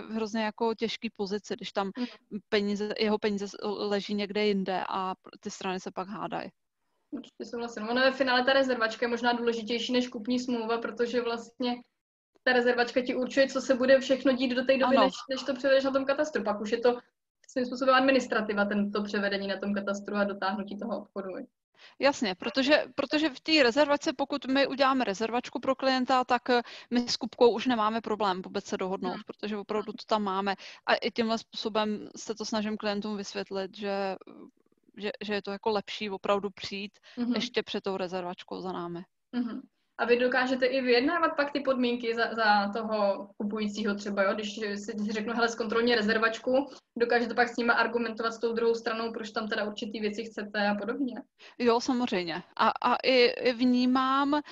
v 0.08 0.14
hrozně 0.14 0.42
jako 0.42 0.74
těžký 0.74 1.10
pozici, 1.16 1.54
když 1.54 1.72
tam 1.72 1.90
mhm. 1.98 2.06
peníze, 2.48 2.94
jeho 2.98 3.18
peníze 3.18 3.46
leží 3.62 4.14
někde 4.14 4.46
jinde 4.46 4.84
a 4.88 5.14
ty 5.40 5.50
strany 5.50 5.80
se 5.80 5.90
pak 5.90 6.08
hádají. 6.08 6.50
Určitě 7.10 7.44
souhlasím. 7.44 7.88
Ono 7.88 8.00
ve 8.00 8.12
finále 8.12 8.44
ta 8.44 8.52
rezervačka 8.52 9.06
je 9.06 9.10
možná 9.10 9.32
důležitější 9.32 9.92
než 9.92 10.08
kupní 10.08 10.40
smlouva, 10.40 10.78
protože 10.78 11.22
vlastně 11.22 11.74
ta 12.42 12.52
rezervačka 12.52 13.00
ti 13.00 13.14
určuje, 13.14 13.48
co 13.48 13.60
se 13.60 13.74
bude 13.74 14.00
všechno 14.00 14.32
dít 14.32 14.54
do 14.54 14.64
té 14.64 14.78
doby, 14.78 14.96
než, 14.96 15.12
než 15.30 15.42
to 15.42 15.54
převedeš 15.54 15.84
na 15.84 15.90
tom 15.90 16.04
katastru. 16.04 16.44
Pak 16.44 16.60
už 16.60 16.72
je 16.72 16.78
to 16.78 16.98
svým 17.48 17.66
způsobem 17.66 17.94
administrativa, 17.94 18.64
tento 18.64 19.02
převedení 19.02 19.46
na 19.48 19.58
tom 19.58 19.74
katastru 19.74 20.16
a 20.16 20.24
dotáhnutí 20.24 20.78
toho 20.78 20.98
obchodu. 20.98 21.28
Jasně, 21.98 22.34
protože, 22.34 22.84
protože 22.94 23.30
v 23.30 23.40
té 23.40 23.62
rezervaci, 23.62 24.12
pokud 24.12 24.46
my 24.46 24.66
uděláme 24.66 25.04
rezervačku 25.04 25.60
pro 25.60 25.74
klienta, 25.74 26.24
tak 26.24 26.50
eh, 26.50 26.62
my 26.90 27.08
s 27.08 27.16
kupkou 27.16 27.50
už 27.50 27.66
nemáme 27.66 28.00
problém 28.00 28.42
vůbec 28.42 28.64
se 28.64 28.76
dohodnout, 28.76 29.14
hmm. 29.14 29.22
protože 29.26 29.56
opravdu 29.56 29.92
to 29.92 30.04
tam 30.06 30.22
máme. 30.22 30.54
A 30.86 30.94
i 30.94 31.10
tímhle 31.10 31.38
způsobem 31.38 32.08
se 32.16 32.34
to 32.34 32.44
snažím 32.44 32.76
klientům 32.76 33.16
vysvětlit, 33.16 33.76
že 33.76 34.16
že, 34.96 35.10
že 35.24 35.34
je 35.34 35.42
to 35.42 35.50
jako 35.50 35.70
lepší 35.70 36.10
opravdu 36.10 36.50
přijít 36.50 36.98
mm-hmm. 37.18 37.34
ještě 37.34 37.62
před 37.62 37.84
tou 37.84 37.96
rezervačkou 37.96 38.60
za 38.60 38.72
námi. 38.72 39.04
Mm-hmm. 39.34 39.60
A 39.98 40.04
vy 40.04 40.18
dokážete 40.18 40.66
i 40.66 40.80
vyjednávat 40.80 41.36
pak 41.36 41.52
ty 41.52 41.60
podmínky 41.60 42.14
za, 42.14 42.34
za 42.34 42.72
toho 42.72 43.28
kupujícího 43.36 43.94
třeba, 43.94 44.22
jo? 44.22 44.34
Když 44.34 44.54
si 44.54 45.12
řeknu, 45.12 45.32
hele, 45.32 45.48
zkontrolně 45.48 45.96
rezervačku, 45.96 46.66
dokážete 46.98 47.34
pak 47.34 47.48
s 47.48 47.56
nimi 47.56 47.72
argumentovat 47.72 48.32
s 48.32 48.38
tou 48.38 48.52
druhou 48.52 48.74
stranou, 48.74 49.12
proč 49.12 49.30
tam 49.30 49.48
teda 49.48 49.64
určitý 49.64 50.00
věci 50.00 50.24
chcete 50.24 50.68
a 50.68 50.74
podobně? 50.74 51.14
Jo, 51.58 51.80
samozřejmě. 51.80 52.42
A, 52.56 52.68
a 52.68 52.96
i, 53.04 53.52
vnímám, 53.52 54.34
e, 54.34 54.42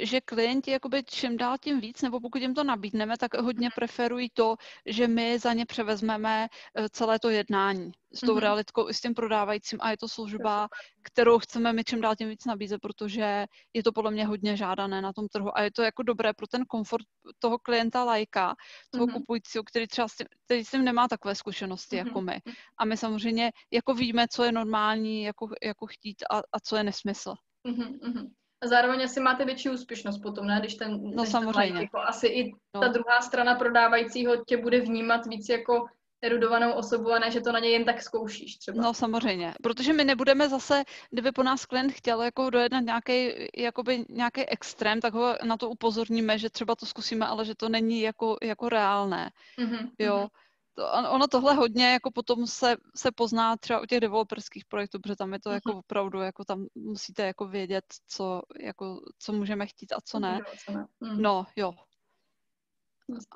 že 0.00 0.20
klienti 0.20 0.70
jakoby 0.70 1.02
čím 1.04 1.36
dál 1.36 1.56
tím 1.60 1.80
víc, 1.80 2.02
nebo 2.02 2.20
pokud 2.20 2.42
jim 2.42 2.54
to 2.54 2.64
nabídneme, 2.64 3.18
tak 3.18 3.34
hodně 3.34 3.68
preferují 3.74 4.30
to, 4.34 4.56
že 4.86 5.08
my 5.08 5.38
za 5.38 5.52
ně 5.52 5.66
převezmeme 5.66 6.48
e, 6.74 6.88
celé 6.88 7.18
to 7.18 7.30
jednání 7.30 7.92
s 8.14 8.20
tou 8.20 8.34
mm-hmm. 8.34 8.38
realitkou 8.38 8.88
i 8.88 8.94
s 8.94 9.00
tím 9.00 9.14
prodávajícím 9.14 9.78
a 9.82 9.90
je 9.90 9.96
to 9.96 10.08
služba, 10.08 10.68
kterou 11.02 11.38
chceme 11.38 11.72
my 11.72 11.84
čím 11.84 12.00
dál 12.00 12.16
tím 12.16 12.28
víc 12.28 12.44
nabízet, 12.44 12.80
protože 12.80 13.46
je 13.72 13.82
to 13.82 13.92
podle 13.92 14.10
mě 14.10 14.26
hodně 14.26 14.56
žádané 14.56 15.02
na 15.02 15.12
tom 15.12 15.28
trhu 15.28 15.58
a 15.58 15.62
je 15.62 15.70
to 15.72 15.82
jako 15.82 16.02
dobré 16.02 16.32
pro 16.32 16.46
ten 16.46 16.64
komfort 16.64 17.06
toho 17.38 17.58
klienta 17.58 18.04
lajka, 18.04 18.54
toho 18.90 19.06
mm-hmm. 19.06 19.12
kupujícího, 19.12 19.64
který 19.64 19.86
třeba 19.86 20.08
s 20.08 20.16
tím, 20.16 20.26
který 20.44 20.64
s 20.64 20.70
tím 20.70 20.84
nemá 20.84 21.08
takové 21.08 21.34
zkušenosti 21.34 21.96
mm-hmm. 21.96 22.06
jako 22.06 22.20
my. 22.20 22.40
A 22.78 22.84
my 22.84 22.96
samozřejmě 22.96 23.52
jako 23.72 23.94
víme, 23.94 24.26
co 24.30 24.44
je 24.44 24.52
normální 24.52 25.22
jako, 25.22 25.48
jako 25.62 25.86
chtít 25.86 26.22
a, 26.30 26.38
a 26.38 26.60
co 26.60 26.76
je 26.76 26.84
nesmysl. 26.84 27.34
Mm-hmm. 27.68 28.30
A 28.60 28.66
zároveň 28.66 29.04
asi 29.04 29.20
máte 29.20 29.44
větší 29.44 29.70
úspěšnost 29.70 30.18
potom, 30.18 30.46
ne? 30.46 30.60
Když 30.60 30.74
ten, 30.74 31.02
no, 31.02 31.22
když 31.22 31.32
samozřejmě. 31.32 31.72
Ten 31.72 31.82
jako 31.82 31.98
asi 31.98 32.26
i 32.26 32.52
ta 32.72 32.86
no. 32.86 32.92
druhá 32.92 33.20
strana 33.20 33.54
prodávajícího 33.54 34.44
tě 34.44 34.56
bude 34.56 34.80
vnímat 34.80 35.26
víc 35.26 35.48
jako 35.48 35.86
erudovanou 36.22 36.72
osobu 36.72 37.12
a 37.12 37.18
ne, 37.18 37.30
že 37.30 37.40
to 37.40 37.52
na 37.52 37.58
něj 37.58 37.72
jen 37.72 37.84
tak 37.84 38.02
zkoušíš 38.02 38.56
třeba. 38.56 38.82
No 38.82 38.94
samozřejmě, 38.94 39.54
protože 39.62 39.92
my 39.92 40.04
nebudeme 40.04 40.48
zase, 40.48 40.84
kdyby 41.10 41.32
po 41.32 41.42
nás 41.42 41.66
klient 41.66 41.92
chtěl 41.92 42.22
jako 42.22 42.50
dojednat 42.50 42.80
nějaký, 42.80 43.48
jakoby 43.56 44.04
nějaký 44.08 44.44
extrém, 44.46 45.00
tak 45.00 45.14
ho 45.14 45.34
na 45.44 45.56
to 45.56 45.70
upozorníme, 45.70 46.38
že 46.38 46.50
třeba 46.50 46.74
to 46.74 46.86
zkusíme, 46.86 47.26
ale 47.26 47.44
že 47.44 47.54
to 47.54 47.68
není 47.68 48.00
jako, 48.00 48.36
jako 48.42 48.68
reálné. 48.68 49.30
Mm-hmm. 49.58 49.90
Jo. 49.98 50.28
To, 50.74 50.92
ono 51.10 51.26
tohle 51.26 51.54
hodně 51.54 51.92
jako 51.92 52.10
potom 52.10 52.46
se, 52.46 52.76
se 52.96 53.12
pozná 53.12 53.56
třeba 53.56 53.80
u 53.80 53.86
těch 53.86 54.00
developerských 54.00 54.64
projektů, 54.64 55.00
protože 55.00 55.16
tam 55.16 55.32
je 55.32 55.40
to 55.40 55.50
mm-hmm. 55.50 55.54
jako 55.54 55.78
opravdu, 55.78 56.20
jako 56.20 56.44
tam 56.44 56.66
musíte 56.74 57.26
jako 57.26 57.48
vědět, 57.48 57.84
co, 58.06 58.42
jako, 58.60 59.00
co 59.18 59.32
můžeme 59.32 59.66
chtít 59.66 59.92
a 59.92 60.00
co 60.04 60.18
ne. 60.18 60.40
Mm-hmm. 60.68 61.20
No, 61.20 61.46
jo. 61.56 61.72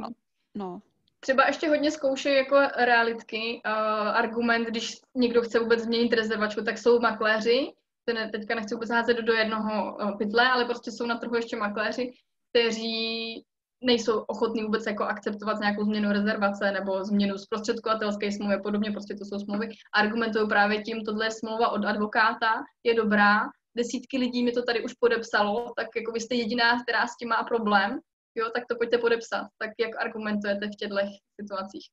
A, 0.04 0.08
no. 0.54 0.82
Třeba 1.24 1.46
ještě 1.46 1.68
hodně 1.68 1.90
zkoušejí 1.90 2.36
jako 2.36 2.56
realitky. 2.76 3.60
Uh, 3.66 4.08
argument, 4.08 4.64
když 4.64 5.00
někdo 5.14 5.42
chce 5.42 5.58
vůbec 5.58 5.80
změnit 5.80 6.12
rezervačku, 6.12 6.64
tak 6.64 6.78
jsou 6.78 7.00
makléři, 7.00 7.72
ne, 8.14 8.30
teďka 8.30 8.54
nechci 8.54 8.74
vůbec 8.74 8.90
házet 8.90 9.16
do 9.16 9.32
jednoho 9.32 9.94
uh, 9.94 10.18
pytle, 10.18 10.48
ale 10.48 10.64
prostě 10.64 10.90
jsou 10.90 11.06
na 11.06 11.18
trhu 11.18 11.36
ještě 11.36 11.56
makléři, 11.56 12.12
kteří 12.50 13.44
nejsou 13.84 14.20
ochotní 14.20 14.62
vůbec 14.62 14.86
jako 14.86 15.04
akceptovat 15.04 15.60
nějakou 15.60 15.84
změnu 15.84 16.12
rezervace 16.12 16.72
nebo 16.72 17.04
změnu 17.04 17.38
zprostředkovatelské 17.38 18.32
smlouvy 18.32 18.54
a 18.54 18.62
podobně, 18.62 18.90
prostě 18.90 19.14
to 19.14 19.24
jsou 19.24 19.38
smlouvy. 19.38 19.68
Argumentují 19.94 20.48
právě 20.48 20.82
tím, 20.82 21.04
tohle 21.04 21.26
je 21.26 21.30
smlouva 21.30 21.68
od 21.68 21.84
advokáta, 21.84 22.62
je 22.84 22.94
dobrá, 22.94 23.40
desítky 23.76 24.18
lidí 24.18 24.44
mi 24.44 24.52
to 24.52 24.62
tady 24.62 24.84
už 24.84 24.92
podepsalo, 24.92 25.72
tak 25.76 25.86
jako 25.96 26.12
vy 26.12 26.20
jste 26.20 26.34
jediná, 26.34 26.82
která 26.82 27.06
s 27.06 27.16
tím 27.16 27.28
má 27.28 27.44
problém, 27.44 27.98
jo, 28.34 28.50
tak 28.54 28.66
to 28.68 28.76
pojďte 28.76 28.98
podepsat. 28.98 29.46
Tak 29.58 29.70
jak 29.80 29.96
argumentujete 29.96 30.66
v 30.66 30.76
těchto 30.76 30.96
situacích? 31.40 31.86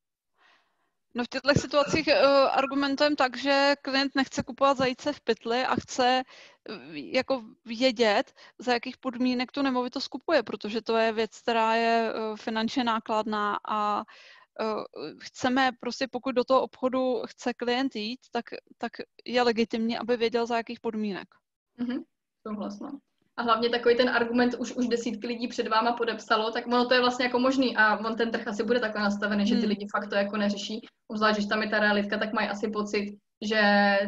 No 1.15 1.23
v 1.23 1.27
těchto 1.27 1.53
situacích 1.53 2.07
uh, 2.07 2.23
argumentujeme 2.51 3.15
tak, 3.15 3.37
že 3.37 3.75
klient 3.81 4.15
nechce 4.15 4.43
kupovat 4.43 4.77
zajíce 4.77 5.13
v 5.13 5.21
pytli 5.21 5.65
a 5.65 5.75
chce 5.75 6.23
uh, 6.69 6.95
jako 6.95 7.43
vědět, 7.65 8.33
za 8.59 8.73
jakých 8.73 8.97
podmínek 8.97 9.51
tu 9.51 9.61
nemovitost 9.61 10.07
kupuje, 10.07 10.43
protože 10.43 10.81
to 10.81 10.97
je 10.97 11.11
věc, 11.11 11.41
která 11.41 11.75
je 11.75 12.13
uh, 12.13 12.37
finančně 12.37 12.83
nákladná 12.83 13.59
a 13.67 14.03
chceme 15.19 15.71
prostě, 15.79 16.07
pokud 16.11 16.31
do 16.31 16.43
toho 16.43 16.61
obchodu 16.61 17.21
chce 17.27 17.53
klient 17.53 17.95
jít, 17.95 18.19
tak, 18.31 18.45
tak 18.77 18.91
je 19.25 19.41
legitimní, 19.41 19.97
aby 19.97 20.17
věděl, 20.17 20.45
za 20.45 20.57
jakých 20.57 20.79
podmínek. 20.79 21.27
Mm-hmm. 21.79 22.03
Souhlasno 22.47 22.99
a 23.39 23.41
hlavně 23.41 23.69
takový 23.69 23.97
ten 23.97 24.09
argument 24.09 24.55
už, 24.59 24.71
už 24.73 24.87
desítky 24.87 25.27
lidí 25.27 25.47
před 25.47 25.67
váma 25.67 25.91
podepsalo, 25.91 26.51
tak 26.51 26.67
ono 26.67 26.85
to 26.85 26.93
je 26.93 26.99
vlastně 26.99 27.25
jako 27.25 27.39
možný 27.39 27.77
a 27.77 27.97
on 27.97 28.15
ten 28.15 28.31
trh 28.31 28.47
asi 28.47 28.63
bude 28.63 28.79
takhle 28.79 29.01
nastavený, 29.01 29.47
že 29.47 29.55
ty 29.55 29.61
hmm. 29.61 29.69
lidi 29.69 29.87
fakt 29.91 30.09
to 30.09 30.15
jako 30.15 30.37
neřeší, 30.37 30.81
obzvlášť, 31.07 31.39
že 31.39 31.47
tam 31.47 31.61
je 31.61 31.69
ta 31.69 31.79
realitka, 31.79 32.17
tak 32.17 32.33
mají 32.33 32.49
asi 32.49 32.69
pocit, 32.69 33.15
že 33.41 33.61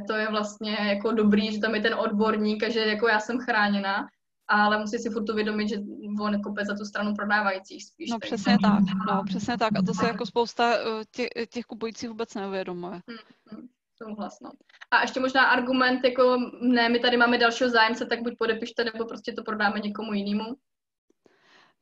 to 0.08 0.14
je 0.14 0.28
vlastně 0.30 0.78
jako 0.82 1.12
dobrý, 1.12 1.52
že 1.52 1.60
tam 1.60 1.76
je 1.76 1.82
ten 1.82 1.94
odborník 1.94 2.64
a 2.64 2.70
že 2.70 2.80
jako 2.80 3.08
já 3.08 3.20
jsem 3.20 3.40
chráněna, 3.40 4.08
ale 4.48 4.80
musí 4.80 4.98
si 4.98 5.10
furt 5.10 5.30
uvědomit, 5.30 5.70
že 5.70 5.78
on 6.22 6.42
kope 6.42 6.66
za 6.66 6.76
tu 6.76 6.86
stranu 6.86 7.16
prodávajících 7.16 7.86
spíš. 7.86 8.10
No 8.10 8.20
přesně 8.20 8.58
tak, 8.62 8.84
no 9.08 9.24
přesně 9.26 9.58
tak 9.58 9.70
a 9.80 9.82
to 9.82 9.94
se 9.94 10.08
jako 10.08 10.26
spousta 10.26 10.74
eh, 10.76 11.04
těch, 11.12 11.28
těch 11.50 11.66
kupujících 11.66 12.10
vůbec 12.10 12.36
neuvědomuje. 12.36 13.02
Hmm, 13.08 13.68
hmm. 14.06 14.16
Souhlasno. 14.16 14.52
A 14.92 15.02
ještě 15.02 15.20
možná 15.20 15.46
argument, 15.46 16.04
jako 16.04 16.38
ne, 16.62 16.90
my 16.90 17.00
tady 17.00 17.18
máme 17.18 17.38
dalšího 17.38 17.70
zájemce, 17.70 18.06
tak 18.06 18.22
buď 18.22 18.38
podepište, 18.38 18.84
nebo 18.84 19.06
prostě 19.06 19.34
to 19.34 19.44
prodáme 19.44 19.80
někomu 19.80 20.14
jinému. 20.14 20.56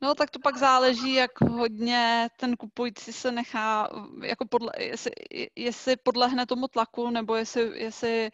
No 0.02 0.16
tak 0.16 0.30
to 0.30 0.40
pak 0.40 0.58
záleží, 0.58 1.14
jak 1.14 1.42
hodně 1.42 2.30
ten 2.40 2.58
kupující 2.58 3.14
se 3.14 3.32
nechá, 3.32 3.90
jako 4.24 4.48
podle, 4.48 4.72
jestli, 4.78 5.12
jestli 5.56 5.96
podlehne 5.96 6.46
tomu 6.46 6.68
tlaku, 6.68 7.10
nebo 7.10 7.36
jestli, 7.36 7.84
jestli 7.84 8.30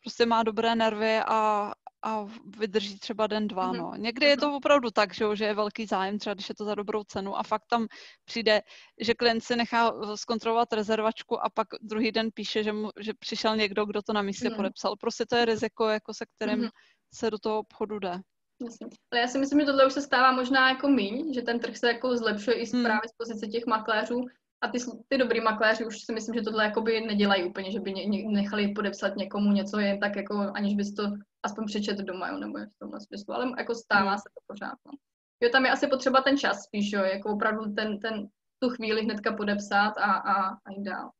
prostě 0.00 0.26
má 0.26 0.42
dobré 0.42 0.74
nervy 0.74 1.18
a, 1.26 1.72
a 2.02 2.26
vydrží 2.58 2.98
třeba 2.98 3.26
den, 3.26 3.48
dva. 3.48 3.72
Mm-hmm. 3.72 3.76
No. 3.76 3.92
Někdy 3.96 4.26
je 4.26 4.36
to 4.36 4.56
opravdu 4.56 4.90
tak, 4.90 5.14
že, 5.14 5.24
že 5.36 5.44
je 5.44 5.54
velký 5.54 5.86
zájem, 5.86 6.18
třeba 6.18 6.34
když 6.34 6.48
je 6.48 6.54
to 6.54 6.64
za 6.64 6.74
dobrou 6.74 7.04
cenu 7.04 7.36
a 7.38 7.42
fakt 7.42 7.64
tam 7.70 7.86
přijde, 8.24 8.62
že 9.00 9.14
klient 9.14 9.40
si 9.40 9.56
nechá 9.56 9.88
eh, 9.90 10.16
zkontrolovat 10.16 10.72
rezervačku 10.72 11.44
a 11.44 11.50
pak 11.50 11.68
druhý 11.82 12.12
den 12.12 12.28
píše, 12.34 12.64
že, 12.64 12.72
mu, 12.72 12.90
že 13.00 13.12
přišel 13.18 13.56
někdo, 13.56 13.86
kdo 13.86 14.02
to 14.02 14.12
na 14.12 14.22
místě 14.22 14.48
mm-hmm. 14.48 14.56
podepsal. 14.56 14.96
Prostě 14.96 15.26
to 15.26 15.36
je 15.36 15.44
riziko, 15.44 15.88
jako 15.88 16.14
se 16.14 16.24
kterým 16.36 16.58
mm-hmm. 16.58 16.70
se 17.14 17.30
do 17.30 17.38
toho 17.38 17.58
obchodu 17.58 17.98
jde. 17.98 18.20
Jasně. 18.64 18.86
Ale 19.10 19.20
já 19.20 19.28
si 19.28 19.38
myslím, 19.38 19.60
že 19.60 19.66
tohle 19.66 19.86
už 19.86 19.92
se 19.92 20.02
stává 20.02 20.32
možná 20.32 20.68
jako 20.68 20.88
míň, 20.88 21.34
že 21.34 21.42
ten 21.42 21.60
trh 21.60 21.76
se 21.76 21.88
jako 21.88 22.16
zlepšuje 22.16 22.56
i 22.56 22.66
hmm. 22.66 22.84
právě 22.84 23.08
z 23.08 23.12
pozice 23.16 23.46
těch 23.46 23.66
makléřů, 23.66 24.24
a 24.60 24.68
ty, 24.68 24.78
ty 25.08 25.18
dobrý 25.18 25.40
makléři 25.40 25.86
už 25.86 26.04
si 26.04 26.12
myslím, 26.12 26.34
že 26.34 26.42
tohle 26.42 26.64
jakoby 26.64 27.00
nedělají 27.00 27.44
úplně, 27.44 27.72
že 27.72 27.80
by 27.80 27.92
ně, 27.92 28.28
nechali 28.28 28.68
podepsat 28.68 29.16
někomu 29.16 29.52
něco 29.52 29.78
jen 29.78 30.00
tak 30.00 30.16
jako, 30.16 30.50
aniž 30.54 30.74
bys 30.74 30.94
to 30.94 31.02
aspoň 31.42 31.66
přečet 31.66 31.98
doma, 31.98 32.28
jo, 32.28 32.38
nebo 32.38 32.58
v 32.58 32.78
tomhle 32.78 33.00
smyslu, 33.00 33.34
ale 33.34 33.52
jako 33.58 33.74
stává 33.74 34.10
hmm. 34.10 34.18
se 34.18 34.28
to 34.34 34.40
pořád. 34.46 34.78
No. 34.86 34.92
Jo, 35.40 35.50
tam 35.52 35.64
je 35.64 35.70
asi 35.70 35.86
potřeba 35.86 36.22
ten 36.22 36.38
čas 36.38 36.62
spíš, 36.62 36.92
jo, 36.92 37.02
jako 37.02 37.32
opravdu 37.32 37.72
ten, 37.72 38.00
ten, 38.00 38.28
tu 38.58 38.68
chvíli 38.68 39.02
hnedka 39.02 39.32
podepsat 39.32 39.92
a, 39.98 40.12
a, 40.12 40.48
a 40.48 40.70
jít 40.70 40.82
dál. 40.82 41.10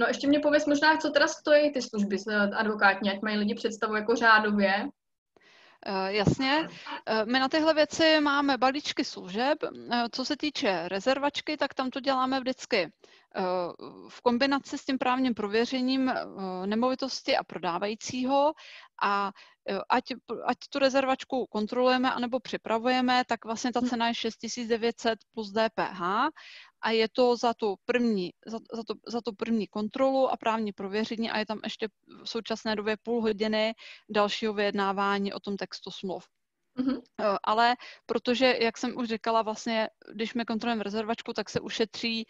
No 0.00 0.06
ještě 0.06 0.26
mě 0.26 0.40
pověs 0.40 0.66
možná, 0.66 0.96
co 0.96 1.10
teda 1.10 1.28
stojí 1.28 1.72
ty 1.72 1.82
služby 1.82 2.16
advokátní, 2.56 3.10
ať 3.10 3.22
mají 3.22 3.36
lidi 3.36 3.54
představu 3.54 3.94
jako 3.94 4.16
řádově, 4.16 4.84
Eh, 4.84 5.03
jasně. 6.06 6.68
Eh, 7.06 7.24
my 7.24 7.38
na 7.40 7.48
tyhle 7.48 7.74
věci 7.74 8.20
máme 8.20 8.58
balíčky 8.58 9.04
služeb. 9.04 9.58
Eh, 9.64 10.04
co 10.12 10.24
se 10.24 10.36
týče 10.36 10.88
rezervačky, 10.88 11.56
tak 11.56 11.74
tam 11.74 11.90
to 11.90 12.00
děláme 12.00 12.40
vždycky 12.40 12.92
v 14.08 14.20
kombinaci 14.22 14.78
s 14.78 14.84
tím 14.84 14.98
právním 14.98 15.34
prověřením 15.34 16.12
nemovitosti 16.66 17.36
a 17.36 17.44
prodávajícího 17.44 18.52
a 19.02 19.32
ať, 19.88 20.04
ať 20.44 20.58
tu 20.70 20.78
rezervačku 20.78 21.46
kontrolujeme 21.46 22.12
anebo 22.12 22.40
připravujeme, 22.40 23.24
tak 23.24 23.44
vlastně 23.44 23.72
ta 23.72 23.80
hm. 23.80 23.86
cena 23.86 24.08
je 24.08 24.14
6900 24.14 25.18
plus 25.34 25.52
DPH 25.52 26.00
a 26.82 26.90
je 26.90 27.08
to 27.08 27.36
za 27.36 27.54
tu 27.54 27.76
první, 27.84 28.30
za, 28.46 28.58
za, 28.72 28.82
to, 28.86 28.94
za 29.08 29.20
tu 29.20 29.34
první 29.34 29.66
kontrolu 29.66 30.28
a 30.30 30.36
právní 30.36 30.72
prověření 30.72 31.30
a 31.30 31.38
je 31.38 31.46
tam 31.46 31.60
ještě 31.64 31.88
v 32.24 32.28
současné 32.28 32.76
době 32.76 32.96
půl 33.02 33.20
hodiny 33.20 33.74
dalšího 34.10 34.54
vyjednávání 34.54 35.32
o 35.32 35.40
tom 35.40 35.56
textu 35.56 35.90
smluv. 35.90 36.24
Mm-hmm. 36.78 37.02
Ale 37.44 37.76
protože, 38.06 38.56
jak 38.60 38.78
jsem 38.78 38.96
už 38.96 39.08
říkala, 39.08 39.42
vlastně, 39.42 39.88
když 40.12 40.34
my 40.34 40.44
kontrolujeme 40.44 40.82
rezervačku, 40.82 41.32
tak 41.32 41.50
se 41.50 41.60
ušetří 41.60 42.26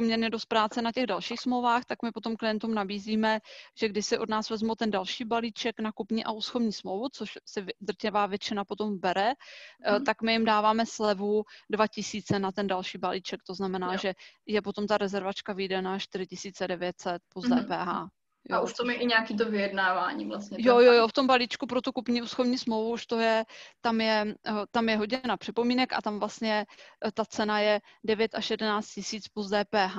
poměrně 0.00 0.30
dost 0.30 0.44
práce 0.44 0.82
na 0.82 0.92
těch 0.92 1.06
dalších 1.06 1.40
smlouvách, 1.40 1.84
tak 1.84 2.02
my 2.02 2.12
potom 2.12 2.36
klientům 2.36 2.74
nabízíme, 2.74 3.40
že 3.78 3.88
když 3.88 4.06
si 4.06 4.18
od 4.18 4.28
nás 4.28 4.50
vezmou 4.50 4.74
ten 4.74 4.90
další 4.90 5.24
balíček 5.24 5.80
na 5.80 5.92
kupní 5.92 6.24
a 6.24 6.32
úschovní 6.32 6.72
smlouvu, 6.72 7.08
což 7.08 7.38
si 7.44 7.66
drtivá 7.80 8.26
většina 8.26 8.64
potom 8.64 8.98
bere, 8.98 9.28
mm. 9.28 10.04
tak 10.04 10.22
my 10.22 10.32
jim 10.32 10.44
dáváme 10.44 10.86
slevu 10.86 11.44
2000 11.70 12.38
na 12.38 12.52
ten 12.52 12.66
další 12.66 12.98
balíček. 12.98 13.40
To 13.46 13.54
znamená, 13.54 13.92
jo. 13.92 13.98
že 14.02 14.14
je 14.46 14.62
potom 14.62 14.86
ta 14.86 14.98
rezervačka 14.98 15.52
vyjde 15.52 15.82
na 15.82 15.98
4900 15.98 17.22
plus 17.32 17.48
mm. 17.48 18.08
Jo. 18.50 18.56
A 18.56 18.60
už 18.60 18.72
to 18.72 18.90
je 18.90 18.96
i 18.96 19.06
nějaký 19.06 19.36
to 19.36 19.50
vyjednávání 19.50 20.26
vlastně. 20.26 20.58
Jo, 20.60 20.80
jo, 20.80 20.92
jo, 20.92 21.08
v 21.08 21.12
tom 21.12 21.26
balíčku 21.26 21.66
pro 21.66 21.80
tu 21.80 21.92
kupní 21.92 22.22
úschovní 22.22 22.58
smlouvu 22.58 22.90
už 22.90 23.06
to 23.06 23.20
je, 23.20 23.44
tam 23.80 24.00
je, 24.00 24.34
eh, 24.46 24.52
tam 24.70 24.88
je 24.88 24.96
hodina 24.96 25.36
připomínek 25.36 25.92
a 25.92 26.02
tam 26.02 26.18
vlastně 26.18 26.66
eh, 27.06 27.12
ta 27.12 27.24
cena 27.24 27.60
je 27.60 27.80
9 28.04 28.34
až 28.34 28.50
11 28.50 28.86
tisíc 28.86 29.28
plus 29.28 29.50
DPH 29.50 29.96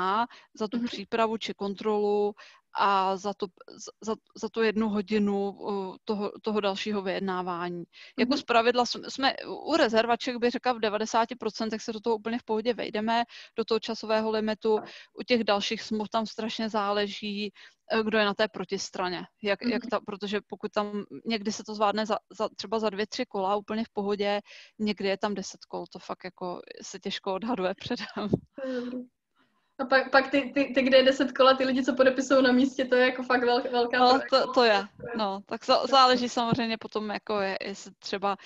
za 0.54 0.68
tu 0.68 0.78
mm-hmm. 0.78 0.86
přípravu 0.86 1.38
či 1.38 1.54
kontrolu 1.54 2.34
a 2.78 3.18
za, 3.18 3.34
to, 3.34 3.48
za, 4.04 4.16
za 4.38 4.50
tu 4.50 4.62
jednu 4.62 4.90
hodinu 4.90 5.58
toho, 6.06 6.32
toho 6.42 6.60
dalšího 6.60 7.02
vyjednávání. 7.02 7.84
Mm-hmm. 7.84 8.20
Jako 8.20 8.30
mhm. 8.30 8.38
z 8.38 8.44
pravidla 8.44 8.86
jsme 8.86 9.36
u 9.66 9.78
rezervaček, 9.78 10.38
bych 10.38 10.52
řekla, 10.52 10.74
v 10.74 10.78
90% 10.78 11.78
se 11.80 11.94
do 11.94 12.00
toho 12.00 12.16
úplně 12.16 12.40
v 12.40 12.44
pohodě 12.44 12.74
vejdeme, 12.74 13.24
do 13.58 13.66
toho 13.66 13.80
časového 13.80 14.32
limitu. 14.32 14.80
U 15.20 15.24
těch 15.24 15.44
dalších 15.44 15.82
smluv 15.82 16.10
tam 16.10 16.26
strašně 16.26 16.70
záleží, 16.70 17.54
e, 17.92 18.04
kdo 18.04 18.18
je 18.18 18.26
na 18.26 18.34
té 18.34 18.48
protistraně. 18.48 19.26
Jak, 19.44 19.62
mm-hmm. 19.62 19.72
jak 19.72 19.82
ta, 19.92 20.00
protože 20.00 20.40
pokud 20.48 20.72
tam 20.72 21.04
někdy 21.26 21.52
se 21.52 21.64
to 21.64 21.76
zvládne 21.76 22.06
za, 22.06 22.18
za, 22.38 22.50
třeba 22.56 22.80
za 22.80 22.90
dvě, 22.90 23.08
tři 23.08 23.26
kola 23.26 23.56
úplně 23.56 23.84
v 23.84 23.90
pohodě, 23.94 24.42
někdy 24.80 25.08
je 25.08 25.18
tam 25.18 25.34
deset 25.34 25.66
kol, 25.66 25.86
to 25.92 26.00
fakt 26.00 26.24
jako 26.24 26.62
se 26.82 27.00
těžko 27.00 27.34
odhaduje 27.34 27.74
předem. 27.74 28.30
A 29.80 29.86
pak, 29.86 30.12
pak 30.12 30.32
ty, 30.32 30.52
ty, 30.54 30.72
ty, 30.76 30.82
kde 30.82 30.98
je 30.98 31.04
deset 31.04 31.32
kola, 31.32 31.54
ty 31.54 31.66
lidi, 31.66 31.84
co 31.84 31.94
podepisují 31.94 32.44
na 32.44 32.52
místě, 32.52 32.86
to 32.86 32.96
je 32.96 33.06
jako 33.06 33.24
fakt 33.24 33.44
velká, 33.44 33.70
velká 33.70 34.00
No, 34.00 34.20
to, 34.30 34.54
to 34.54 34.64
je, 34.64 34.88
no, 35.18 35.40
tak 35.46 35.62
záleží 35.90 36.30
samozřejmě 36.30 36.78
potom, 36.78 37.10
jako 37.10 37.42
je, 37.42 37.58
jestli 37.62 37.92
třeba 38.00 38.38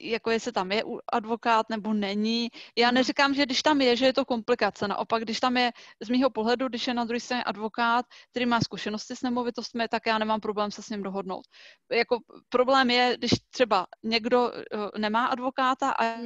jako 0.00 0.30
jestli 0.30 0.52
tam 0.52 0.72
je 0.72 0.82
advokát 1.12 1.66
nebo 1.70 1.94
není. 1.94 2.48
Já 2.76 2.88
mhm. 2.88 2.94
neříkám, 2.94 3.34
že 3.34 3.42
když 3.42 3.62
tam 3.62 3.80
je, 3.80 3.96
že 3.96 4.06
je 4.06 4.12
to 4.12 4.24
komplikace. 4.24 4.88
Naopak, 4.88 5.22
když 5.22 5.40
tam 5.40 5.56
je 5.56 5.72
z 6.02 6.08
mýho 6.08 6.30
pohledu, 6.30 6.68
když 6.68 6.86
je 6.86 6.94
na 6.94 7.04
druhé 7.04 7.20
straně 7.20 7.44
advokát, 7.44 8.06
který 8.30 8.46
má 8.46 8.60
zkušenosti 8.60 9.16
s 9.16 9.22
nemovitostmi, 9.22 9.88
tak 9.88 10.06
já 10.06 10.18
nemám 10.18 10.40
problém 10.40 10.70
se 10.70 10.82
s 10.82 10.88
ním 10.88 11.02
dohodnout. 11.02 11.44
Jako 11.92 12.18
problém 12.48 12.90
je, 12.90 13.16
když 13.18 13.30
třeba 13.50 13.86
někdo 14.02 14.42
uh, 14.42 14.52
nemá 14.98 15.26
advokáta 15.26 15.90
a 15.90 16.16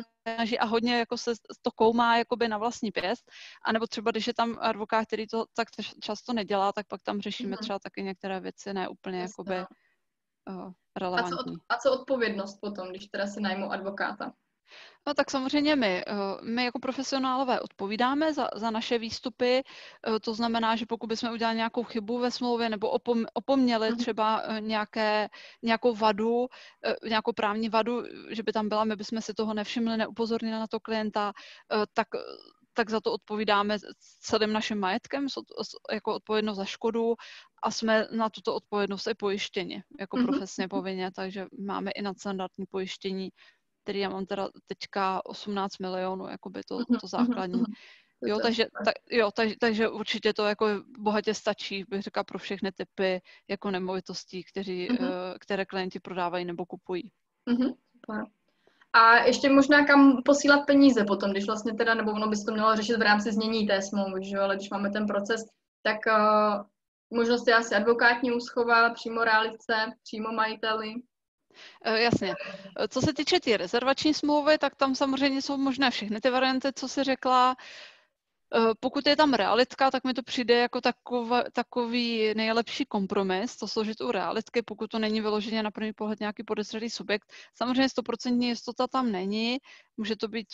a 0.61 0.65
hodně 0.65 0.99
jako 0.99 1.17
se 1.17 1.33
to 1.63 1.71
koumá 1.71 2.17
jakoby 2.17 2.49
na 2.49 2.59
vlastní 2.59 2.91
pěst, 2.91 3.25
anebo 3.65 3.87
třeba 3.87 4.11
když 4.11 4.27
je 4.27 4.35
tam 4.35 4.59
advokát, 4.61 5.07
který 5.07 5.27
to 5.27 5.45
tak 5.55 5.69
často 6.03 6.33
nedělá, 6.33 6.73
tak 6.73 6.87
pak 6.87 7.03
tam 7.03 7.21
řešíme 7.21 7.51
mhm. 7.51 7.59
třeba 7.59 7.79
taky 7.79 8.03
některé 8.03 8.41
věci, 8.41 8.75
ne 8.75 8.89
úplně 8.89 9.21
jakoby 9.21 9.55
uh, 10.51 10.73
relevantní. 11.01 11.33
A 11.33 11.37
co, 11.37 11.51
od, 11.51 11.59
a 11.69 11.77
co 11.77 11.93
odpovědnost 12.01 12.61
potom, 12.61 12.89
když 12.89 13.07
teda 13.07 13.27
si 13.27 13.41
najmu 13.41 13.73
advokáta? 13.73 14.33
No 15.07 15.15
tak 15.15 15.31
samozřejmě 15.31 15.77
my, 15.77 16.05
eh, 16.07 16.15
my 16.43 16.65
jako 16.65 16.79
profesionálové 16.79 17.61
odpovídáme 17.61 18.35
za, 18.35 18.49
za 18.55 18.71
naše 18.71 18.99
výstupy, 18.99 19.63
eh, 19.63 20.21
to 20.21 20.35
znamená, 20.35 20.77
že 20.77 20.87
pokud 20.87 21.07
bychom 21.07 21.33
udělali 21.33 21.57
nějakou 21.57 21.83
chybu 21.83 22.19
ve 22.19 22.31
smlouvě 22.31 22.69
nebo 22.69 22.91
opom, 22.91 23.25
opomněli 23.35 23.89
mhm. 23.89 23.99
třeba 23.99 24.43
eh, 24.45 24.61
nějaké, 24.61 25.29
nějakou 25.63 25.95
vadu, 25.95 26.47
nějakou 27.09 27.33
právní 27.33 27.69
vadu, 27.69 28.03
že 28.31 28.43
by 28.43 28.53
tam 28.53 28.69
byla, 28.69 28.85
my 28.85 28.97
bychom 28.97 29.21
si 29.21 29.35
toho 29.35 29.55
nevšimli, 29.55 29.97
neupozornili 29.97 30.59
na 30.59 30.67
to 30.67 30.81
klienta, 30.81 31.33
tak 31.95 32.09
tak 32.75 32.91
za 32.91 33.01
to 33.01 33.13
odpovídáme 33.13 33.79
celým 34.21 34.53
naším 34.53 34.79
majetkem, 34.79 35.27
jako 35.93 36.15
odpovědnost 36.15 36.57
za 36.57 36.65
škodu 36.65 37.15
a 37.63 37.71
jsme 37.71 38.09
na 38.13 38.31
tuto 38.31 38.55
odpovědnost 38.55 39.07
i 39.07 39.15
pojištěni, 39.15 39.83
jako 40.01 40.17
mm-hmm. 40.17 40.27
profesně 40.27 40.69
povinně, 40.69 41.11
takže 41.13 41.47
máme 41.59 41.91
i 41.91 42.03
nadstandardní 42.03 42.67
pojištění, 42.71 43.31
který 43.83 43.99
já 43.99 44.09
mám 44.09 44.27
teda 44.27 44.49
teďka 44.67 45.27
18 45.27 45.79
milionů, 45.79 46.29
jako 46.29 46.51
by 46.51 46.63
to, 46.63 46.75
mhm, 46.75 46.99
to 47.01 47.07
základní. 47.07 47.61
Mhm. 47.61 47.73
Jo, 48.23 48.39
takže, 48.43 48.67
ta, 48.85 48.93
jo 49.11 49.31
tak, 49.31 49.49
takže 49.61 49.89
určitě 49.89 50.33
to 50.33 50.45
jako 50.45 50.67
bohatě 50.99 51.35
stačí, 51.35 51.85
bych 51.89 52.03
řekla, 52.03 52.25
pro 52.25 52.39
všechny 52.39 52.73
typy 52.73 53.21
jako 53.49 53.71
nemovitostí, 53.71 54.45
kteří, 54.45 54.89
mm-hmm. 54.89 55.35
které 55.41 55.67
klienti 55.67 56.01
prodávají 56.01 56.45
nebo 56.45 56.67
kupují. 56.67 57.13
Mm-hmm. 57.51 57.75
A 58.93 59.17
ještě 59.17 59.49
možná 59.49 59.85
kam 59.87 60.23
posílat 60.25 60.67
peníze 60.67 61.05
potom, 61.05 61.31
když 61.31 61.47
vlastně 61.47 61.75
teda, 61.75 61.95
nebo 61.95 62.11
ono 62.11 62.29
by 62.29 62.37
se 62.37 62.45
to 62.45 62.53
mělo 62.53 62.77
řešit 62.77 62.97
v 62.97 63.03
rámci 63.03 63.33
znění 63.33 63.67
té 63.67 63.83
smlouvy, 63.83 64.25
že 64.25 64.37
jo, 64.37 64.43
ale 64.43 64.57
když 64.57 64.71
máme 64.71 64.91
ten 64.91 65.07
proces, 65.07 65.45
tak 65.83 65.97
uh, 66.07 66.65
možnost 67.19 67.49
je 67.49 67.55
asi 67.55 67.75
advokátní 67.75 68.33
úschova, 68.33 68.91
přímo 68.91 69.25
realice, 69.25 69.75
přímo 70.03 70.33
majiteli. 70.33 70.95
E, 71.85 72.01
jasně. 72.01 72.35
Co 72.89 73.01
se 73.01 73.13
týče 73.13 73.37
té 73.37 73.41
tý 73.41 73.57
rezervační 73.57 74.15
smlouvy, 74.15 74.59
tak 74.59 74.77
tam 74.77 74.95
samozřejmě 74.95 75.43
jsou 75.43 75.57
možné 75.57 75.91
všechny 75.91 76.21
ty 76.21 76.31
varianty, 76.31 76.69
co 76.75 76.89
si 76.89 77.05
řekla. 77.05 77.57
Eh, 77.59 78.00
pokud 78.81 79.07
je 79.07 79.17
tam 79.17 79.35
realitka, 79.35 79.91
tak 79.91 80.05
mi 80.05 80.15
to 80.15 80.23
přijde 80.23 80.59
jako 80.59 80.81
takova, 80.81 81.43
takový 81.53 82.35
nejlepší 82.35 82.85
kompromis, 82.85 83.57
to 83.57 83.69
složit 83.69 84.01
u 84.01 84.11
realitky, 84.11 84.63
pokud 84.63 84.91
to 84.91 84.99
není 84.99 85.21
vyloženě 85.21 85.63
na 85.63 85.71
první 85.71 85.93
pohled 85.93 86.21
nějaký 86.21 86.43
podezřelý 86.43 86.91
subjekt. 86.91 87.33
Samozřejmě 87.55 87.87
100% 87.89 88.43
jistota 88.43 88.87
tam 88.87 89.13
není, 89.13 89.59
může 89.97 90.17
to 90.17 90.29
být 90.29 90.47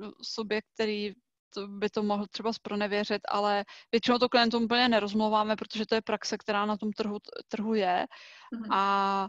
no, 0.00 0.12
subjekt, 0.22 0.66
který 0.74 1.12
to 1.54 1.68
by 1.68 1.90
to 1.90 2.02
mohl 2.02 2.26
třeba 2.26 2.52
zpronevěřit, 2.52 3.22
ale 3.28 3.64
většinou 3.92 4.18
to 4.18 4.28
klientům 4.28 4.64
úplně 4.64 4.88
nerozmluváme, 4.88 5.56
protože 5.56 5.86
to 5.86 5.94
je 5.94 6.02
praxe, 6.02 6.38
která 6.38 6.66
na 6.66 6.76
tom 6.76 6.92
trhu, 6.92 7.18
trhu 7.48 7.74
je. 7.74 8.06
Mm-hmm. 8.54 8.74
A 8.74 9.28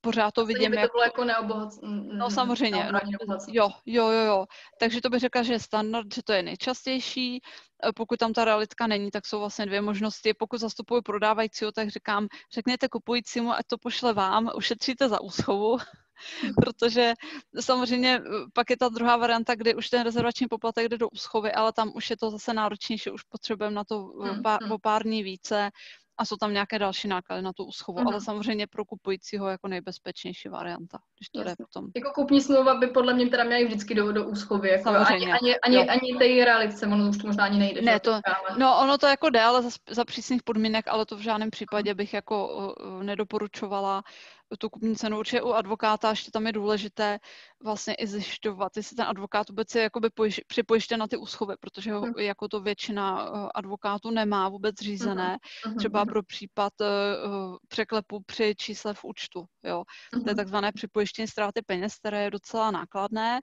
pořád 0.00 0.30
to 0.34 0.46
vidím. 0.46 0.70
By 0.70 0.76
to 0.76 0.88
bylo 0.92 1.02
jako 1.02 1.24
neobohac... 1.24 1.78
No 2.12 2.30
samozřejmě, 2.30 2.92
no, 2.92 3.00
jo, 3.48 3.70
jo, 3.86 4.08
jo, 4.08 4.24
jo. 4.24 4.46
Takže 4.80 5.00
to 5.00 5.10
bych 5.10 5.20
řekla, 5.20 5.42
že 5.42 5.52
je 5.52 5.60
standard, 5.60 6.14
že 6.14 6.22
to 6.22 6.32
je 6.32 6.42
nejčastější. 6.42 7.40
Eh, 7.84 7.92
pokud 7.92 8.18
tam 8.18 8.32
ta 8.32 8.44
realitka 8.44 8.86
není, 8.86 9.10
tak 9.10 9.26
jsou 9.26 9.38
vlastně 9.38 9.66
dvě 9.66 9.80
možnosti. 9.80 10.34
Pokud 10.34 10.60
zastupuji 10.60 11.02
prodávajícího, 11.02 11.72
tak 11.72 11.88
říkám, 11.88 12.28
řekněte 12.54 12.88
kupujícímu, 12.88 13.52
ať 13.52 13.66
to 13.66 13.78
pošle 13.78 14.12
vám, 14.12 14.50
ušetříte 14.56 15.08
za 15.08 15.20
úschovu, 15.20 15.78
protože 16.64 17.14
samozřejmě 17.60 18.20
eh, 18.26 18.30
pak 18.52 18.70
je 18.70 18.76
ta 18.76 18.88
druhá 18.88 19.16
varianta, 19.16 19.54
kdy 19.54 19.74
už 19.74 19.90
ten 19.90 20.02
rezervační 20.02 20.48
poplatek 20.48 20.88
jde 20.88 20.98
do 20.98 21.08
úschovy, 21.08 21.52
ale 21.52 21.72
tam 21.72 21.92
už 21.94 22.10
je 22.10 22.16
to 22.16 22.30
zase 22.30 22.54
náročnější, 22.54 23.10
už 23.10 23.22
potřebujeme 23.22 23.76
na 23.76 23.84
to 23.84 24.12
pár, 24.42 24.60
o 24.72 24.78
pár 24.78 25.02
dní 25.02 25.22
více 25.22 25.70
a 26.20 26.24
jsou 26.24 26.36
tam 26.36 26.52
nějaké 26.52 26.78
další 26.78 27.08
náklady 27.08 27.42
na 27.42 27.52
tu 27.52 27.64
úschovu, 27.64 27.98
uh-huh. 27.98 28.06
ale 28.06 28.20
samozřejmě 28.20 28.66
pro 28.66 28.84
kupujícího 28.84 29.48
jako 29.48 29.68
nejbezpečnější 29.68 30.48
varianta, 30.48 30.98
když 31.18 31.28
to 31.28 31.38
Jasně. 31.38 31.50
jde 31.50 31.56
potom. 31.64 31.90
Jako 31.96 32.10
kupní 32.10 32.40
smlouva 32.40 32.74
by 32.74 32.86
podle 32.86 33.14
mě 33.14 33.28
teda 33.28 33.44
měla 33.44 33.64
vždycky 33.64 33.94
do, 33.94 34.12
do 34.12 34.24
úschovy, 34.24 34.68
jako 34.68 34.82
samozřejmě. 34.82 35.32
ani, 35.32 35.54
ani, 35.58 35.78
ani, 35.78 35.88
ani 35.88 36.18
té 36.18 36.44
realice, 36.44 36.86
ono 36.86 37.08
už 37.08 37.18
to 37.18 37.26
možná 37.26 37.44
ani 37.44 37.58
nejde. 37.58 37.82
Ne, 37.82 38.00
to, 38.00 38.20
no 38.58 38.80
ono 38.80 38.98
to 38.98 39.06
jako 39.06 39.30
jde, 39.30 39.40
ale 39.40 39.62
za, 39.62 39.70
za 39.90 40.04
přísných 40.04 40.42
podmínek, 40.42 40.88
ale 40.88 41.06
to 41.06 41.16
v 41.16 41.20
žádném 41.20 41.50
případě 41.50 41.94
bych 41.94 42.14
jako 42.14 42.48
uh, 42.48 43.02
nedoporučovala 43.02 44.02
tu 44.58 44.70
kupní 44.70 44.96
cenu. 44.96 45.18
Určitě 45.18 45.42
u 45.42 45.48
advokáta 45.48 46.10
ještě 46.10 46.30
tam 46.30 46.46
je 46.46 46.52
důležité 46.52 47.18
vlastně 47.62 47.94
i 47.94 48.06
zjišťovat, 48.06 48.76
jestli 48.76 48.96
ten 48.96 49.06
advokát 49.06 49.48
vůbec 49.48 49.74
je 49.74 49.82
jakoby 49.82 50.10
pojiš, 50.10 50.40
připojištěn 50.46 51.00
na 51.00 51.08
ty 51.08 51.16
úschovy, 51.16 51.54
protože 51.60 51.92
ho, 51.92 52.06
mm. 52.06 52.12
jako 52.18 52.48
to 52.48 52.60
většina 52.60 53.30
uh, 53.30 53.48
advokátů 53.54 54.10
nemá 54.10 54.48
vůbec 54.48 54.76
řízené, 54.76 55.38
mm. 55.66 55.76
třeba 55.76 56.04
pro 56.04 56.22
případ 56.22 56.72
uh, 56.80 57.56
překlepu 57.68 58.20
při 58.26 58.54
čísle 58.58 58.94
v 58.94 59.04
účtu. 59.04 59.44
Jo. 59.64 59.84
Mm. 60.14 60.24
To 60.24 60.30
je 60.30 60.34
takzvané 60.34 60.72
připojištění 60.72 61.28
ztráty 61.28 61.62
peněz, 61.66 61.96
které 61.96 62.24
je 62.24 62.30
docela 62.30 62.70
nákladné 62.70 63.40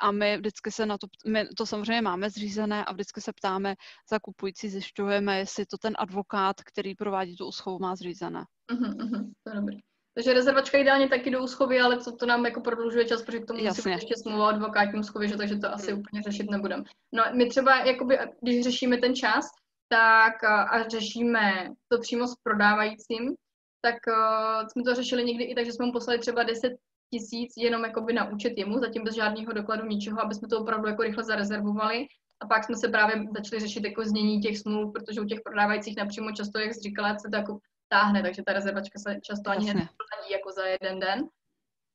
a 0.00 0.12
my 0.12 0.36
vždycky 0.36 0.72
se 0.72 0.86
na 0.86 0.98
to, 0.98 1.06
my 1.26 1.48
to 1.56 1.66
samozřejmě 1.66 2.02
máme 2.02 2.30
zřízené 2.30 2.84
a 2.84 2.92
vždycky 2.92 3.20
se 3.20 3.32
ptáme 3.32 3.74
za 4.10 4.18
kupující, 4.18 4.68
zjišťujeme, 4.68 5.38
jestli 5.38 5.66
to 5.66 5.78
ten 5.78 5.94
advokát, 5.98 6.56
který 6.62 6.94
provádí 6.94 7.36
tu 7.36 7.46
úschovu, 7.46 7.78
má 7.78 7.96
zřízené. 7.96 8.44
Mm-hmm, 8.72 9.32
to 9.44 9.50
je 9.50 9.56
dobrý. 9.56 9.89
Takže 10.14 10.34
rezervačka 10.34 10.78
ideálně 10.78 11.08
taky 11.08 11.30
do 11.30 11.42
úschovy, 11.42 11.80
ale 11.80 12.00
co 12.00 12.12
to 12.12 12.26
nám 12.26 12.44
jako 12.44 12.60
prodlužuje 12.60 13.04
čas, 13.04 13.22
protože 13.22 13.38
k 13.38 13.46
tomu 13.46 13.64
musí 13.64 13.82
být 13.82 13.90
ještě 13.90 14.14
smlouva 14.16 14.48
advokátní 14.48 15.00
úschovy, 15.00 15.28
že, 15.28 15.36
takže 15.36 15.56
to 15.56 15.72
asi 15.72 15.92
hmm. 15.92 16.00
úplně 16.00 16.22
řešit 16.22 16.50
nebudeme. 16.50 16.84
No 17.12 17.24
my 17.34 17.48
třeba, 17.48 17.84
jakoby, 17.84 18.18
když 18.42 18.64
řešíme 18.64 18.98
ten 18.98 19.14
čas, 19.14 19.50
tak 19.88 20.44
a 20.44 20.88
řešíme 20.88 21.68
to 21.88 21.98
přímo 21.98 22.26
s 22.26 22.34
prodávajícím, 22.42 23.34
tak 23.82 23.94
uh, 24.08 24.68
jsme 24.68 24.82
to 24.82 24.94
řešili 24.94 25.24
někdy 25.24 25.44
i 25.44 25.54
tak, 25.54 25.66
že 25.66 25.72
jsme 25.72 25.86
mu 25.86 25.92
poslali 25.92 26.18
třeba 26.18 26.42
10 26.42 26.72
tisíc 27.10 27.52
jenom 27.56 27.84
jakoby 27.84 28.12
na 28.12 28.30
účet 28.30 28.52
jemu, 28.56 28.78
zatím 28.78 29.04
bez 29.04 29.14
žádného 29.14 29.52
dokladu 29.52 29.86
ničeho, 29.86 30.20
aby 30.20 30.34
jsme 30.34 30.48
to 30.48 30.60
opravdu 30.60 30.88
jako 30.88 31.02
rychle 31.02 31.24
zarezervovali. 31.24 32.06
A 32.40 32.46
pak 32.46 32.64
jsme 32.64 32.76
se 32.76 32.88
právě 32.88 33.24
začali 33.36 33.60
řešit 33.60 33.84
jako 33.84 34.04
znění 34.04 34.40
těch 34.40 34.58
smluv, 34.58 34.92
protože 34.92 35.20
u 35.20 35.24
těch 35.24 35.40
prodávajících 35.44 35.96
napřímo 35.96 36.32
často, 36.32 36.58
jak 36.58 36.74
jsi 36.74 36.80
říkala, 36.80 37.18
se 37.18 37.28
to 37.30 37.36
jako 37.36 37.58
táhne, 37.90 38.22
takže 38.22 38.42
ta 38.42 38.52
rezervačka 38.52 38.98
se 38.98 39.20
často 39.22 39.50
ani 39.50 39.66
neplatí 39.66 40.32
jako 40.32 40.52
za 40.52 40.66
jeden 40.66 41.00
den. 41.00 41.28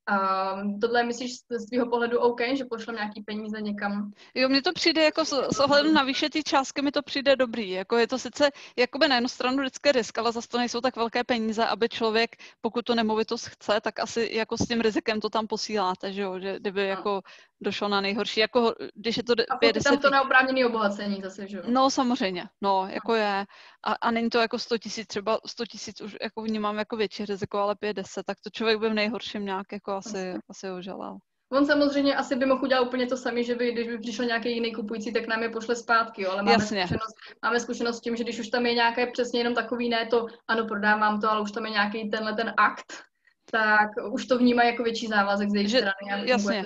Um, 0.06 0.80
tohle 0.80 1.04
myslíš 1.04 1.36
z 1.36 1.66
tvého 1.70 1.90
pohledu 1.90 2.20
OK, 2.20 2.42
že 2.54 2.66
pošlem 2.66 2.96
nějaký 2.96 3.22
peníze 3.22 3.62
někam? 3.62 4.12
Jo, 4.36 4.50
mně 4.50 4.62
to 4.62 4.74
přijde 4.74 5.04
jako 5.04 5.26
s, 5.26 5.48
s 5.52 5.60
ohledem 5.60 5.94
na 5.94 6.04
výše 6.04 6.30
ty 6.30 6.44
částky 6.44 6.82
mi 6.82 6.92
to 6.92 7.02
přijde 7.02 7.36
dobrý. 7.36 7.70
Jako 7.70 7.98
je 7.98 8.08
to 8.08 8.20
sice 8.20 8.50
jakoby 8.78 9.08
na 9.08 9.16
jednu 9.16 9.30
stranu 9.30 9.58
vždycky 9.58 9.92
risk, 9.92 10.18
ale 10.18 10.32
zase 10.32 10.48
to 10.48 10.58
nejsou 10.58 10.82
tak 10.82 10.96
velké 10.96 11.24
peníze, 11.24 11.66
aby 11.66 11.90
člověk, 11.90 12.36
pokud 12.62 12.86
to 12.86 12.96
nemovitost 12.96 13.48
chce, 13.48 13.82
tak 13.82 14.00
asi 14.00 14.30
jako 14.32 14.58
s 14.58 14.68
tím 14.68 14.82
rizikem 14.82 15.22
to 15.22 15.30
tam 15.30 15.48
posíláte, 15.48 16.14
že 16.14 16.22
jo, 16.22 16.40
že 16.40 16.60
kdyby 16.60 16.82
no. 16.82 16.88
jako 16.88 17.22
došlo 17.62 17.88
na 17.88 18.02
nejhorší, 18.02 18.40
jako 18.40 18.76
když 18.96 19.18
je 19.18 19.24
to 19.24 19.34
a 19.50 19.58
50... 19.58 19.90
tam 19.90 20.00
to 20.00 20.10
neoprávněné 20.10 20.66
obohacení 20.66 21.22
zase, 21.22 21.48
že 21.48 21.58
jo? 21.58 21.64
No 21.68 21.90
samozřejmě, 21.90 22.44
no, 22.62 22.88
jako 22.92 23.16
je. 23.16 23.46
A, 23.84 23.94
a 23.94 24.12
není 24.12 24.30
to 24.30 24.38
jako 24.38 24.60
100 24.60 24.78
tisíc, 24.78 25.08
třeba 25.08 25.40
100 25.46 25.66
tisíc 25.66 26.02
už 26.02 26.16
jako 26.22 26.42
vnímám 26.42 26.78
jako 26.78 26.98
větší 26.98 27.26
riziko, 27.26 27.58
ale 27.58 27.76
50, 27.76 28.26
tak 28.26 28.38
to 28.44 28.50
člověk 28.50 28.80
by 28.80 28.90
v 28.90 28.94
nejhorším 28.94 29.46
nějak 29.46 29.72
jako 29.72 29.92
asi, 29.92 30.34
asi 30.50 30.72
oželal. 30.72 31.18
On 31.52 31.66
samozřejmě 31.66 32.16
asi 32.16 32.36
by 32.36 32.46
mohl 32.46 32.64
udělat 32.64 32.82
úplně 32.82 33.08
to 33.08 33.18
samé, 33.18 33.44
že 33.44 33.56
by, 33.56 33.72
když 33.72 33.88
by 33.88 33.98
přišel 33.98 34.26
nějaký 34.26 34.54
jiný 34.54 34.74
kupující, 34.74 35.14
tak 35.14 35.28
nám 35.28 35.44
je 35.44 35.50
pošle 35.50 35.76
zpátky, 35.76 36.22
jo. 36.22 36.32
ale 36.32 36.44
máme 36.44 36.60
zkušenost, 36.60 37.16
máme 37.44 37.60
zkušenost 37.60 37.98
s 37.98 38.02
tím, 38.02 38.16
že 38.16 38.24
když 38.24 38.40
už 38.40 38.48
tam 38.48 38.66
je 38.66 38.74
nějaké 38.74 39.08
přesně 39.08 39.40
jenom 39.40 39.54
takový, 39.54 39.90
ne 39.90 40.06
to, 40.06 40.28
ano, 40.48 40.66
prodávám 40.66 41.22
to, 41.22 41.32
ale 41.32 41.42
už 41.42 41.52
tam 41.52 41.66
je 41.66 41.72
nějaký 41.72 42.10
tenhle 42.10 42.34
ten 42.34 42.54
akt, 42.58 43.04
tak 43.52 43.90
už 44.12 44.26
to 44.26 44.38
vnímají 44.38 44.70
jako 44.70 44.84
větší 44.84 45.08
závazek 45.08 45.50
z 45.50 45.56
jejich 45.56 45.70
že, 45.70 45.78
strany. 45.78 46.30
Jasně. 46.30 46.66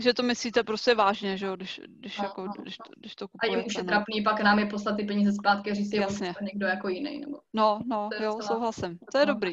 Že 0.00 0.14
to 0.14 0.22
myslíte 0.22 0.62
prostě 0.62 0.94
vážně, 0.94 1.36
že 1.36 1.46
jo, 1.46 1.56
když, 1.56 1.80
když, 1.86 2.18
no, 2.18 2.24
jako, 2.24 2.46
no. 2.46 2.52
Když, 2.62 2.76
to, 2.76 2.92
když 2.96 3.14
to 3.14 3.28
kupujete. 3.28 3.56
A 3.56 3.58
jim 3.58 3.66
už 3.66 3.74
je 3.74 3.82
no. 3.82 3.88
trapný 3.88 4.22
pak 4.22 4.40
nám 4.40 4.58
je 4.58 4.66
poslat 4.66 4.96
ty 4.96 5.04
peníze 5.04 5.32
zpátky 5.32 5.70
a 5.70 5.74
říct 5.74 5.90
si, 5.90 5.96
Jasně. 5.96 6.34
někdo 6.42 6.66
jako 6.66 6.88
jiný. 6.88 7.20
Nebo... 7.20 7.38
No, 7.52 7.80
no, 7.86 8.08
jo, 8.20 8.38
souhlasím. 8.42 8.98
To 9.12 9.18
je 9.18 9.26
dobrý. 9.26 9.52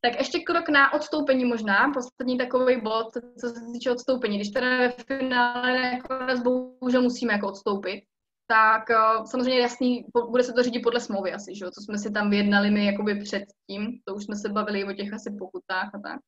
Tak 0.00 0.18
ještě 0.18 0.40
krok 0.40 0.68
na 0.68 0.92
odstoupení 0.92 1.44
možná, 1.44 1.92
poslední 1.94 2.38
takový 2.38 2.80
bod, 2.80 3.12
co 3.40 3.48
se 3.48 3.60
týče 3.72 3.90
odstoupení. 3.90 4.36
Když 4.36 4.50
teda 4.50 4.78
ve 4.78 4.90
finále 4.90 5.92
nakonec 5.92 6.40
bohužel 6.40 7.02
musíme 7.02 7.32
jako 7.32 7.48
odstoupit, 7.48 8.04
tak 8.46 8.84
uh, 8.90 9.24
samozřejmě 9.24 9.60
jasný, 9.60 10.06
bude 10.30 10.42
se 10.42 10.52
to 10.52 10.62
řídit 10.62 10.80
podle 10.80 11.00
smlouvy 11.00 11.32
asi, 11.32 11.54
že 11.54 11.64
jo, 11.64 11.70
co 11.70 11.80
jsme 11.80 11.98
si 11.98 12.10
tam 12.10 12.30
vyjednali 12.30 12.70
my 12.70 12.86
jakoby 12.86 13.20
předtím, 13.20 14.00
to 14.04 14.14
už 14.14 14.24
jsme 14.24 14.36
se 14.36 14.48
bavili 14.48 14.84
o 14.84 14.92
těch 14.92 15.12
asi 15.12 15.30
pokutách 15.38 15.90
a 15.94 15.98
tak. 15.98 16.20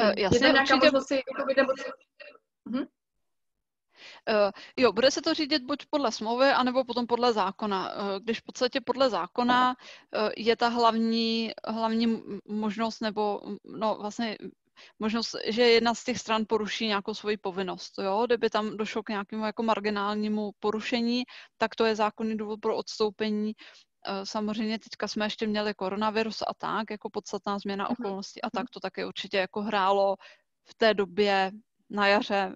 Uh, 0.00 0.12
jasně, 0.16 0.46
je 0.46 0.52
určitě... 0.52 0.74
možnost 0.74 1.06
si, 1.06 1.14
jakoby, 1.14 1.54
nebo... 1.56 1.72
Uh, 4.28 4.50
jo, 4.76 4.92
bude 4.92 5.10
se 5.10 5.22
to 5.22 5.34
řídit 5.34 5.62
buď 5.62 5.86
podle 5.90 6.12
smlouvy, 6.12 6.46
anebo 6.46 6.84
potom 6.84 7.06
podle 7.06 7.32
zákona. 7.32 7.94
Uh, 7.94 8.18
když 8.18 8.40
v 8.40 8.42
podstatě 8.42 8.80
podle 8.80 9.10
zákona 9.10 9.76
uh, 9.76 10.30
je 10.36 10.56
ta 10.56 10.68
hlavní, 10.68 11.50
hlavní 11.66 12.22
možnost, 12.48 13.00
nebo 13.00 13.40
no 13.64 13.96
vlastně 14.00 14.38
možnost, 14.98 15.36
že 15.46 15.62
jedna 15.62 15.94
z 15.94 16.04
těch 16.04 16.18
stran 16.18 16.44
poruší 16.48 16.86
nějakou 16.86 17.14
svoji 17.14 17.36
povinnost. 17.36 17.92
Jo? 18.02 18.22
Kdyby 18.26 18.50
tam 18.50 18.76
došlo 18.76 19.02
k 19.02 19.08
nějakému 19.08 19.44
jako 19.44 19.62
marginálnímu 19.62 20.50
porušení, 20.60 21.22
tak 21.58 21.74
to 21.74 21.84
je 21.84 21.96
zákonný 21.96 22.36
důvod 22.36 22.60
pro 22.60 22.76
odstoupení. 22.76 23.52
Samozřejmě 24.24 24.78
teďka 24.78 25.08
jsme 25.08 25.26
ještě 25.26 25.46
měli 25.46 25.74
koronavirus 25.74 26.42
a 26.42 26.54
tak, 26.58 26.90
jako 26.90 27.10
podstatná 27.10 27.58
změna 27.58 27.84
mhm. 27.84 27.92
okolností 27.92 28.42
a 28.42 28.50
tak 28.50 28.70
to 28.70 28.80
také 28.80 29.06
určitě 29.06 29.36
jako 29.36 29.62
hrálo 29.62 30.16
v 30.64 30.74
té 30.74 30.94
době 30.94 31.50
na 31.90 32.06
jaře 32.06 32.54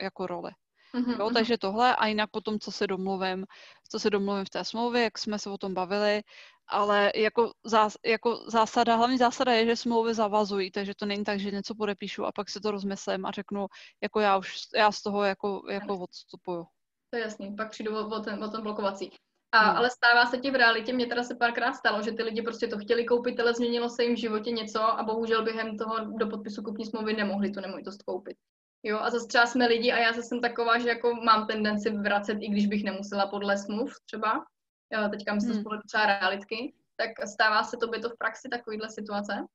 jako 0.00 0.26
roli. 0.26 0.50
Mm-hmm. 0.94 1.20
Jo, 1.20 1.30
takže 1.30 1.58
tohle 1.58 1.96
a 1.96 2.06
jinak 2.06 2.30
potom, 2.30 2.58
co 2.58 2.72
se 2.72 2.86
domluvím, 2.86 3.46
co 3.88 4.00
se 4.00 4.10
domluvím 4.10 4.44
v 4.44 4.50
té 4.50 4.64
smlouvě, 4.64 5.02
jak 5.02 5.18
jsme 5.18 5.38
se 5.38 5.50
o 5.50 5.58
tom 5.58 5.74
bavili, 5.74 6.22
ale 6.66 7.12
jako, 7.16 7.52
zás, 7.64 7.96
jako 8.06 8.36
zásada, 8.46 8.96
hlavní 8.96 9.18
zásada 9.18 9.52
je, 9.52 9.66
že 9.66 9.76
smlouvy 9.76 10.14
zavazují, 10.14 10.70
takže 10.70 10.94
to 10.94 11.06
není 11.06 11.24
tak, 11.24 11.40
že 11.40 11.50
něco 11.50 11.74
podepíšu 11.74 12.26
a 12.26 12.32
pak 12.32 12.50
si 12.50 12.60
to 12.60 12.70
rozmyslím 12.70 13.26
a 13.26 13.30
řeknu, 13.30 13.66
jako 14.02 14.20
já 14.20 14.36
už, 14.36 14.56
já 14.76 14.92
z 14.92 15.02
toho 15.02 15.24
jako, 15.24 15.62
jako 15.70 15.98
odstupuju. 15.98 16.66
To 17.10 17.16
je 17.16 17.22
jasný, 17.22 17.56
pak 17.56 17.70
přijdu 17.70 17.96
o, 17.96 18.16
o, 18.16 18.20
ten, 18.20 18.44
o 18.44 18.48
ten 18.48 18.62
blokovací. 18.62 19.10
A, 19.52 19.72
no. 19.72 19.78
Ale 19.78 19.90
stává 19.90 20.26
se 20.26 20.38
ti 20.38 20.50
v 20.50 20.54
realitě, 20.54 20.92
mě 20.92 21.06
teda 21.06 21.22
se 21.22 21.34
párkrát 21.34 21.72
stalo, 21.72 22.02
že 22.02 22.12
ty 22.12 22.22
lidi 22.22 22.42
prostě 22.42 22.66
to 22.66 22.78
chtěli 22.78 23.04
koupit, 23.04 23.40
ale 23.40 23.54
změnilo 23.54 23.88
se 23.88 24.04
jim 24.04 24.14
v 24.14 24.18
životě 24.18 24.50
něco 24.50 24.82
a 24.82 25.02
bohužel 25.02 25.44
během 25.44 25.78
toho 25.78 25.98
do 26.18 26.26
podpisu 26.26 26.62
kupní 26.62 26.86
smlouvy 26.86 27.12
nemohli 27.12 27.50
tu 27.50 27.60
nemovitost 27.60 28.02
koupit. 28.02 28.36
Jo, 28.82 28.98
a 28.98 29.10
zase 29.10 29.26
třeba 29.26 29.46
jsme 29.46 29.66
lidi 29.66 29.92
a 29.92 29.98
já 29.98 30.12
zase 30.12 30.28
jsem 30.28 30.40
taková, 30.40 30.78
že 30.78 30.88
jako 30.88 31.14
mám 31.14 31.46
tendenci 31.46 31.90
vracet, 31.90 32.38
i 32.40 32.48
když 32.48 32.66
bych 32.66 32.84
nemusela 32.84 33.26
podle 33.26 33.58
smluv 33.58 33.94
třeba. 34.06 34.44
Jo, 34.92 35.08
teďka 35.08 35.34
myslím 35.34 35.52
hmm. 35.52 35.60
spolu 35.60 35.80
třeba 35.86 36.06
realitky. 36.06 36.74
Tak 36.96 37.28
stává 37.28 37.64
se 37.64 37.76
tobě 37.76 38.00
to 38.00 38.10
v 38.10 38.18
praxi 38.18 38.48
takovýhle 38.48 38.90
situace? 38.90 39.46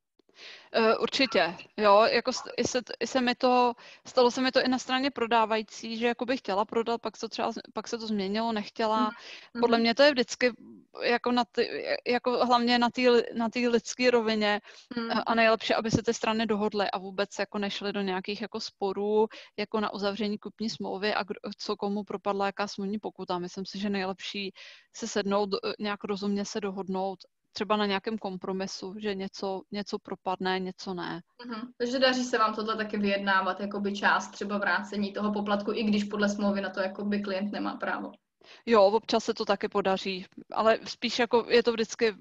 Uh, 0.77 0.93
určitě, 0.99 1.55
jo, 1.77 2.01
jako 2.11 2.31
i 2.57 2.63
se, 2.63 2.81
i 2.99 3.07
se 3.07 3.21
mi 3.21 3.35
to, 3.35 3.73
stalo 4.07 4.31
se 4.31 4.41
mi 4.41 4.51
to 4.51 4.61
i 4.61 4.67
na 4.67 4.79
straně 4.79 5.11
prodávající, 5.11 5.97
že 5.97 6.07
jako 6.07 6.25
bych 6.25 6.39
chtěla 6.39 6.65
prodat, 6.65 7.01
pak 7.01 7.17
se 7.17 7.29
třeba, 7.29 7.51
pak 7.73 7.87
se 7.87 7.97
to 7.97 8.07
změnilo, 8.07 8.51
nechtěla. 8.51 9.09
Mm-hmm. 9.09 9.59
Podle 9.59 9.77
mě 9.77 9.95
to 9.95 10.03
je 10.03 10.11
vždycky 10.11 10.53
jako, 11.03 11.31
na 11.31 11.45
ty, 11.45 11.85
jako 12.07 12.45
hlavně 12.45 12.79
na 12.79 12.89
té 12.89 13.01
na 13.33 13.49
lidské 13.69 14.11
rovině 14.11 14.61
mm-hmm. 14.95 15.23
a 15.25 15.35
nejlepší, 15.35 15.73
aby 15.73 15.91
se 15.91 16.03
ty 16.03 16.13
strany 16.13 16.45
dohodly 16.45 16.91
a 16.91 16.97
vůbec 16.97 17.29
jako 17.39 17.57
nešly 17.57 17.93
do 17.93 18.01
nějakých 18.01 18.41
jako 18.41 18.59
sporů, 18.59 19.27
jako 19.57 19.79
na 19.79 19.93
uzavření 19.93 20.37
kupní 20.37 20.69
smlouvy 20.69 21.13
a 21.13 21.23
kdo, 21.23 21.39
co 21.57 21.75
komu 21.75 22.03
propadla 22.03 22.45
jaká 22.45 22.67
smluvní 22.67 22.99
pokuta. 22.99 23.39
Myslím 23.39 23.65
si, 23.65 23.79
že 23.79 23.89
nejlepší 23.89 24.53
se 24.95 25.07
sednout, 25.07 25.49
nějak 25.79 26.03
rozumně 26.03 26.45
se 26.45 26.61
dohodnout 26.61 27.19
třeba 27.55 27.77
na 27.77 27.85
nějakém 27.85 28.17
kompromisu, 28.17 28.95
že 28.97 29.15
něco, 29.15 29.61
něco 29.71 29.99
propadne, 29.99 30.59
něco 30.59 30.93
ne. 30.93 31.21
Mm-hmm. 31.45 31.67
Takže 31.77 31.99
daří 31.99 32.23
se 32.23 32.37
vám 32.37 32.55
tohle 32.55 32.77
taky 32.77 32.97
vyjednávat, 32.97 33.59
jakoby 33.59 33.95
část 33.95 34.27
třeba 34.27 34.57
vrácení 34.57 35.13
toho 35.13 35.33
poplatku, 35.33 35.71
i 35.71 35.83
když 35.83 36.03
podle 36.03 36.29
smlouvy 36.29 36.61
na 36.61 36.69
to 36.69 36.79
jakoby 36.79 37.21
klient 37.21 37.51
nemá 37.51 37.75
právo. 37.75 38.11
Jo, 38.65 38.83
občas 38.83 39.23
se 39.23 39.33
to 39.33 39.45
taky 39.45 39.67
podaří, 39.67 40.25
ale 40.53 40.79
spíš 40.85 41.19
jako 41.19 41.45
je 41.49 41.63
to 41.63 41.71
vždycky, 41.71 42.15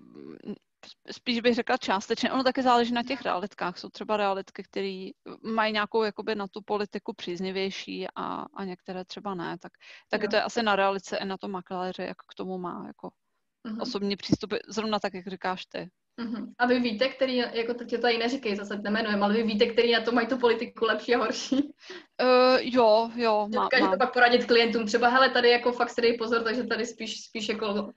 spíš 1.10 1.40
bych 1.40 1.54
řekla 1.54 1.76
částečně. 1.76 2.32
Ono 2.32 2.44
taky 2.44 2.62
záleží 2.62 2.92
na 2.92 3.02
těch 3.02 3.22
realitkách. 3.22 3.78
Jsou 3.78 3.88
třeba 3.88 4.16
realitky, 4.16 4.62
které 4.62 5.08
mají 5.42 5.72
nějakou 5.72 6.02
jakoby 6.02 6.34
na 6.34 6.46
tu 6.48 6.60
politiku 6.62 7.12
příznivější 7.12 8.06
a, 8.16 8.44
a 8.54 8.64
některé 8.64 9.04
třeba 9.04 9.34
ne. 9.34 9.58
Tak, 9.58 9.72
taky 10.10 10.24
jo. 10.24 10.30
to 10.30 10.36
je 10.36 10.42
asi 10.42 10.62
na 10.62 10.76
realice 10.76 11.16
i 11.16 11.24
na 11.24 11.36
to 11.36 11.48
makléře, 11.48 12.02
jak 12.02 12.16
k 12.16 12.34
tomu 12.34 12.58
má 12.58 12.84
jako 12.86 13.10
uh-huh. 13.66 13.82
osobní 13.82 14.16
přístupy, 14.16 14.56
zrovna 14.68 14.98
tak, 14.98 15.14
jak 15.14 15.26
říkáš 15.26 15.66
ty. 15.66 15.88
Uh-huh. 16.22 16.52
A 16.58 16.66
vy 16.66 16.80
víte, 16.80 17.08
který, 17.08 17.36
jako 17.36 17.74
teď 17.74 17.90
to 17.90 17.98
tady 17.98 18.18
neříkej, 18.18 18.56
zase 18.56 18.78
nemenujeme, 18.78 19.22
ale 19.22 19.34
vy 19.34 19.42
víte, 19.42 19.66
který 19.66 19.92
na 19.92 20.00
to 20.00 20.12
mají 20.12 20.26
tu 20.26 20.38
politiku 20.38 20.84
lepší 20.84 21.14
a 21.14 21.18
horší? 21.18 21.56
Uh, 21.56 22.58
jo, 22.60 23.10
jo. 23.14 23.48
Má, 23.54 23.62
Dokážete 23.62 23.96
pak 23.96 24.12
poradit 24.12 24.44
klientům, 24.44 24.86
třeba 24.86 25.08
hele, 25.08 25.30
tady 25.30 25.50
jako 25.50 25.72
fakt 25.72 25.90
si 25.90 26.00
dej 26.00 26.16
pozor, 26.18 26.42
takže 26.42 26.64
tady 26.64 26.86
spíš, 26.86 27.24
spíš 27.24 27.48
jako 27.48 27.92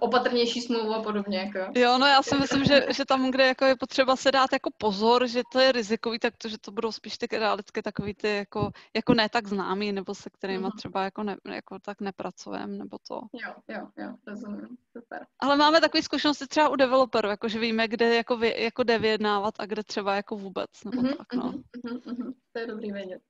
opatrnější 0.00 0.60
smlouvu 0.60 0.94
a 0.94 1.02
podobně. 1.02 1.38
Jako. 1.38 1.78
Jo, 1.78 1.98
no 1.98 2.06
já 2.06 2.22
si 2.22 2.38
myslím, 2.38 2.64
že, 2.64 2.86
že 2.90 3.04
tam, 3.04 3.30
kde 3.30 3.46
jako 3.46 3.64
je 3.64 3.76
potřeba 3.76 4.16
se 4.16 4.32
dát 4.32 4.52
jako 4.52 4.70
pozor, 4.78 5.26
že 5.26 5.42
to 5.52 5.60
je 5.60 5.72
rizikový, 5.72 6.18
tak 6.18 6.36
to, 6.36 6.48
že 6.48 6.58
to 6.58 6.70
budou 6.70 6.92
spíš 6.92 7.18
ty 7.18 7.26
realitky 7.26 7.82
takový 7.82 8.14
ty 8.14 8.36
jako, 8.36 8.70
jako 8.96 9.14
ne 9.14 9.28
tak 9.28 9.46
známý, 9.46 9.92
nebo 9.92 10.14
se 10.14 10.30
kterými 10.30 10.64
mm-hmm. 10.64 10.76
třeba 10.76 11.04
jako, 11.04 11.22
ne, 11.22 11.36
jako 11.54 11.78
tak 11.78 12.00
nepracujeme, 12.00 12.76
nebo 12.76 12.96
to. 13.08 13.20
Jo, 13.32 13.54
jo, 13.68 13.88
jo, 13.96 14.14
rozumím, 14.26 14.76
super. 14.96 15.26
Ale 15.38 15.56
máme 15.56 15.80
takové 15.80 16.02
zkušenosti 16.02 16.46
třeba 16.46 16.68
u 16.68 16.76
developerů, 16.76 17.28
jako 17.28 17.48
že 17.48 17.58
víme, 17.58 17.88
kde 17.88 18.14
jako, 18.14 18.36
vy, 18.36 18.54
jako 18.62 18.82
jde 18.82 18.98
vyjednávat 18.98 19.54
a 19.58 19.66
kde 19.66 19.82
třeba 19.84 20.14
jako 20.14 20.36
vůbec, 20.36 20.70
nebo 20.84 21.02
mm-hmm, 21.02 21.16
tak, 21.16 21.34
no. 21.34 21.52
Mm-hmm, 21.52 22.00
mm-hmm, 22.00 22.32
to 22.52 22.60
je 22.60 22.66
dobrý 22.66 22.92
vědět. 22.92 23.22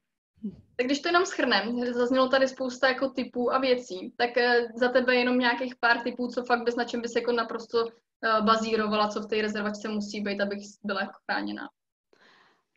Tak 0.77 0.87
když 0.87 1.01
to 1.01 1.09
jenom 1.09 1.27
schrnem, 1.27 1.93
zaznělo 1.93 2.29
tady 2.29 2.49
spousta 2.49 2.89
jako 2.89 3.09
typů 3.09 3.53
a 3.53 3.59
věcí, 3.59 4.13
tak 4.17 4.37
eh, 4.37 4.69
za 4.75 4.89
tebe 4.89 5.15
jenom 5.15 5.39
nějakých 5.39 5.77
pár 5.77 6.03
typů, 6.03 6.29
co 6.29 6.45
fakt 6.45 6.65
bys 6.65 6.77
na 6.77 6.85
čem 6.85 7.01
bys 7.01 7.15
jako 7.15 7.33
naprosto 7.33 7.85
uh, 7.85 8.45
bazírovala, 8.45 9.09
co 9.09 9.21
v 9.21 9.27
té 9.27 9.43
rezervačce 9.43 9.89
musí 9.89 10.21
být, 10.21 10.41
abych 10.41 10.59
byla 10.83 11.01
jako 11.01 11.13
chráněná. 11.25 11.69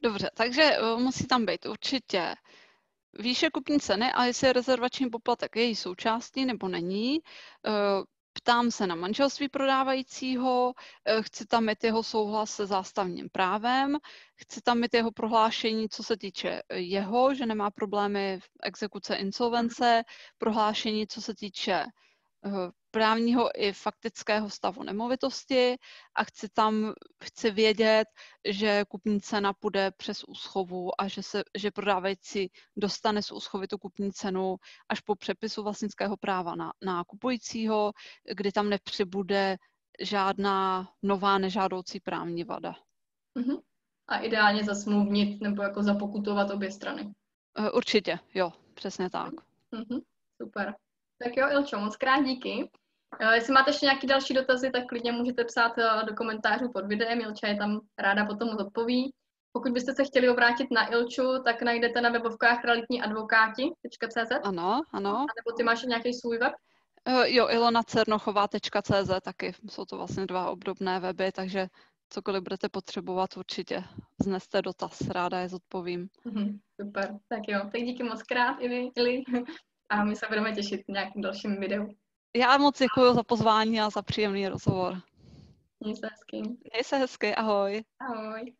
Dobře, 0.01 0.29
takže 0.33 0.71
uh, 0.81 0.99
musí 0.99 1.27
tam 1.27 1.45
být 1.45 1.65
určitě 1.65 2.35
výše 3.19 3.49
kupní 3.49 3.79
ceny 3.79 4.11
a 4.11 4.25
jestli 4.25 4.47
je 4.47 4.53
rezervační 4.53 5.09
poplatek 5.09 5.55
její 5.55 5.75
součástí 5.75 6.45
nebo 6.45 6.67
není. 6.67 7.19
Ptám 8.33 8.71
se 8.71 8.87
na 8.87 8.95
manželství 8.95 9.49
prodávajícího, 9.49 10.73
eh, 11.05 11.21
chci 11.21 11.45
tam 11.45 11.65
mít 11.65 11.83
jeho 11.83 12.03
souhlas 12.03 12.51
se 12.55 12.65
zástavním 12.65 13.29
právem, 13.29 13.97
chci 14.35 14.61
tam 14.61 14.79
mít 14.79 14.93
jeho 14.93 15.11
prohlášení, 15.11 15.89
co 15.89 16.03
se 16.03 16.17
týče 16.17 16.61
eh, 16.69 16.79
jeho, 16.79 17.33
že 17.35 17.45
nemá 17.45 17.71
problémy 17.71 18.39
v 18.39 18.49
exekuce 18.63 19.15
insolvence, 19.15 20.03
prohlášení, 20.37 21.07
co 21.07 21.21
se 21.21 21.35
týče 21.35 21.85
Eh, 22.45 22.71
právního 22.93 23.49
i 23.61 23.73
faktického 23.73 24.49
stavu 24.49 24.83
nemovitosti 24.83 25.75
a 26.15 26.23
chci 26.23 26.49
tam, 26.49 26.93
chci 27.23 27.51
vědět, 27.51 28.07
že 28.45 28.85
kupní 28.87 29.21
cena 29.21 29.53
půjde 29.53 29.91
přes 29.91 30.23
úschovu 30.23 31.01
a 31.01 31.07
že, 31.07 31.23
se, 31.23 31.43
že 31.57 31.71
prodávající 31.71 32.51
dostane 32.77 33.21
z 33.21 33.31
úschovy 33.31 33.67
tu 33.67 33.77
kupní 33.77 34.11
cenu 34.11 34.55
až 34.89 34.99
po 34.99 35.15
přepisu 35.15 35.63
vlastnického 35.63 36.17
práva 36.17 36.55
na, 36.55 36.73
na 36.81 37.03
kupujícího, 37.03 37.91
kdy 38.35 38.51
tam 38.51 38.69
nepřibude 38.69 39.57
žádná 40.01 40.89
nová 41.03 41.37
nežádoucí 41.37 41.99
právní 41.99 42.43
vada. 42.43 42.75
Uh-huh. 43.39 43.61
A 44.07 44.17
ideálně 44.17 44.63
zasmluvnit 44.63 45.41
nebo 45.41 45.63
jako 45.63 45.83
zapokutovat 45.83 46.51
obě 46.51 46.71
strany. 46.71 47.13
Eh, 47.57 47.71
určitě, 47.71 48.19
jo, 48.33 48.53
přesně 48.73 49.09
tak. 49.09 49.33
Uh-huh. 49.73 50.01
Super. 50.41 50.75
Tak 51.23 51.37
jo, 51.37 51.47
Ilčo, 51.51 51.79
moc 51.79 51.97
krát 51.97 52.21
díky. 52.23 52.69
Eh, 53.19 53.35
jestli 53.35 53.53
máte 53.53 53.69
ještě 53.69 53.85
nějaké 53.85 54.07
další 54.07 54.33
dotazy, 54.33 54.71
tak 54.71 54.87
klidně 54.87 55.11
můžete 55.11 55.45
psát 55.45 55.77
eh, 55.77 56.05
do 56.05 56.15
komentářů 56.15 56.71
pod 56.73 56.85
videem, 56.85 57.21
Ilča 57.21 57.47
je 57.47 57.55
tam 57.55 57.79
ráda 57.97 58.25
potom 58.25 58.49
odpoví. 58.49 59.13
Pokud 59.51 59.71
byste 59.71 59.93
se 59.95 60.03
chtěli 60.03 60.29
obrátit 60.29 60.67
na 60.71 60.91
Ilču, 60.93 61.23
tak 61.45 61.61
najdete 61.61 62.01
na 62.01 62.09
webovkách 62.09 62.63
realitníadvokáti.cz. 62.63 64.31
Ano, 64.43 64.81
ano. 64.91 65.09
A 65.09 65.33
nebo 65.39 65.57
ty 65.57 65.63
máš 65.63 65.83
nějaký 65.83 66.13
svůj 66.13 66.37
web? 66.37 66.53
Uh, 67.07 67.23
jo, 67.25 67.47
ilonacernochová.cz 67.49 69.11
taky. 69.23 69.53
Jsou 69.69 69.85
to 69.85 69.97
vlastně 69.97 70.25
dva 70.25 70.49
obdobné 70.49 70.99
weby, 70.99 71.31
takže 71.31 71.67
cokoliv 72.09 72.43
budete 72.43 72.69
potřebovat, 72.69 73.37
určitě 73.37 73.83
zneste 74.21 74.61
dotaz, 74.61 75.01
ráda 75.01 75.39
je 75.39 75.49
zodpovím. 75.49 76.07
Mhm, 76.25 76.59
super, 76.81 77.19
tak 77.27 77.39
jo, 77.47 77.59
tak 77.71 77.81
díky 77.81 78.03
moc 78.03 78.23
krát, 78.23 78.57
Ili, 78.59 78.91
Ili. 78.95 79.23
a 79.89 80.03
my 80.03 80.15
se 80.15 80.25
budeme 80.27 80.51
těšit 80.51 80.81
v 80.87 80.91
nějakým 80.91 81.21
dalším 81.21 81.59
videu. 81.59 81.87
Já 82.35 82.57
moc 82.57 82.79
děkuji 82.79 83.13
za 83.13 83.23
pozvání 83.23 83.81
a 83.81 83.89
za 83.89 84.01
příjemný 84.01 84.47
rozhovor. 84.47 85.01
Měj 85.79 85.95
se 85.95 86.07
hezky. 86.07 86.37
Měj 86.41 86.83
se 86.83 86.97
hezky, 86.97 87.35
ahoj. 87.35 87.83
Ahoj. 87.99 88.53